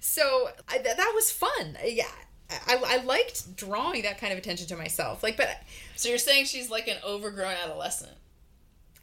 [0.00, 2.04] so I, th- that was fun yeah
[2.66, 5.48] I, I liked drawing that kind of attention to myself like but
[5.96, 8.12] So you're saying she's like an overgrown adolescent.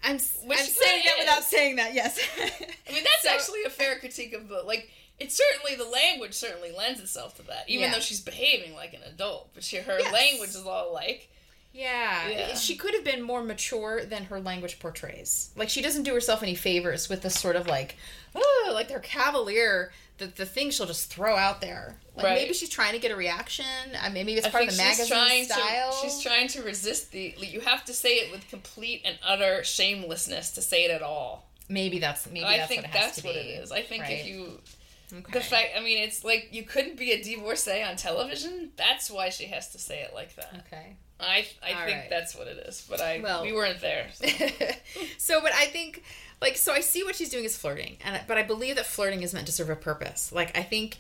[0.04, 3.70] i'm, I'm she saying that without saying that yes I mean, that's So- actually a
[3.70, 4.90] fair critique of the like.
[5.20, 7.94] It's certainly the language certainly lends itself to that, even Yeah.
[7.96, 9.50] though she's behaving like an adult.
[9.56, 10.14] But she her Yes.
[10.14, 11.28] language is all like
[11.74, 12.28] Yeah.
[12.30, 12.54] Yeah.
[12.54, 15.50] She could have been more mature than her language portrays.
[15.56, 17.96] Like she doesn't do herself any favors with this sort of like,
[18.36, 19.92] oh, like they're cavalier.
[20.18, 21.96] The, the thing she'll just throw out there.
[22.16, 22.36] Like Right.
[22.40, 23.66] maybe she's trying to get a reaction.
[24.02, 25.92] I mean, maybe it's I part of the she's magazine trying style.
[25.92, 27.36] to she's trying to resist the.
[27.38, 31.48] You have to say it with complete and utter shamelessness to say it at all.
[31.70, 33.40] maybe that's maybe I that's think what it has that's what be.
[33.42, 33.72] it is.
[33.72, 34.14] I think right?
[34.20, 34.60] if you
[35.14, 35.32] Okay.
[35.32, 38.72] the fact, I mean, it's like you couldn't be a divorcee on television.
[38.76, 40.66] That's why she has to say it like that.
[40.68, 40.96] Okay.
[41.20, 42.10] I I All think right.
[42.10, 42.86] that's what it is.
[42.90, 44.08] But I Well- we weren't there.
[44.14, 44.26] so.
[45.18, 46.04] so, but I think,
[46.42, 49.24] like, so I see what she's doing is flirting, and but I believe that flirting
[49.24, 50.32] is meant to serve a purpose.
[50.32, 50.98] Like, I think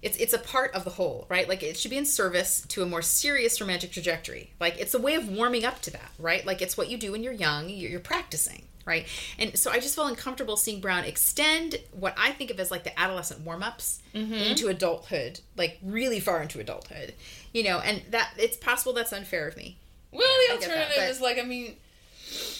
[0.00, 1.48] it's it's a part of the whole, right?
[1.48, 4.50] Like, it should be in service to a more serious romantic trajectory.
[4.60, 6.44] Like, it's a way of warming up to that, right?
[6.46, 7.68] Like, it's what you do when you're young.
[7.68, 9.06] You're, you're practicing, right?
[9.38, 12.84] And so I just felt uncomfortable seeing Brown extend what I think of as like
[12.84, 14.32] the adolescent warm ups mm-hmm.
[14.32, 17.12] into adulthood, like really far into adulthood,
[17.52, 17.78] you know.
[17.78, 19.76] And that it's possible that's unfair of me.
[20.10, 21.76] Well, the that, alternative is like I mean,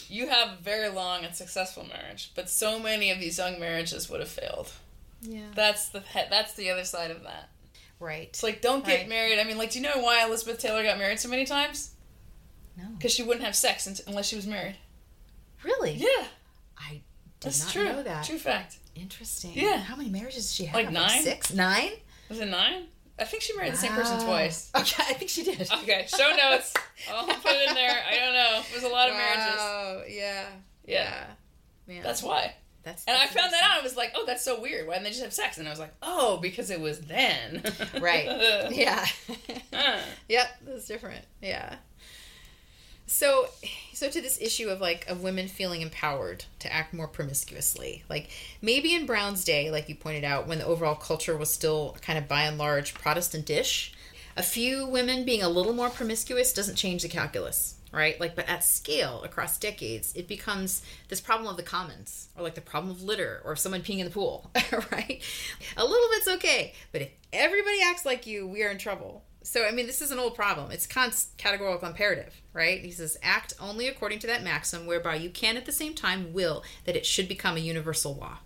[0.09, 4.09] you have a very long and successful marriage, but so many of these young marriages
[4.11, 4.71] would have failed.
[5.21, 5.43] Yeah.
[5.55, 7.49] That's the that's the other side of that.
[8.01, 8.29] Right.
[8.29, 9.09] It's like don't get Right.
[9.09, 9.39] married.
[9.41, 11.91] I mean, like, do you know why Elizabeth Taylor got married so many times?
[12.77, 12.85] No.
[12.97, 14.77] Because she wouldn't have sex unless she was married.
[15.64, 15.93] Really?
[15.95, 16.07] Yeah,
[16.79, 17.03] I did
[17.41, 17.85] that's not true.
[17.85, 18.25] know that.
[18.25, 18.77] True fact.
[18.95, 19.53] Interesting.
[19.55, 19.79] Yeah.
[19.79, 20.75] How many marriages did she have?
[20.77, 21.23] Like nine?
[21.23, 21.53] Six?
[21.53, 21.91] Nine?
[22.29, 22.85] Was it nine?
[23.19, 24.71] I think she married the same person twice.
[24.77, 25.61] Okay, I think she did.
[25.83, 26.73] Okay, show notes.
[27.12, 27.91] I'll put it in there.
[28.09, 28.62] I don't know.
[28.71, 29.57] There's a lot of marriages.
[29.59, 30.03] Wow.
[30.09, 30.47] Yeah.
[30.87, 31.25] Yeah.
[31.87, 32.03] Man.
[32.03, 32.55] That's why.
[32.85, 33.81] that's And I found that out.
[33.81, 34.87] I was like, oh, that's so weird.
[34.87, 35.59] Why didn't they just have sex?
[35.59, 37.62] And I was like, oh, because it was then.
[38.01, 38.27] Right.
[38.71, 39.05] Yeah.
[39.73, 39.99] Huh.
[40.29, 41.25] yep, that's different.
[41.43, 41.77] Yeah.
[43.09, 43.49] So,
[43.95, 48.29] so to this issue of like of women feeling empowered to act more promiscuously, like
[48.61, 52.19] maybe in Brown's day, like you pointed out, when the overall culture was still kind
[52.19, 53.93] of by and large Protestantish,
[54.37, 58.21] a few women being a little more promiscuous doesn't change the calculus, right?
[58.21, 62.57] Like, but at scale across decades, it becomes this problem of the commons, or like
[62.57, 64.51] the problem of litter, or someone peeing in the pool,
[64.93, 65.23] right?
[65.79, 69.25] A little bit's okay, but if everybody acts like you, we are in trouble.
[69.43, 70.70] So, I mean, this is an old problem.
[70.70, 72.80] It's Kant's categorical imperative, right?
[72.80, 76.32] He says, act only according to that maxim whereby you can at the same time
[76.32, 78.39] will that it should become a universal law.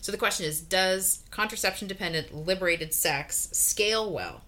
[0.00, 4.42] So the question is, does contraception dependent liberated sex scale well?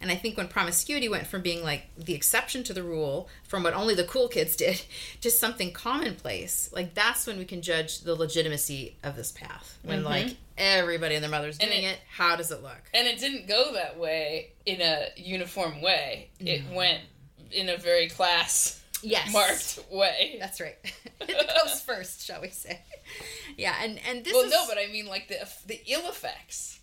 [0.00, 3.62] And I think when promiscuity went from being like the exception to the rule, from
[3.62, 4.82] what only the cool kids did,
[5.20, 9.78] to something commonplace, like that's when we can judge the legitimacy of this path.
[9.82, 10.06] When mm-hmm.
[10.06, 12.82] like everybody and their mother's doing it- it, how does it look?
[12.94, 16.30] And it didn't go that way in a uniform way.
[16.38, 17.00] It went
[17.50, 19.32] in a very class Yes.
[19.32, 20.36] marked way.
[20.38, 20.76] That's right.
[21.20, 22.80] it goes first, shall we say?
[23.56, 25.36] Yeah, and and this well, is no, but I mean like the
[25.66, 26.79] the ill effects.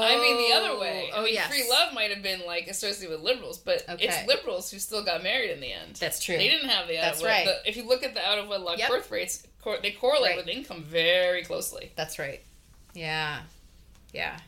[0.00, 1.10] I mean the other way.
[1.12, 1.48] I Oh, mean, yes.
[1.48, 4.06] free love might have been like associated with liberals, but Okay.
[4.08, 5.96] it's liberals who still got married in the end.
[5.96, 6.36] That's true.
[6.36, 7.44] They didn't have the out That's of right.
[7.46, 8.88] The, if you look at the out of wedlock Yep.
[8.88, 10.36] birth rates, cor- they correlate Right.
[10.38, 11.92] with income very closely.
[11.96, 12.42] That's right.
[12.94, 13.40] Yeah.
[14.12, 14.38] Yeah.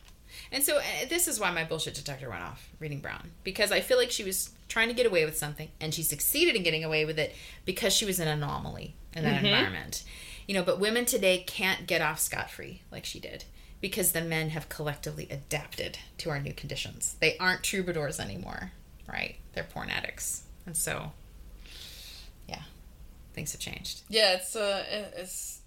[0.51, 3.81] And so uh, this is why my bullshit detector went off reading Brown because I
[3.81, 6.83] feel like she was trying to get away with something and she succeeded in getting
[6.83, 7.35] away with it
[7.65, 9.45] because she was an anomaly in that Mhm.
[9.45, 10.03] environment.
[10.47, 13.45] You know, but women today can't get off scot free like she did
[13.87, 17.15] because the men have collectively adapted to our new conditions.
[17.19, 18.71] They aren't troubadours anymore,
[19.07, 19.35] right?
[19.53, 20.41] They're porn addicts.
[20.65, 21.11] And so
[22.49, 22.61] yeah,
[23.33, 24.01] things have changed.
[24.09, 24.83] Yeah, it's uh,
[25.15, 25.59] it's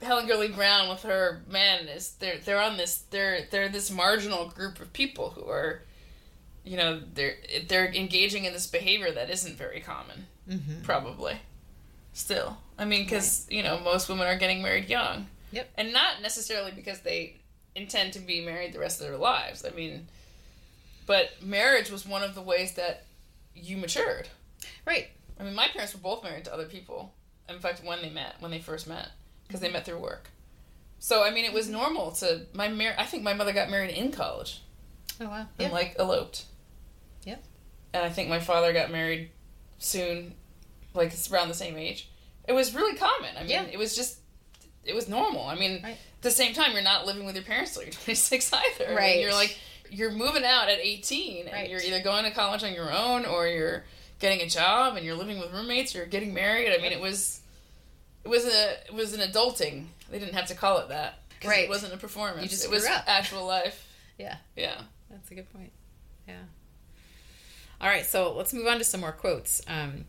[0.00, 4.48] Helen Gurley Brown with her men is they're they're on this they're they're this marginal
[4.48, 5.82] group of people who are,
[6.64, 7.36] you know, they're
[7.68, 10.80] they're engaging in this behavior that isn't very common, Mm-hmm.
[10.82, 11.34] probably.
[12.14, 15.26] Still, I mean, because you know most women are getting married young.
[15.52, 15.68] Yep.
[15.76, 17.36] And not necessarily because they
[17.76, 19.64] intend to be married the rest of their lives.
[19.64, 20.08] I mean,
[21.06, 23.04] but marriage was one of the ways that
[23.54, 24.28] you matured.
[24.84, 25.08] Right.
[25.38, 27.12] I mean, my parents were both married to other people.
[27.48, 29.10] In fact, when they met, when they first met,
[29.46, 29.74] because they mm-hmm.
[29.74, 30.30] met through work.
[30.98, 31.76] So I mean, it was mm-hmm.
[31.76, 34.62] normal to my mar- I think my mother got married in college
[35.20, 35.46] Oh wow.
[35.58, 36.46] and like eloped.
[37.24, 37.44] Yep.
[37.92, 39.30] And I think my father got married
[39.78, 40.34] soon,
[40.94, 42.10] like it's around the same age.
[42.48, 43.36] It was really common.
[43.36, 43.62] I mean, Yeah.
[43.64, 44.20] it was just,
[44.84, 45.46] it was normal.
[45.46, 45.96] I mean, Right.
[46.16, 48.94] At the same time, you're not living with your parents till you're 26 either.
[48.94, 49.20] Right.
[49.20, 49.58] you're like,
[49.90, 51.70] you're moving out at 18, and Right.
[51.70, 53.84] you're either going to college on your own or you're
[54.18, 56.72] getting a job and you're living with roommates or you're getting married.
[56.72, 57.40] I mean, it was,
[58.24, 59.84] it was a, it was an adulting.
[60.10, 61.20] They didn't have to call it that.
[61.44, 61.64] Right.
[61.64, 62.42] It wasn't a performance.
[62.42, 63.04] You just it was up.
[63.06, 63.82] actual life.
[64.18, 64.36] Yeah.
[64.56, 64.80] Yeah.
[65.10, 65.72] That's a good point.
[66.26, 66.38] Yeah.
[67.80, 69.60] All right, so let's move on to some more quotes.
[69.68, 70.06] Um,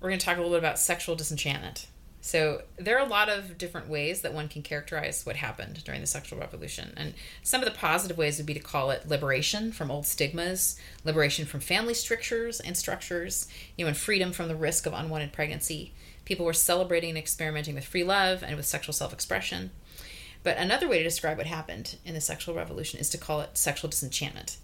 [0.00, 1.88] we're going to talk a little bit about sexual disenchantment.
[2.20, 6.00] So there are a lot of different ways that one can characterize what happened during
[6.00, 6.92] the sexual revolution.
[6.96, 10.78] And some of the positive ways would be to call it liberation from old stigmas,
[11.04, 13.46] liberation from family strictures and structures,
[13.76, 15.92] you know, and freedom from the risk of unwanted pregnancy.
[16.24, 19.70] People were celebrating and experimenting with free love and with sexual self-expression.
[20.42, 23.56] But another way to describe what happened in the sexual revolution is to call it
[23.56, 24.58] sexual disenchantment.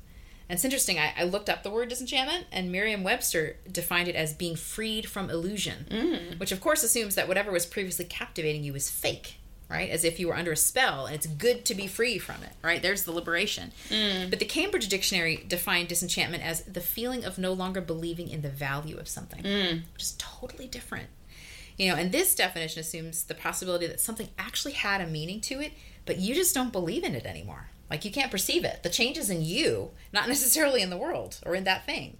[0.54, 4.32] It's interesting, I, I looked up the word disenchantment, and Merriam Webster defined it as
[4.32, 6.38] being freed from illusion, mm.
[6.40, 9.90] which of course assumes that whatever was previously captivating you is fake, right?
[9.90, 12.52] As if you were under a spell, and it's good to be free from it,
[12.62, 12.80] right?
[12.80, 13.72] There's the liberation.
[13.90, 14.30] Mm.
[14.30, 18.48] But the Cambridge Dictionary defined disenchantment as the feeling of no longer believing in the
[18.48, 19.82] value of something, mm.
[19.92, 21.08] which is totally different.
[21.76, 25.60] You know, and this definition assumes the possibility that something actually had a meaning to
[25.60, 25.72] it,
[26.06, 27.70] but you just don't believe in it anymore.
[27.90, 28.82] Like you can't perceive it.
[28.82, 32.18] The change is in you, not necessarily in the world or in that thing.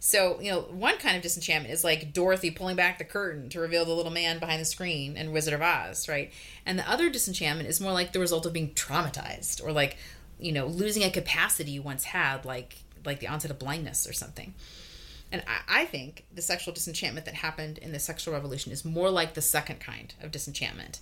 [0.00, 3.60] So, you know, one kind of disenchantment is like Dorothy pulling back the curtain to
[3.60, 6.30] reveal the little man behind the screen in Wizard of Oz, right?
[6.66, 9.96] And the other disenchantment is more like the result of being traumatized or like,
[10.38, 14.12] you know, losing a capacity you once had, like like the onset of blindness or
[14.12, 14.54] something.
[15.32, 19.10] And I, I think the sexual disenchantment that happened in the sexual revolution is more
[19.10, 21.00] like the second kind of disenchantment.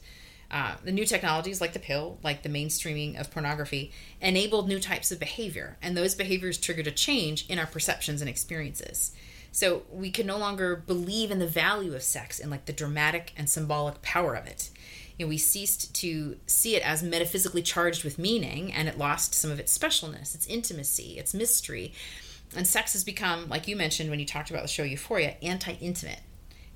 [0.52, 5.10] Uh, the new technologies, like the pill, like the mainstreaming of pornography, enabled new types
[5.10, 9.12] of behavior, and those behaviors triggered a change in our perceptions and experiences.
[9.50, 13.32] So we could no longer believe in the value of sex and like the dramatic
[13.36, 14.70] and symbolic power of it.
[15.18, 19.34] You know, we ceased to see it as metaphysically charged with meaning, and it lost
[19.34, 21.94] some of its specialness, its intimacy, its mystery.
[22.54, 25.72] And sex has become, like you mentioned when you talked about the show Euphoria, anti
[25.80, 26.20] intimate.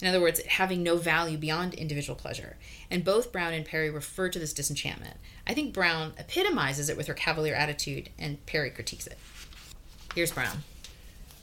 [0.01, 2.57] In other words, having no value beyond individual pleasure.
[2.91, 5.17] And both Brown and Perry refer to this disenchantment.
[5.47, 9.19] I think Brown epitomizes it with her cavalier attitude, and Perry critiques it.
[10.15, 10.65] Here's Brown.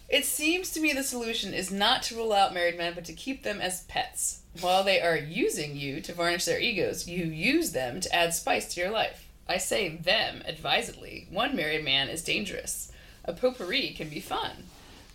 [0.07, 3.13] It seems to me the solution is not to rule out married men, but to
[3.13, 4.41] keep them as pets.
[4.61, 8.71] While they are using you to varnish their egos, you use them to add spice
[8.73, 9.27] to your life.
[9.49, 11.27] I say them advisedly.
[11.31, 12.91] One married man is dangerous.
[13.25, 14.65] A potpourri can be fun.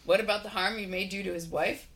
[0.04, 1.86] What about the harm you may do to his wife?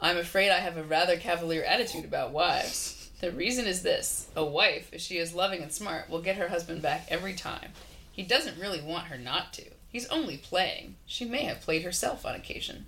[0.00, 3.10] I'm afraid I have a rather cavalier attitude about wives.
[3.20, 6.48] The reason is this a wife, if she is loving and smart, will get her
[6.48, 7.72] husband back every time.
[8.12, 9.64] He doesn't really want her not to.
[9.88, 10.94] He's only playing.
[11.04, 12.86] She may have played herself on occasion.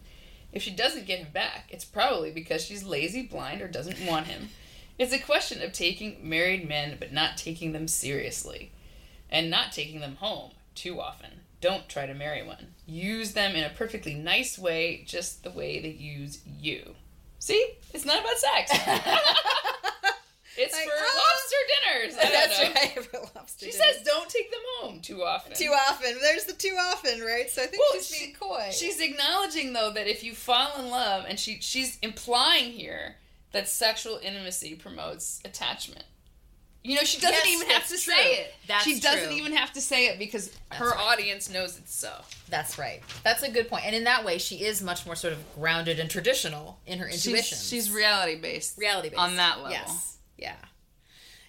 [0.52, 4.28] If she doesn't get him back, it's probably because she's lazy, blind, or doesn't want
[4.28, 4.50] him.
[4.96, 8.70] It's a question of taking married men but not taking them seriously.
[9.30, 11.40] And not taking them home too often.
[11.60, 12.68] Don't try to marry one.
[12.86, 16.94] Use them in a perfectly nice way, just the way they use you.
[17.40, 17.72] See?
[17.92, 18.70] It's not about sex.
[20.56, 21.18] it's Like, for ah!
[21.18, 22.16] lobster dinners.
[22.16, 22.68] That's know.
[22.74, 23.04] right.
[23.04, 23.84] for lobster She dinner.
[23.94, 25.54] says don't take them home too often.
[25.54, 26.16] too often.
[26.20, 27.50] There's the too often, right?
[27.50, 28.68] So I think Well, she's she- being coy.
[28.72, 33.16] She's acknowledging though that if you fall in love, and she she's implying here
[33.52, 36.04] that sexual intimacy promotes attachment.
[36.82, 38.54] You know, she doesn't Yes, even have to that's say it.
[38.66, 39.36] That's she doesn't true.
[39.36, 40.98] even have to say it because her right.
[40.98, 42.10] audience knows it's so.
[42.48, 43.02] That's right.
[43.22, 43.84] That's a good point.
[43.84, 47.04] And in that way, she is much more sort of grounded and traditional in her
[47.06, 47.58] intuition.
[47.58, 48.78] She's, she's reality based.
[48.78, 49.72] reality based on that level.
[49.72, 50.16] Yes.
[50.38, 50.56] Yeah.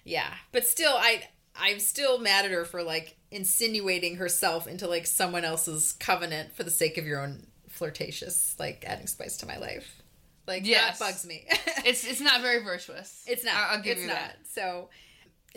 [0.04, 0.28] Yeah.
[0.52, 1.24] But still, I
[1.56, 6.64] I'm still mad at her for like insinuating herself into like someone else's covenant for
[6.64, 10.02] the sake of your own flirtatious, like adding spice to my life.
[10.48, 11.00] Like Yes.
[11.00, 11.48] that bugs me.
[11.86, 13.24] It's it's not very virtuous.
[13.28, 13.54] It's not.
[13.56, 14.18] I'll, I'll give it's you not.
[14.18, 14.38] that.
[14.54, 14.90] So,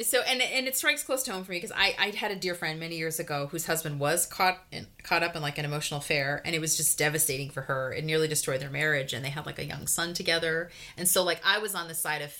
[0.02, 2.36] so and and it strikes close to home for me because I I had a
[2.36, 5.64] dear friend many years ago whose husband was caught in caught up in like an
[5.64, 7.92] emotional affair and it was just devastating for her.
[7.92, 10.70] It nearly destroyed their marriage and they had like a young son together.
[10.96, 12.36] And so like I was on the side of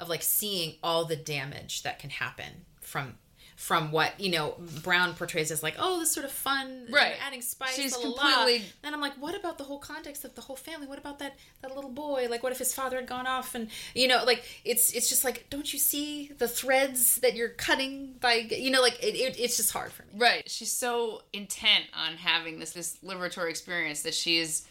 [0.00, 3.14] of like seeing all the damage that can happen from
[3.58, 4.54] from what you know
[4.84, 7.16] Brown portrays as like, oh, this sort of fun, Right.
[7.26, 7.74] Adding spice.
[7.74, 10.86] She's la, completely- And I'm like, what about the whole context of the whole family?
[10.86, 12.28] What about that that little boy?
[12.30, 13.56] Like, what if his father had gone off?
[13.56, 17.48] And you know, like it's it's just like, don't you see the threads that you're
[17.48, 20.10] cutting by you know, like it, it it's just hard for me.
[20.14, 20.48] Right.
[20.48, 24.68] She's so intent on having this this liberatory experience that she's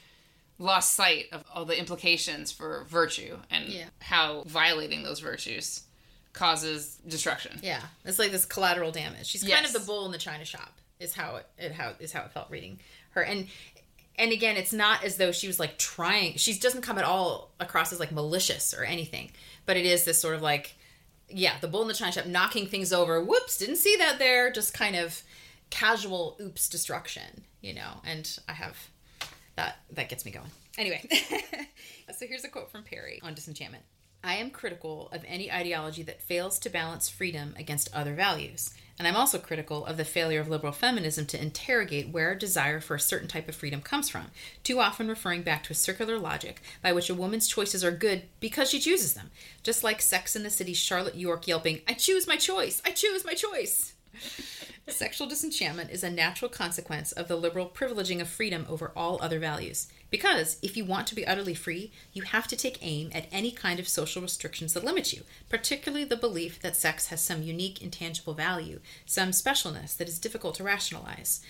[0.59, 3.85] lost sight of all the implications for virtue and Yeah.
[3.99, 5.81] how violating those virtues
[6.38, 7.59] causes destruction.
[7.64, 9.26] Yeah, it's like this collateral damage.
[9.27, 9.73] She's kind Yes.
[9.76, 10.73] of the bull in the china shop.
[10.99, 12.80] Is how it, it how is how it felt reading
[13.11, 13.47] her and.
[14.19, 16.38] And again, it's not as though she was like trying.
[16.38, 19.30] She doesn't come at all across as like malicious or anything.
[19.68, 20.73] But it is this sort of like,
[21.30, 23.23] yeah, the bull in the china shop knocking things over.
[23.23, 24.51] Whoops, didn't see that there.
[24.51, 25.22] Just kind of
[25.69, 28.01] casual oops destruction, you know.
[28.03, 28.76] And I have
[29.55, 30.49] that that gets me going.
[30.80, 31.07] Anyway,
[32.18, 33.84] so here's a quote from Perry on disenchantment.
[34.23, 38.73] I am critical of any ideology that fails to balance freedom against other values.
[38.99, 42.80] And I'm also critical of the failure of liberal feminism to interrogate where a desire
[42.80, 44.31] for a certain type of freedom comes from,
[44.64, 48.23] too often referring back to a circular logic by which a woman's choices are good
[48.39, 49.30] because she chooses them.
[49.61, 52.81] Just like Sex in the City's Charlotte York yelping, I choose my choice!
[52.84, 53.94] I choose my choice!
[54.88, 59.38] Sexual disenchantment is a natural consequence of the liberal privileging of freedom over all other
[59.38, 59.88] values.
[60.09, 63.51] Because if you want to be utterly free, you have to take aim at any
[63.51, 67.81] kind of social restrictions that limit you, particularly the belief that sex has some unique
[67.81, 71.41] intangible value, some specialness that is difficult to rationalize.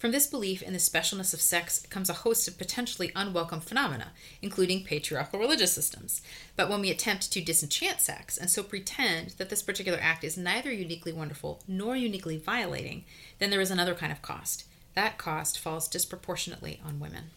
[0.00, 4.12] From this belief in the specialness of sex comes a host of potentially unwelcome phenomena,
[4.40, 6.22] including patriarchal religious systems.
[6.56, 10.38] But when we attempt to disenchant sex and so pretend that this particular act is
[10.38, 13.04] neither uniquely wonderful nor uniquely violating,
[13.40, 14.64] then there is another kind of cost.
[14.94, 17.32] That cost falls disproportionately on women.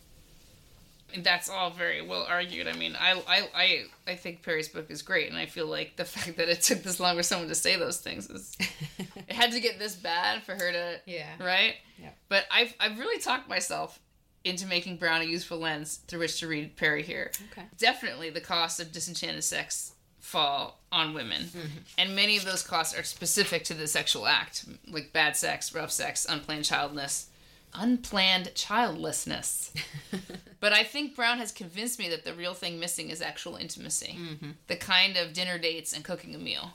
[1.18, 2.68] That's all very well argued.
[2.68, 5.95] I mean, I, I, I, I think Perry's book is great, and I feel like
[5.95, 8.57] the fact that it took this long for someone to say those things is
[8.99, 11.30] it had to get this bad for her to Yeah.
[11.40, 12.10] right Yeah.
[12.30, 13.99] but I've I've really talked myself
[14.44, 17.31] into making Brown a useful lens through which to read Perry here.
[17.52, 17.65] Okay.
[17.77, 21.44] Definitely the costs of disenchanted sex fall on women.
[21.44, 21.77] Mm-hmm.
[21.98, 25.91] And many of those costs are specific to the sexual act, like bad sex, rough
[25.91, 27.27] sex, unplanned childlessness,
[27.76, 29.74] unplanned childlessness.
[30.60, 34.18] but I think Brown has convinced me that the real thing missing is actual intimacy.
[34.20, 34.52] Mm-hmm.
[34.68, 36.74] The kind of dinner dates and cooking a meal.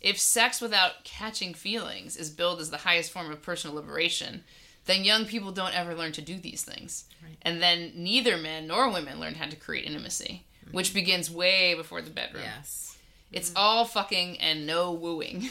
[0.00, 4.44] If sex without catching feelings is billed as the highest form of personal liberation,
[4.86, 7.04] then young people don't ever learn to do these things.
[7.22, 7.36] Right.
[7.42, 10.94] And then neither men nor women learn how to create intimacy, which mm-hmm.
[10.94, 12.44] begins way before the bedroom.
[12.44, 12.89] Yes.
[13.32, 13.58] It's mm-hmm.
[13.58, 15.36] all fucking and no wooing.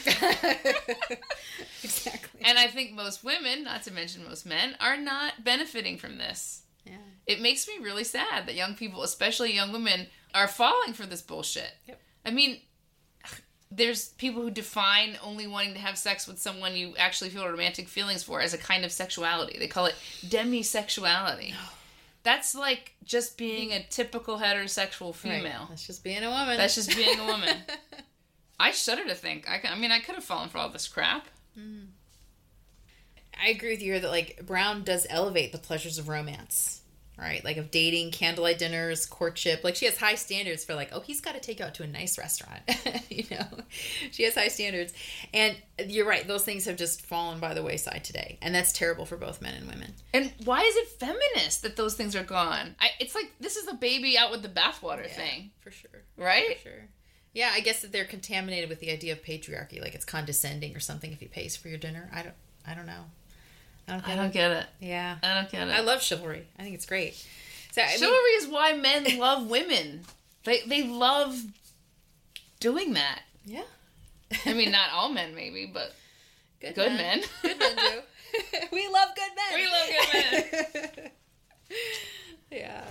[1.82, 2.40] exactly.
[2.44, 6.62] and I think most women, not to mention most men, are not benefiting from this.
[6.84, 6.96] Yeah.
[7.26, 11.22] It makes me really sad that young people, especially young women, are falling for this
[11.22, 11.72] bullshit.
[11.86, 12.00] Yep.
[12.26, 12.60] I mean,
[13.70, 17.88] there's people who define only wanting to have sex with someone you actually feel romantic
[17.88, 19.58] feelings for as a kind of sexuality.
[19.58, 19.94] They call it
[20.26, 21.54] demisexuality.
[22.22, 25.42] That's like just being a typical heterosexual female.
[25.42, 25.68] Right.
[25.70, 26.56] That's just being a woman.
[26.56, 27.56] That's just being a woman.
[28.60, 29.48] I shudder to think.
[29.48, 31.26] I, I mean, I could have fallen for all this crap.
[31.58, 31.86] Mm-hmm.
[33.42, 36.79] I agree with you that like Brown does elevate the pleasures of romance,
[37.18, 37.44] right?
[37.44, 39.62] Like of dating, candlelight dinners, courtship.
[39.62, 41.82] Like she has high standards for like, oh, he's got to take you out to
[41.82, 42.60] a nice restaurant.
[43.10, 43.46] you know,
[44.10, 44.92] she has high standards,
[45.34, 45.56] and
[45.86, 46.26] you're right.
[46.26, 49.54] Those things have just fallen by the wayside today, and that's terrible for both men
[49.54, 49.92] and women.
[50.14, 52.74] And why is it feminist that those things are gone?
[52.80, 55.90] I, it's like this is the baby out with the bathwater Yeah, thing, for sure.
[56.16, 56.56] right?
[56.58, 56.88] For sure.
[57.32, 60.80] Yeah, I guess that they're contaminated with the idea of patriarchy, like it's condescending or
[60.80, 62.10] something if he pays for your dinner.
[62.12, 62.34] I don't.
[62.66, 63.04] I don't know.
[63.90, 64.04] I don't.
[64.04, 64.32] I Get don't it.
[64.32, 64.66] get it.
[64.80, 65.16] Yeah.
[65.22, 65.70] I don't get it.
[65.72, 66.46] I love chivalry.
[66.58, 67.14] I think it's great.
[67.72, 70.02] So I mean, Chivalry is why men love women.
[70.44, 71.38] They they love
[72.60, 73.20] doing that.
[73.44, 73.62] yeah.
[74.46, 75.94] I mean, not all men, maybe, but
[76.60, 77.22] Good, good men.
[77.42, 78.00] Good men do.
[78.72, 79.54] we love good men.
[79.54, 81.10] We love good men.
[82.50, 82.84] yeah.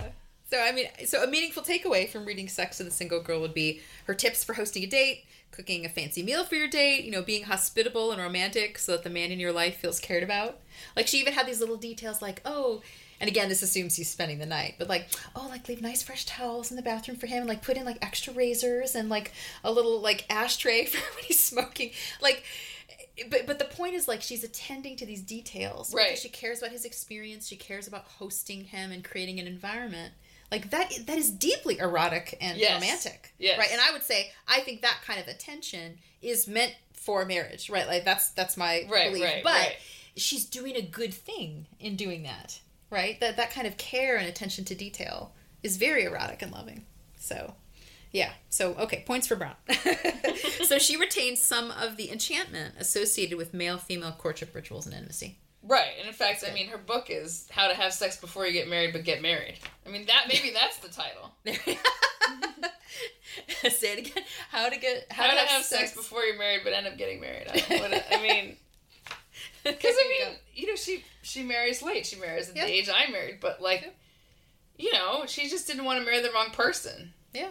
[0.50, 3.54] So I mean, so a meaningful takeaway from reading Sex and the Single Girl would
[3.54, 7.12] be her tips for hosting a date, cooking a fancy meal for your date, you
[7.12, 10.58] know, being hospitable and romantic so that the man in your life feels cared about.
[10.96, 12.82] Like she even had these little details like, oh,
[13.20, 16.24] and again, this assumes he's spending the night, but like, oh, like leave nice fresh
[16.24, 19.32] towels in the bathroom for him, and like put in like extra razors and like
[19.62, 21.90] a little like ashtray for when he's smoking.
[22.20, 22.42] Like,
[23.28, 25.94] but but the point is like she's attending to these details.
[25.94, 26.08] Right.
[26.08, 27.46] Because she cares about his experience.
[27.46, 30.14] She cares about hosting him and creating an environment.
[30.50, 32.74] Like that that is deeply erotic and Yes.
[32.80, 33.32] romantic.
[33.38, 33.58] Yes.
[33.58, 33.70] Right.
[33.70, 37.70] And I would say I think that kind of attention is meant for marriage.
[37.70, 37.86] Right.
[37.86, 39.24] Like that's that's my Right, belief.
[39.24, 39.76] right, but right.
[40.16, 42.60] she's doing a good thing in doing that.
[42.90, 43.18] Right?
[43.20, 45.32] That that kind of care and attention to detail
[45.62, 46.84] is very erotic and loving.
[47.16, 47.54] So
[48.12, 48.32] Yeah.
[48.48, 49.54] So, okay, points for Brown.
[50.64, 55.38] so she retains some of the enchantment associated with male female courtship rituals and intimacy.
[55.62, 58.52] Right, and in fact, I mean, her book is "How to Have Sex Before You
[58.52, 61.32] Get Married, but Get Married." I mean, that maybe that's the title.
[63.70, 64.24] Say it again.
[64.50, 66.86] How to get how, how to, have, have sex, sex, before you're married, but end
[66.86, 67.46] up getting married.
[67.48, 68.56] I, what, I mean,
[69.64, 72.06] because I mean, you know, she she marries late.
[72.06, 72.66] She marries at yep.
[72.66, 73.96] the age I married, but like, yep.
[74.78, 77.12] you know, she just didn't want to marry the wrong person.
[77.32, 77.50] Yeah.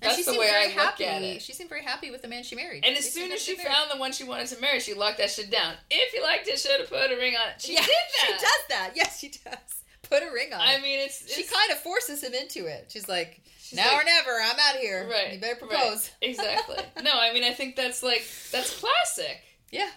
[0.00, 1.04] That's the way I happy.
[1.04, 1.42] look at it.
[1.42, 2.84] She seemed very happy with the man she married.
[2.84, 5.18] And as she soon as she found the one she wanted to marry, she locked
[5.18, 5.74] that shit down.
[5.90, 7.60] If you liked it, she should have put a ring on it.
[7.60, 8.26] She yeah, did that.
[8.26, 8.90] She does that.
[8.94, 9.82] Yes, she does.
[10.02, 10.64] Put a ring on it.
[10.64, 10.82] I it.
[10.82, 12.86] mean, it's, it's she kind of forces him into it.
[12.88, 14.30] She's like, She's now like, or never.
[14.30, 15.08] I'm out of here.
[15.10, 15.32] Right.
[15.32, 15.78] You better propose.
[15.78, 16.10] Right.
[16.30, 16.76] Exactly.
[17.02, 19.42] no, I mean, I think that's like that's classic.
[19.72, 19.88] Yeah.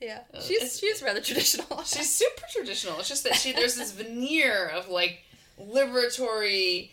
[0.00, 0.20] Yeah.
[0.34, 1.84] Uh, she's she's rather traditional.
[1.84, 2.98] she's super traditional.
[2.98, 5.20] It's just that she there's this veneer of like
[5.60, 6.90] liberatory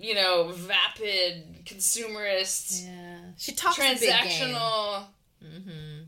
[0.00, 2.84] you know, vapid, consumerist.
[2.86, 5.04] Yeah, she talks transactional.
[5.44, 6.04] Mm-hmm.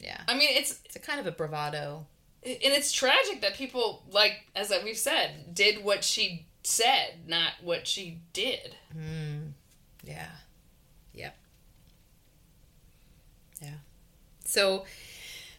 [0.00, 2.06] Yeah, I mean, it's it's a kind of a bravado,
[2.44, 7.86] and it's tragic that people like, as we've said, did what she said, not what
[7.86, 8.76] she did.
[8.96, 9.52] Mm.
[10.04, 10.28] Yeah.
[11.14, 11.36] Yep.
[13.60, 13.74] Yeah.
[14.44, 14.84] So,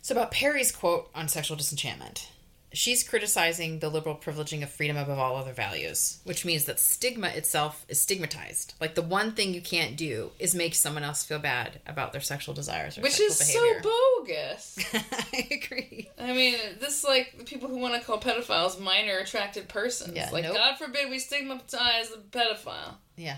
[0.02, 2.28] so about Perry's quote on sexual disenchantment
[2.73, 7.27] she's criticizing the liberal privileging of freedom above all other values, which means that stigma
[7.29, 8.73] itself is stigmatized.
[8.79, 12.21] Like the one thing you can't do is make someone else feel bad about their
[12.21, 13.81] sexual desires or which sexual is behavior.
[13.83, 13.89] so
[14.19, 14.79] bogus.
[14.93, 16.09] I agree.
[16.19, 20.15] I mean, this like the people who want to call pedophiles minor attracted persons.
[20.15, 20.55] Yeah, like nope.
[20.55, 22.95] God forbid we stigmatize the pedophile.
[23.15, 23.37] Yeah.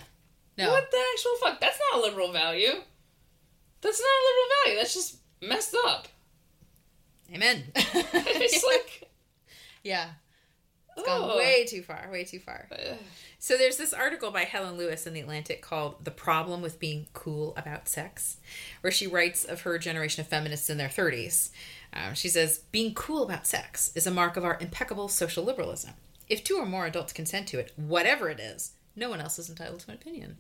[0.58, 0.70] No.
[0.70, 1.62] What the actual fuck?
[1.62, 2.74] That's not a liberal value.
[3.82, 4.80] That's not a liberal value.
[4.80, 6.08] That's just messed up.
[7.34, 7.64] Amen.
[7.76, 9.01] it's like
[9.84, 10.10] yeah.
[10.98, 12.68] It's gone way too far, way too far.
[13.40, 17.08] So there's this article by Helen Lewis in The Atlantic called The Problem with Being
[17.14, 18.38] Cool About Sex,
[18.82, 21.50] where she writes of her generation of feminists in their 30s.
[21.94, 25.94] Um, she says, Being cool about sex is a mark of our impeccable social liberalism.
[26.28, 29.50] If two or more adults consent to it, whatever it is, no one else is
[29.50, 30.38] entitled to an opinion.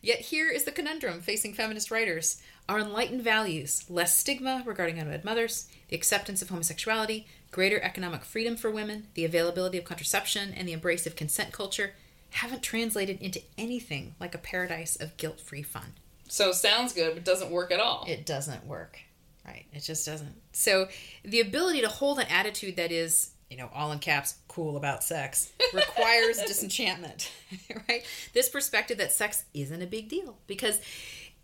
[0.00, 2.42] Yet here is the conundrum facing feminist writers.
[2.68, 8.56] Our enlightened values, less stigma regarding unwed mothers, the acceptance of homosexuality, greater economic freedom
[8.56, 11.92] for women, the availability of contraception, and the embrace of consent culture
[12.30, 15.92] haven't translated into anything like a paradise of guilt free fun.
[16.28, 18.06] So sounds good, but doesn't work at all.
[18.08, 18.98] It doesn't work.
[19.46, 19.66] Right.
[19.72, 20.34] It just doesn't.
[20.52, 20.88] So
[21.24, 25.04] the ability to hold an attitude that is, you know, all in caps, cool about
[25.04, 27.30] sex, requires disenchantment.
[27.88, 28.06] Right?
[28.32, 30.38] This perspective that sex isn't a big deal.
[30.46, 30.80] Because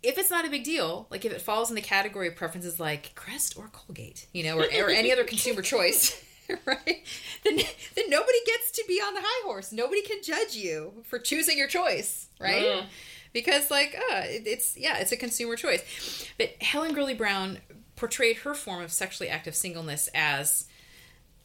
[0.01, 2.79] if it's not a big deal, like if it falls in the category of preferences
[2.79, 6.23] like Crest or Colgate, you know, or, or any other consumer choice,
[6.65, 7.03] right?
[7.43, 7.57] Then
[7.95, 9.71] then nobody gets to be on the high horse.
[9.71, 12.63] Nobody can judge you for choosing your choice, right?
[12.63, 12.85] Mm.
[13.33, 16.27] Because like, uh, it, it's yeah, it's a consumer choice.
[16.37, 17.59] But Helen Gurley Brown
[17.95, 20.65] portrayed her form of sexually active singleness as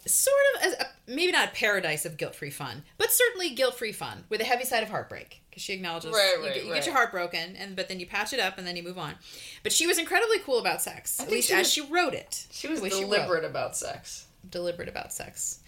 [0.06, 4.24] sort of as a, maybe not a paradise of guilt-free fun, but certainly guilt-free fun
[4.28, 6.76] with a heavy side of heartbreak because she acknowledges right, you, right, get, you right.
[6.78, 8.98] get your heart broken and but then you patch it up and then you move
[8.98, 9.14] on.
[9.62, 12.46] But she was incredibly cool about sex, at least she as was, she wrote it.
[12.50, 14.26] She was deliberate she about sex.
[14.50, 15.60] Deliberate about sex.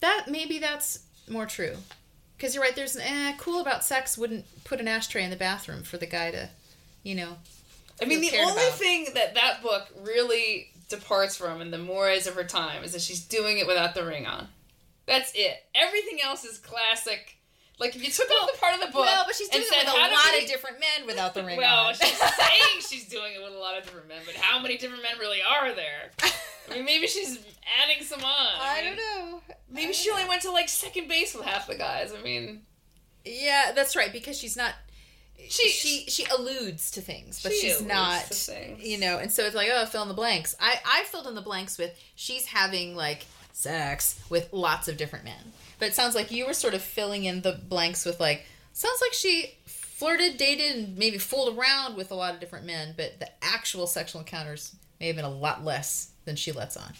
[0.00, 1.76] That maybe that's more true.
[2.36, 2.74] Because you're right.
[2.74, 6.06] There's an eh, cool about sex wouldn't put an ashtray in the bathroom for the
[6.06, 6.48] guy to,
[7.02, 7.36] you know.
[8.00, 8.78] I mean, the only about.
[8.78, 13.00] thing that that book really departs from in the mores of her time is that
[13.00, 14.48] she's doing it without the ring on.
[15.06, 15.64] That's it.
[15.74, 17.36] Everything else is classic.
[17.82, 19.64] Like if you took well, out the part of the book, well, but she's doing
[19.68, 20.44] it with a lot we...
[20.44, 21.94] of different men without the ring well, on.
[21.94, 25.02] she's saying she's doing it with a lot of different men, but how many different
[25.02, 26.12] men really are there?
[26.70, 27.40] I mean, maybe she's
[27.82, 28.26] adding some on.
[28.30, 29.40] I, I mean, don't know.
[29.68, 32.14] Maybe she only went to like second base with half the guys.
[32.16, 32.62] I mean,
[33.24, 34.74] yeah, that's right because she's not
[35.48, 38.48] she she she alludes to things, but she she's not.
[38.78, 40.54] You know, and so it's like, oh, fill in the blanks.
[40.60, 45.24] I I filled in the blanks with she's having like sex with lots of different
[45.24, 45.52] men,
[45.82, 49.00] but it sounds like you were sort of filling in the blanks with like sounds
[49.00, 53.18] like she flirted, dated, and maybe fooled around with a lot of different men, but
[53.18, 56.92] the actual sexual encounters may have been a lot less than she lets on.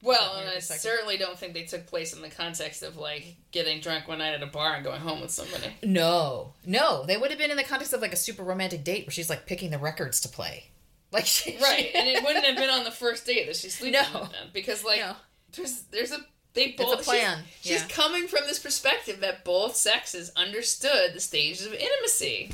[0.00, 3.80] Well, and I certainly don't think they took place in the context of like getting
[3.80, 5.74] drunk one night at a bar and going home with somebody.
[5.82, 9.06] No, no, they would have been in the context of like a super romantic date
[9.08, 10.70] where she's like picking the records to play,
[11.10, 14.00] like she, right, and it wouldn't have been on the first date that she's sleeping
[14.12, 14.20] no.
[14.20, 15.16] with them because like no.
[15.56, 16.18] there's there's a
[16.58, 17.38] they both it's a plan.
[17.60, 17.78] She's, yeah.
[17.78, 22.50] she's coming from this perspective that both sexes understood the stages of intimacy.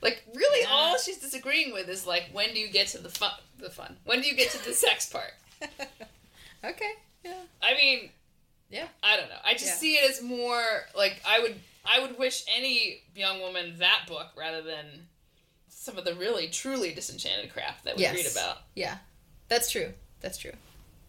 [0.00, 0.70] Like really, yeah.
[0.70, 3.32] all she's disagreeing with is like when do you get to the fun?
[3.58, 3.96] The fun.
[4.04, 5.32] When do you get to the sex part?
[6.64, 6.92] Okay.
[7.24, 7.34] Yeah.
[7.62, 8.08] I mean,
[8.70, 8.86] yeah.
[9.02, 9.36] I don't know.
[9.44, 9.72] I just yeah.
[9.74, 10.62] see it as more
[10.96, 11.54] like I would
[11.84, 14.86] I would wish any young woman that book rather than
[15.68, 18.14] some of the really truly disenchanted crap that we Yes.
[18.14, 18.58] read about.
[18.74, 18.96] Yeah,
[19.48, 19.92] that's true.
[20.20, 20.52] That's true.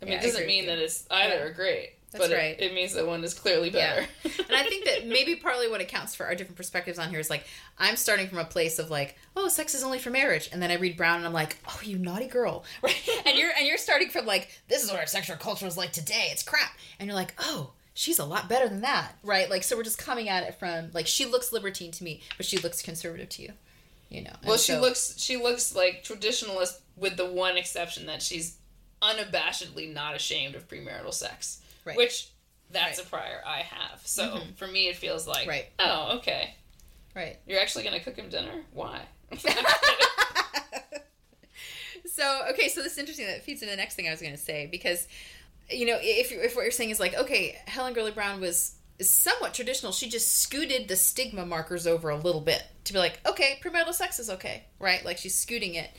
[0.02, 1.54] I mean, Yeah, it doesn't mean that it's either Yeah.
[1.54, 2.56] great, That's but right.
[2.60, 4.06] it, it means that one is clearly better.
[4.24, 4.32] Yeah.
[4.48, 7.30] And I think that maybe partly what accounts for our different perspectives on here is
[7.30, 7.46] like
[7.78, 10.72] I'm starting from a place of like, oh, sex is only for marriage, and then
[10.72, 12.96] I read Brown and I'm like, oh, you naughty girl, right?
[13.26, 15.92] and you're and you're starting from like, this is what our sexual culture is like
[15.92, 16.28] today.
[16.32, 17.72] It's crap, and you're like, oh.
[17.96, 19.48] She's a lot better than that, right?
[19.48, 22.46] Like, so we're just coming at it from like she looks libertine to me, but
[22.48, 23.54] she looks conservative to you,
[24.10, 24.32] you know.
[24.42, 28.58] And well, she so- looks she looks like traditionalist with the one exception that she's
[29.04, 31.98] unabashedly not ashamed of premarital sex, Right.
[31.98, 32.30] which
[32.72, 33.08] that's Right.
[33.08, 34.02] a prior I have.
[34.06, 34.54] So mm-hmm.
[34.54, 35.66] for me, it feels like, Right.
[35.80, 36.56] oh, okay,
[37.16, 37.38] right.
[37.46, 38.64] you're actually gonna cook him dinner?
[38.74, 39.02] Why?
[42.06, 44.34] so okay so this is interesting that feeds into the next thing i was going
[44.34, 45.08] to say because
[45.70, 49.54] you know if, if what you're saying is like okay helen gurley brown was somewhat
[49.54, 53.60] traditional she just scooted the stigma markers over a little bit to be like okay
[53.64, 55.90] premarital sex is okay right like she's scooting it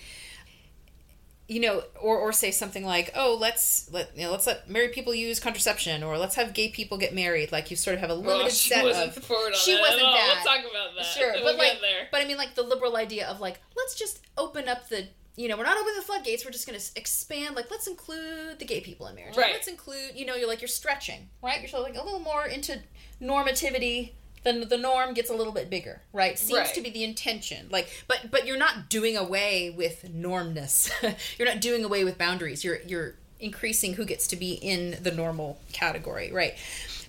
[1.46, 4.92] you know or or say something like oh let's let you know let's let married
[4.92, 8.08] people use contraception or let's have gay people get married like you sort of have
[8.08, 10.42] a oh, limited well, set of she that wasn't that.
[10.44, 11.04] We'll talk about that.
[11.04, 12.08] Sure, we'll but like, there.
[12.10, 15.06] but I mean, like the liberal idea of like, let's just open up the,
[15.36, 16.44] you know, we're not opening the floodgates.
[16.44, 17.56] We're just going to expand.
[17.56, 19.36] Like, let's include the gay people in marriage.
[19.36, 19.52] Like, Right.
[19.54, 21.60] let's include, you know, you're like you're stretching, right?
[21.60, 22.80] You're sort of like a little more into
[23.20, 24.12] normativity.
[24.44, 26.38] Then the norm gets a little bit bigger, right?
[26.38, 26.74] Seems Right.
[26.74, 27.68] to be the intention.
[27.70, 30.90] Like, but but you're not doing away with normness.
[31.38, 32.62] you're not doing away with boundaries.
[32.62, 36.54] You're you're increasing who gets to be in the normal category, right?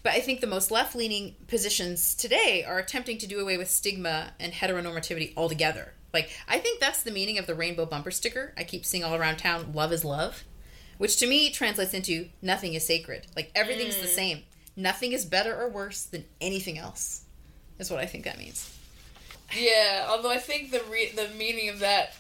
[0.04, 3.70] But I think the most left leaning positions today are attempting to do away with
[3.70, 5.94] stigma and heteronormativity altogether.
[6.14, 9.16] Like, I think that's the meaning of the rainbow bumper sticker I keep seeing all
[9.16, 10.46] around town love is love,
[10.98, 13.28] which to me translates into nothing is sacred.
[13.36, 14.16] Like, everything's the mm.
[14.16, 14.44] same.
[14.78, 17.25] Nothing is better or worse than anything else,
[17.80, 18.72] is what I think that means.
[19.56, 22.16] Yeah, although I think the re- the meaning of that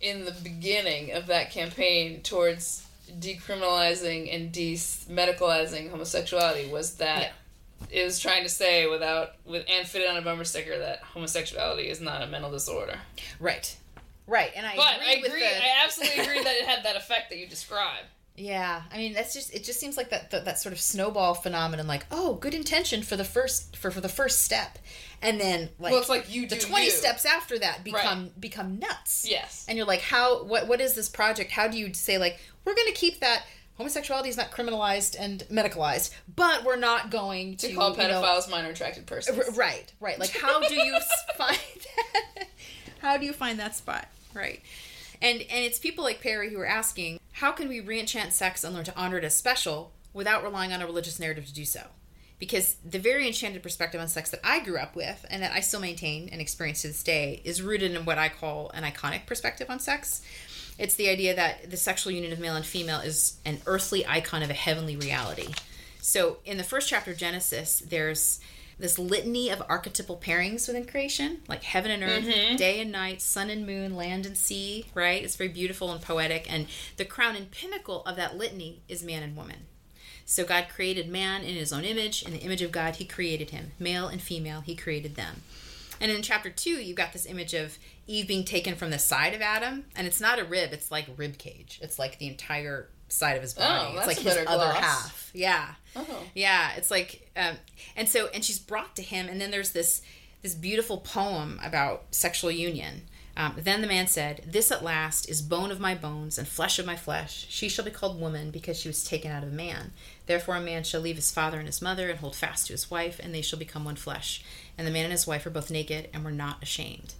[0.00, 2.86] in the beginning of that campaign towards
[3.18, 7.32] decriminalizing and demedicalizing homosexuality was that
[7.90, 11.00] it was trying to say without with and fit it on a bumper sticker that
[11.02, 12.98] homosexuality is not a mental disorder.
[13.40, 13.76] Right.
[14.26, 14.52] Right.
[14.54, 16.96] And I But agree I with agree, the- I absolutely agree that it had that
[16.96, 18.04] effect that you describe.
[18.40, 19.64] Yeah, I mean that's just it.
[19.64, 21.86] Just seems like that that, that sort of snowball phenomenon.
[21.86, 24.78] Like, oh, good intention for the first for for the first step,
[25.20, 26.90] and then like, well, it's like you the twenty you.
[26.90, 29.26] steps after that become become nuts.
[29.28, 29.66] Yes.
[29.68, 30.44] and you're like, how?
[30.44, 30.68] What?
[30.68, 31.50] What is this project?
[31.50, 33.44] How do you say like we're going to keep that
[33.76, 38.22] homosexuality is not criminalized and medicalized, but we're not going to, To call you know-
[38.22, 39.38] pedophiles minor attracted persons.
[39.38, 40.18] R- right, right.
[40.18, 40.98] Like, how do you
[41.38, 42.46] find that?
[43.00, 44.06] How do you find that spot?
[44.34, 44.60] Right.
[45.22, 48.74] And and it's people like Perry who are asking, how can we reenchant sex and
[48.74, 51.82] learn to honor it as special without relying on a religious narrative to do so?
[52.38, 55.60] Because the very enchanted perspective on sex that I grew up with and that I
[55.60, 59.26] still maintain and experience to this day is rooted in what I call an iconic
[59.26, 60.22] perspective on sex.
[60.78, 64.42] It's the idea that the sexual union of male and female is an earthly icon
[64.42, 65.52] of a heavenly reality.
[66.00, 68.40] So in the first chapter of Genesis, there's
[68.80, 72.56] this litany of archetypal pairings within creation, like heaven and earth, mm-hmm.
[72.56, 75.22] day and night, sun and moon, land and sea, right?
[75.22, 76.50] It's very beautiful and poetic.
[76.52, 76.66] And
[76.96, 79.66] the crown and pinnacle of that litany is man and woman.
[80.24, 82.22] So God created man in his own image.
[82.22, 83.72] In the image of God, he created him.
[83.78, 85.42] Male and female, he created them.
[86.00, 89.34] And in chapter two, you've got this image of Eve being taken from the side
[89.34, 91.78] of Adam, and it's not a rib; it's like rib cage.
[91.82, 93.94] It's like the entire side of his body.
[93.96, 94.76] that's it's like his other gloss.
[94.76, 95.30] half.
[95.34, 96.22] Yeah, Oh.
[96.34, 96.72] yeah.
[96.76, 97.56] It's like, um,
[97.96, 100.02] and so, and she's brought to him, and then there's this
[100.42, 103.02] this beautiful poem about sexual union.
[103.36, 106.78] Um, then the man said, "This at last is bone of my bones and flesh
[106.78, 107.46] of my flesh.
[107.48, 109.92] She shall be called woman because she was taken out of man.
[110.26, 112.90] Therefore, a man shall leave his father and his mother and hold fast to his
[112.90, 114.42] wife, and they shall become one flesh.
[114.76, 117.14] And the man and his wife are both naked and were not ashamed."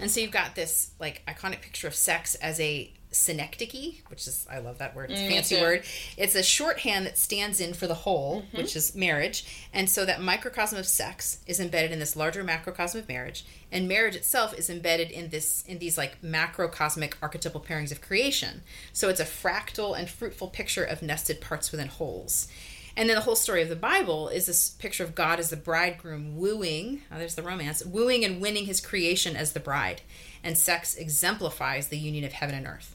[0.00, 4.46] And so you've got this like iconic picture of sex as a synecdoche, which is
[4.50, 5.10] I love that word.
[5.10, 5.60] It's a Mm, fancy too.
[5.62, 5.84] word.
[6.16, 8.56] It's a shorthand that stands in for the whole, Mm-hmm.
[8.56, 9.44] which is marriage.
[9.72, 13.86] And so that microcosm of sex is embedded in this larger macrocosm of marriage, and
[13.88, 18.62] marriage itself is embedded in this in these like macrocosmic archetypal pairings of creation.
[18.92, 22.48] So it's a fractal and fruitful picture of nested parts within wholes.
[22.94, 25.56] And then the whole story of the Bible is this picture of God as the
[25.56, 30.02] bridegroom wooing, oh, there's the romance, wooing and winning his creation as the bride.
[30.44, 32.94] And sex exemplifies the union of heaven and earth.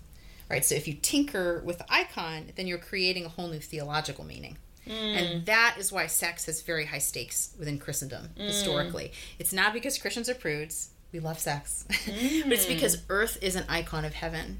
[0.49, 0.63] Right?
[0.63, 4.57] So if you tinker with the icon, then you're creating a whole new theological meaning.
[4.87, 4.93] Mm.
[4.93, 8.45] And that is why sex has very high stakes within Christendom mm.
[8.47, 9.11] historically.
[9.39, 10.91] It's not because Christians are prudes.
[11.11, 11.85] We love sex.
[11.87, 12.69] but it's mm.
[12.69, 14.59] because earth is an icon of heaven.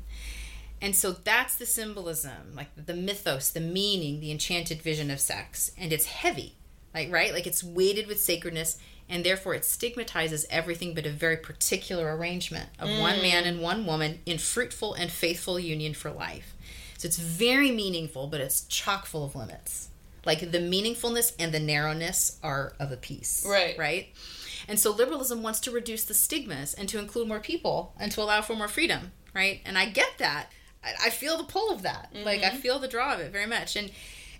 [0.81, 5.71] And so that's the symbolism, like the mythos, the meaning, the enchanted vision of sex.
[5.77, 6.55] And it's heavy.
[6.93, 7.33] Like right?
[7.33, 8.77] Like it's weighted with sacredness
[9.09, 13.85] and therefore it stigmatizes everything but a very particular arrangement of one man and one
[13.85, 16.53] woman in fruitful and faithful union for life.
[16.97, 19.89] So it's very meaningful, but it's chock full of limits.
[20.25, 23.45] Like the meaningfulness and the narrowness are of a piece.
[23.47, 23.77] Right.
[23.77, 24.07] Right?
[24.67, 28.21] And so liberalism wants to reduce the stigmas and to include more people and to
[28.21, 29.61] allow for more freedom, right?
[29.65, 30.51] And I get that.
[30.83, 32.11] I, I feel the pull of that.
[32.25, 33.77] Like I feel the draw of it very much.
[33.77, 33.91] And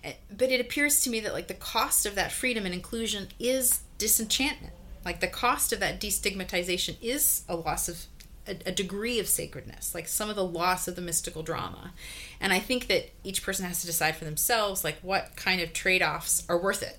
[0.04, 3.28] eh, but it appears to me that like the cost of that freedom and inclusion
[3.38, 4.72] is disenchantment.
[5.04, 8.04] Like the cost of that destigmatization is a loss of
[8.46, 11.92] a, a degree of sacredness, like some of the loss of the mystical drama.
[12.40, 15.72] And I think that each person has to decide for themselves like what kind of
[15.72, 16.98] trade-offs are worth it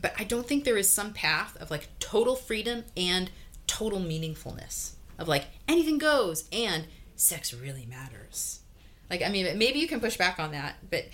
[0.00, 3.30] but I don't think there is some path of like total freedom and
[3.66, 6.86] total meaningfulness of like anything goes and
[7.16, 8.60] sex really matters.
[9.08, 11.04] Like I mean, maybe you can push back on that, but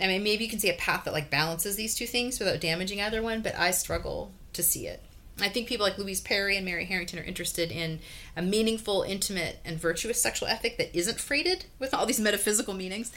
[0.00, 2.60] I mean, maybe you can see a path that like balances these two things without
[2.60, 3.42] damaging either one.
[3.42, 5.02] But I struggle to see it.
[5.40, 8.00] I think people like Louise Perry and Mary Harrington are interested in
[8.36, 13.12] a meaningful, intimate, and virtuous sexual ethic that isn't freighted with all these metaphysical meanings,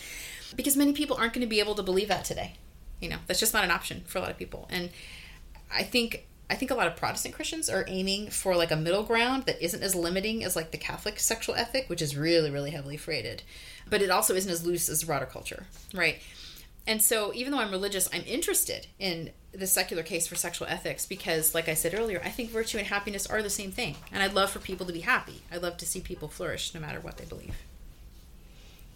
[0.55, 2.53] because many people aren't going to be able to believe that today
[3.01, 4.89] you know that's just not an option for a lot of people and
[5.73, 9.03] i think i think a lot of protestant christians are aiming for like a middle
[9.03, 12.71] ground that isn't as limiting as like the catholic sexual ethic which is really really
[12.71, 13.43] heavily freighted
[13.89, 16.21] but it also isn't as loose as broader culture right
[16.87, 21.05] and so even though i'm religious i'm interested in the secular case for sexual ethics
[21.05, 24.23] because like i said earlier i think virtue and happiness are the same thing and
[24.23, 26.99] i'd love for people to be happy i'd love to see people flourish no matter
[26.99, 27.55] what they believe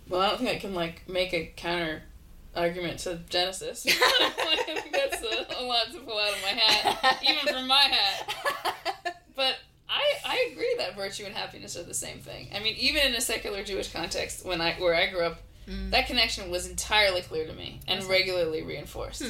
[0.07, 2.03] Well, I don't think I can like make a counter
[2.55, 3.85] argument to Genesis.
[3.89, 9.19] I that's a, a lot to pull out of my hat, even from my hat.
[9.35, 9.57] But
[9.89, 12.49] I I agree that virtue and happiness are the same thing.
[12.55, 16.07] I mean, even in a secular Jewish context, when I where I grew up, that
[16.07, 19.23] connection was entirely clear to me and regularly reinforced.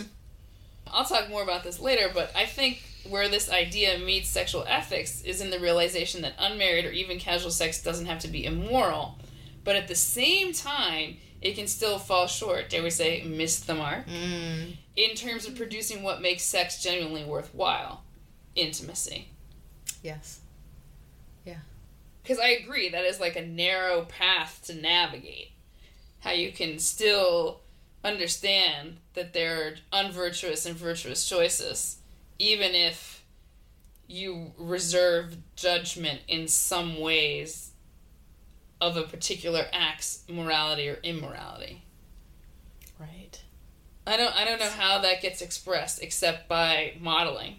[0.87, 5.21] I'll talk more about this later, but I think where this idea meets sexual ethics
[5.23, 9.17] is in the realization that unmarried or even casual sex doesn't have to be immoral,
[9.63, 13.75] but at the same time, it can still fall short, dare we say, miss the
[13.75, 14.75] mark, mm.
[14.95, 18.03] in terms of producing what makes sex genuinely worthwhile
[18.55, 19.27] intimacy.
[20.01, 20.39] yes
[21.43, 21.59] Yeah.
[22.23, 25.51] Because I agree, that is like a narrow path to navigate.
[26.25, 27.61] How you can still
[28.03, 29.75] understand that there are
[30.05, 31.97] unvirtuous and virtuous choices,
[32.39, 33.23] even if
[34.07, 37.73] you reserve judgment in some ways
[38.81, 41.83] of a particular act's morality or immorality.
[42.99, 43.41] right
[44.07, 47.57] I don't I don't know how that gets expressed except by modeling.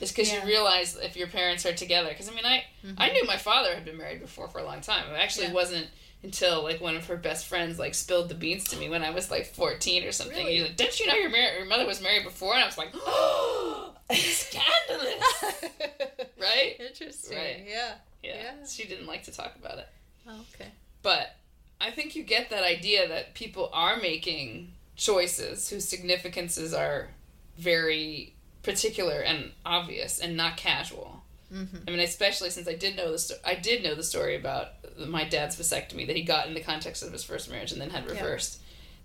[0.00, 0.42] It's because Yeah.
[0.42, 2.10] you realize if your parents are together.
[2.10, 3.12] Because I mean, I I mm-hmm.
[3.12, 5.12] knew my father had been married before for a long time.
[5.12, 5.52] It actually Yeah.
[5.52, 5.88] wasn't
[6.22, 9.10] until like one of her best friends like spilled the beans to me when I
[9.10, 10.36] was like fourteen or something.
[10.36, 10.62] Really?
[10.62, 12.90] Like, "Didn't you know your mar- your mother was married before?" And I was like,
[12.94, 15.54] "Oh, scandalous!"
[16.40, 16.76] right?
[16.80, 17.36] Interesting.
[17.38, 17.64] Right.
[17.66, 17.94] Yeah.
[18.22, 18.34] Yeah.
[18.36, 18.66] Yeah.
[18.66, 19.88] She didn't like to talk about it.
[20.26, 20.70] Oh, okay.
[21.02, 21.36] But
[21.80, 27.08] I think you get that idea that people are making choices whose significances are
[27.56, 31.17] very particular and obvious and not casual.
[31.52, 31.76] Mm-hmm.
[31.86, 34.68] I mean, especially since I did know the sto- I did know the story about
[34.98, 37.90] my dad's vasectomy that he got in the context of his first marriage and then
[37.90, 38.60] had reversed.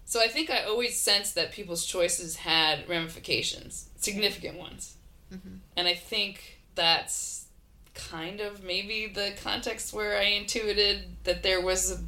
[0.05, 4.95] So I think I always sensed that people's choices had ramifications, significant ones,
[5.33, 5.59] Mhm.
[5.77, 7.45] and I think that's
[7.93, 11.99] kind of maybe the context where I intuited that there was a,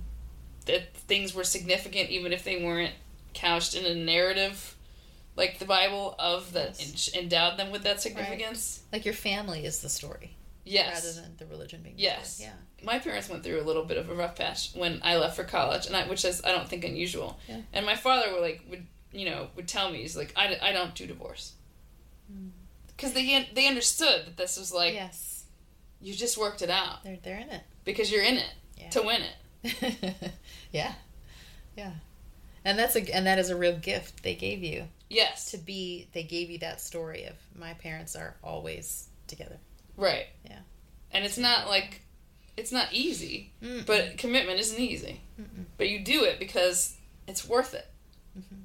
[0.66, 2.96] that things were significant even if they weren't
[3.34, 4.75] couched in a narrative
[5.36, 7.10] like the Bible of that Yes.
[7.14, 8.82] endowed them with that significance.
[8.92, 10.94] Like your family is the story Yes.
[11.06, 11.96] rather than the religion being.
[11.98, 12.36] the Yes.
[12.38, 12.52] story.
[12.84, 15.44] my parents went through a little bit of a rough patch when I left for
[15.44, 17.40] college, and I, which is I don't think unusual.
[17.48, 17.62] Yeah.
[17.74, 20.72] And my father would like would you know would tell me he's like I, I
[20.72, 21.54] don't do divorce
[22.32, 22.50] Mm.
[22.88, 25.44] because they they understood that this was like yes.
[26.02, 27.62] you just worked it out They're they're in it.
[27.84, 28.90] because you're in it Yeah.
[28.90, 30.32] to win it.
[30.72, 30.94] yeah.
[31.78, 31.92] Yeah.
[32.64, 36.08] And that's a and that is a real gift they gave you Yes, to be.
[36.14, 39.58] They gave you that story of my parents are always together.
[39.98, 40.28] right.
[40.46, 40.60] Yeah.
[41.12, 42.02] And it's not like
[42.58, 43.86] it's not easy, Mm.
[43.86, 45.22] but commitment isn't easy.
[45.40, 45.66] Mm-mm.
[45.78, 46.96] But you do it because
[47.28, 47.88] it's worth it.
[48.38, 48.64] Mhm.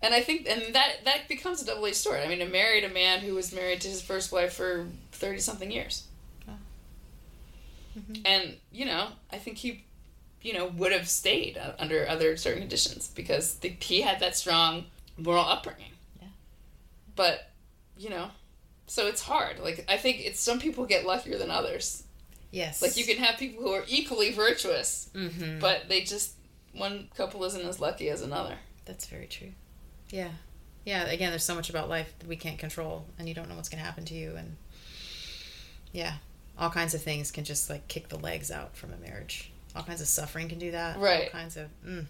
[0.00, 2.20] And I think, and that that becomes a double edged sword.
[2.20, 5.38] I mean, I married a man who was married to his first wife for thirty
[5.40, 6.04] something years,
[7.98, 8.22] Mhm.
[8.24, 9.84] and you know, I think he,
[10.40, 14.86] you know, would have stayed under other certain conditions because the, he had that strong
[15.16, 15.92] moral upbringing.
[16.20, 16.28] Yeah.
[17.16, 17.50] But,
[17.96, 18.28] you know,
[18.86, 19.58] so it's hard.
[19.60, 22.04] Like I think it's some people get luckier than others.
[22.50, 22.82] Yes.
[22.82, 25.58] Like you can have people who are equally virtuous, Mm-hmm.
[25.60, 26.32] but they just
[26.74, 28.56] one couple isn't as lucky as another.
[28.84, 29.52] That's very true.
[30.10, 30.28] Yeah.
[30.84, 33.54] yeah, again, there's so much about life that we can't control, and you don't know
[33.56, 34.56] what's going to happen to you, and
[35.92, 36.14] yeah,
[36.58, 39.50] all kinds of things can just like kick the legs out from a marriage.
[39.74, 40.98] All kinds of suffering can do that.
[40.98, 41.24] Right.
[41.24, 41.68] All kinds of.
[41.86, 42.04] Mm,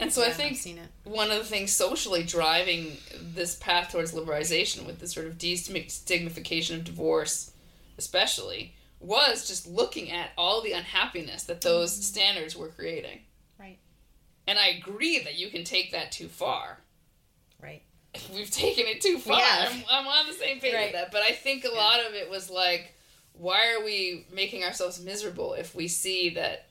[0.00, 2.96] And so yeah, I think one of the things socially driving
[3.34, 7.52] this path towards liberalization with this sort of destigmatification of divorce,
[7.98, 13.20] especially, was just looking at all the unhappiness that those standards were creating.
[13.58, 13.78] Right.
[14.46, 16.78] And I agree that you can take that too far.
[17.62, 17.82] Right.
[18.34, 19.40] We've taken it too far.
[19.40, 19.72] have.
[19.72, 20.86] I'm, I'm on the same page Right.
[20.86, 21.12] with that.
[21.12, 22.94] But I think a lot of it was like,
[23.34, 26.66] why are we making ourselves miserable if we see that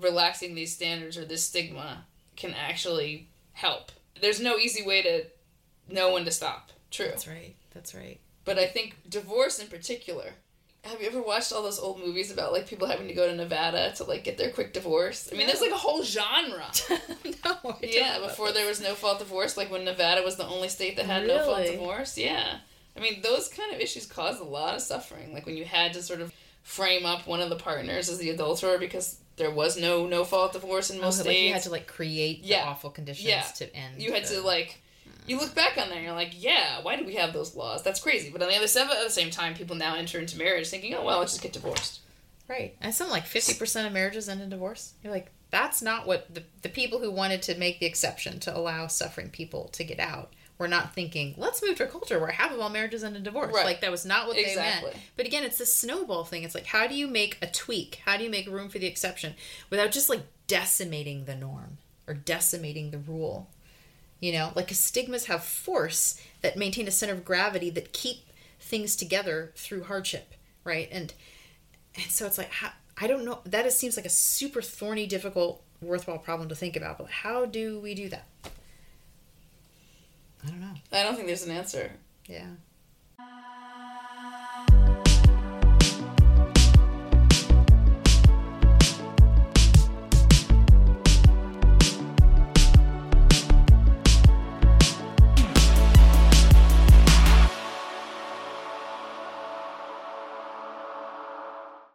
[0.00, 2.04] relaxing these standards or this stigma
[2.36, 3.92] can actually help?
[4.20, 5.24] There's no easy way to
[5.92, 6.70] know when to stop.
[6.90, 7.06] True.
[7.06, 7.54] That's right.
[7.74, 8.20] That's right.
[8.44, 10.34] But I think divorce in particular.
[10.84, 13.36] Have you ever watched all those old movies about like people having to go to
[13.36, 15.28] Nevada to like get their quick divorce?
[15.32, 16.66] I mean, there's like a whole genre.
[17.44, 17.76] no.
[17.80, 21.06] Yeah, before there was no fault divorce, like when Nevada was the only state that
[21.06, 22.18] had no fault divorce.
[22.18, 22.58] Yeah.
[22.96, 25.32] I mean, those kind of issues caused a lot of suffering.
[25.32, 26.32] Like when you had to sort of
[26.62, 30.52] frame up one of the partners as the adulterer because there was no no fault
[30.52, 31.36] divorce in Oh, most so, states.
[31.38, 32.64] like you had to like create the Yeah.
[32.64, 33.42] awful conditions Yeah.
[33.42, 34.00] to end.
[34.02, 34.78] You had the- to like
[35.26, 37.82] you look back on that and you're like, yeah, why do we have those laws?
[37.84, 38.30] That's crazy.
[38.30, 40.94] But on the other side, at the same time, people now enter into marriage thinking,
[40.94, 42.00] oh well, let's just get divorced.
[42.48, 42.76] Right.
[42.80, 44.94] And something like 50% of marriages end in divorce.
[45.02, 48.56] You're like, that's not what the, the people who wanted to make the exception to
[48.56, 50.32] allow suffering people to get out
[50.62, 53.24] were not thinking, let's move to a culture where half of all marriages end in
[53.24, 53.52] divorce.
[53.52, 53.66] Right.
[53.66, 54.86] Like, that was not what they meant.
[55.16, 56.44] But again, it's this snowball thing.
[56.44, 58.00] It's like, how do you make a tweak?
[58.04, 59.34] How do you make room for the exception
[59.70, 63.50] without just like decimating the norm or decimating the rule?
[64.20, 68.18] You know, like stigmas have force that maintain a center of gravity that keep
[68.60, 70.88] things together through hardship, right?
[70.92, 71.12] And
[71.96, 73.40] and so it's like how, I don't know.
[73.44, 76.98] That is, seems like a super thorny, difficult, worthwhile problem to think about.
[76.98, 78.28] But how do we do that?
[80.44, 80.74] I don't know.
[80.92, 81.90] I don't think there's an answer.
[82.26, 82.46] Yeah.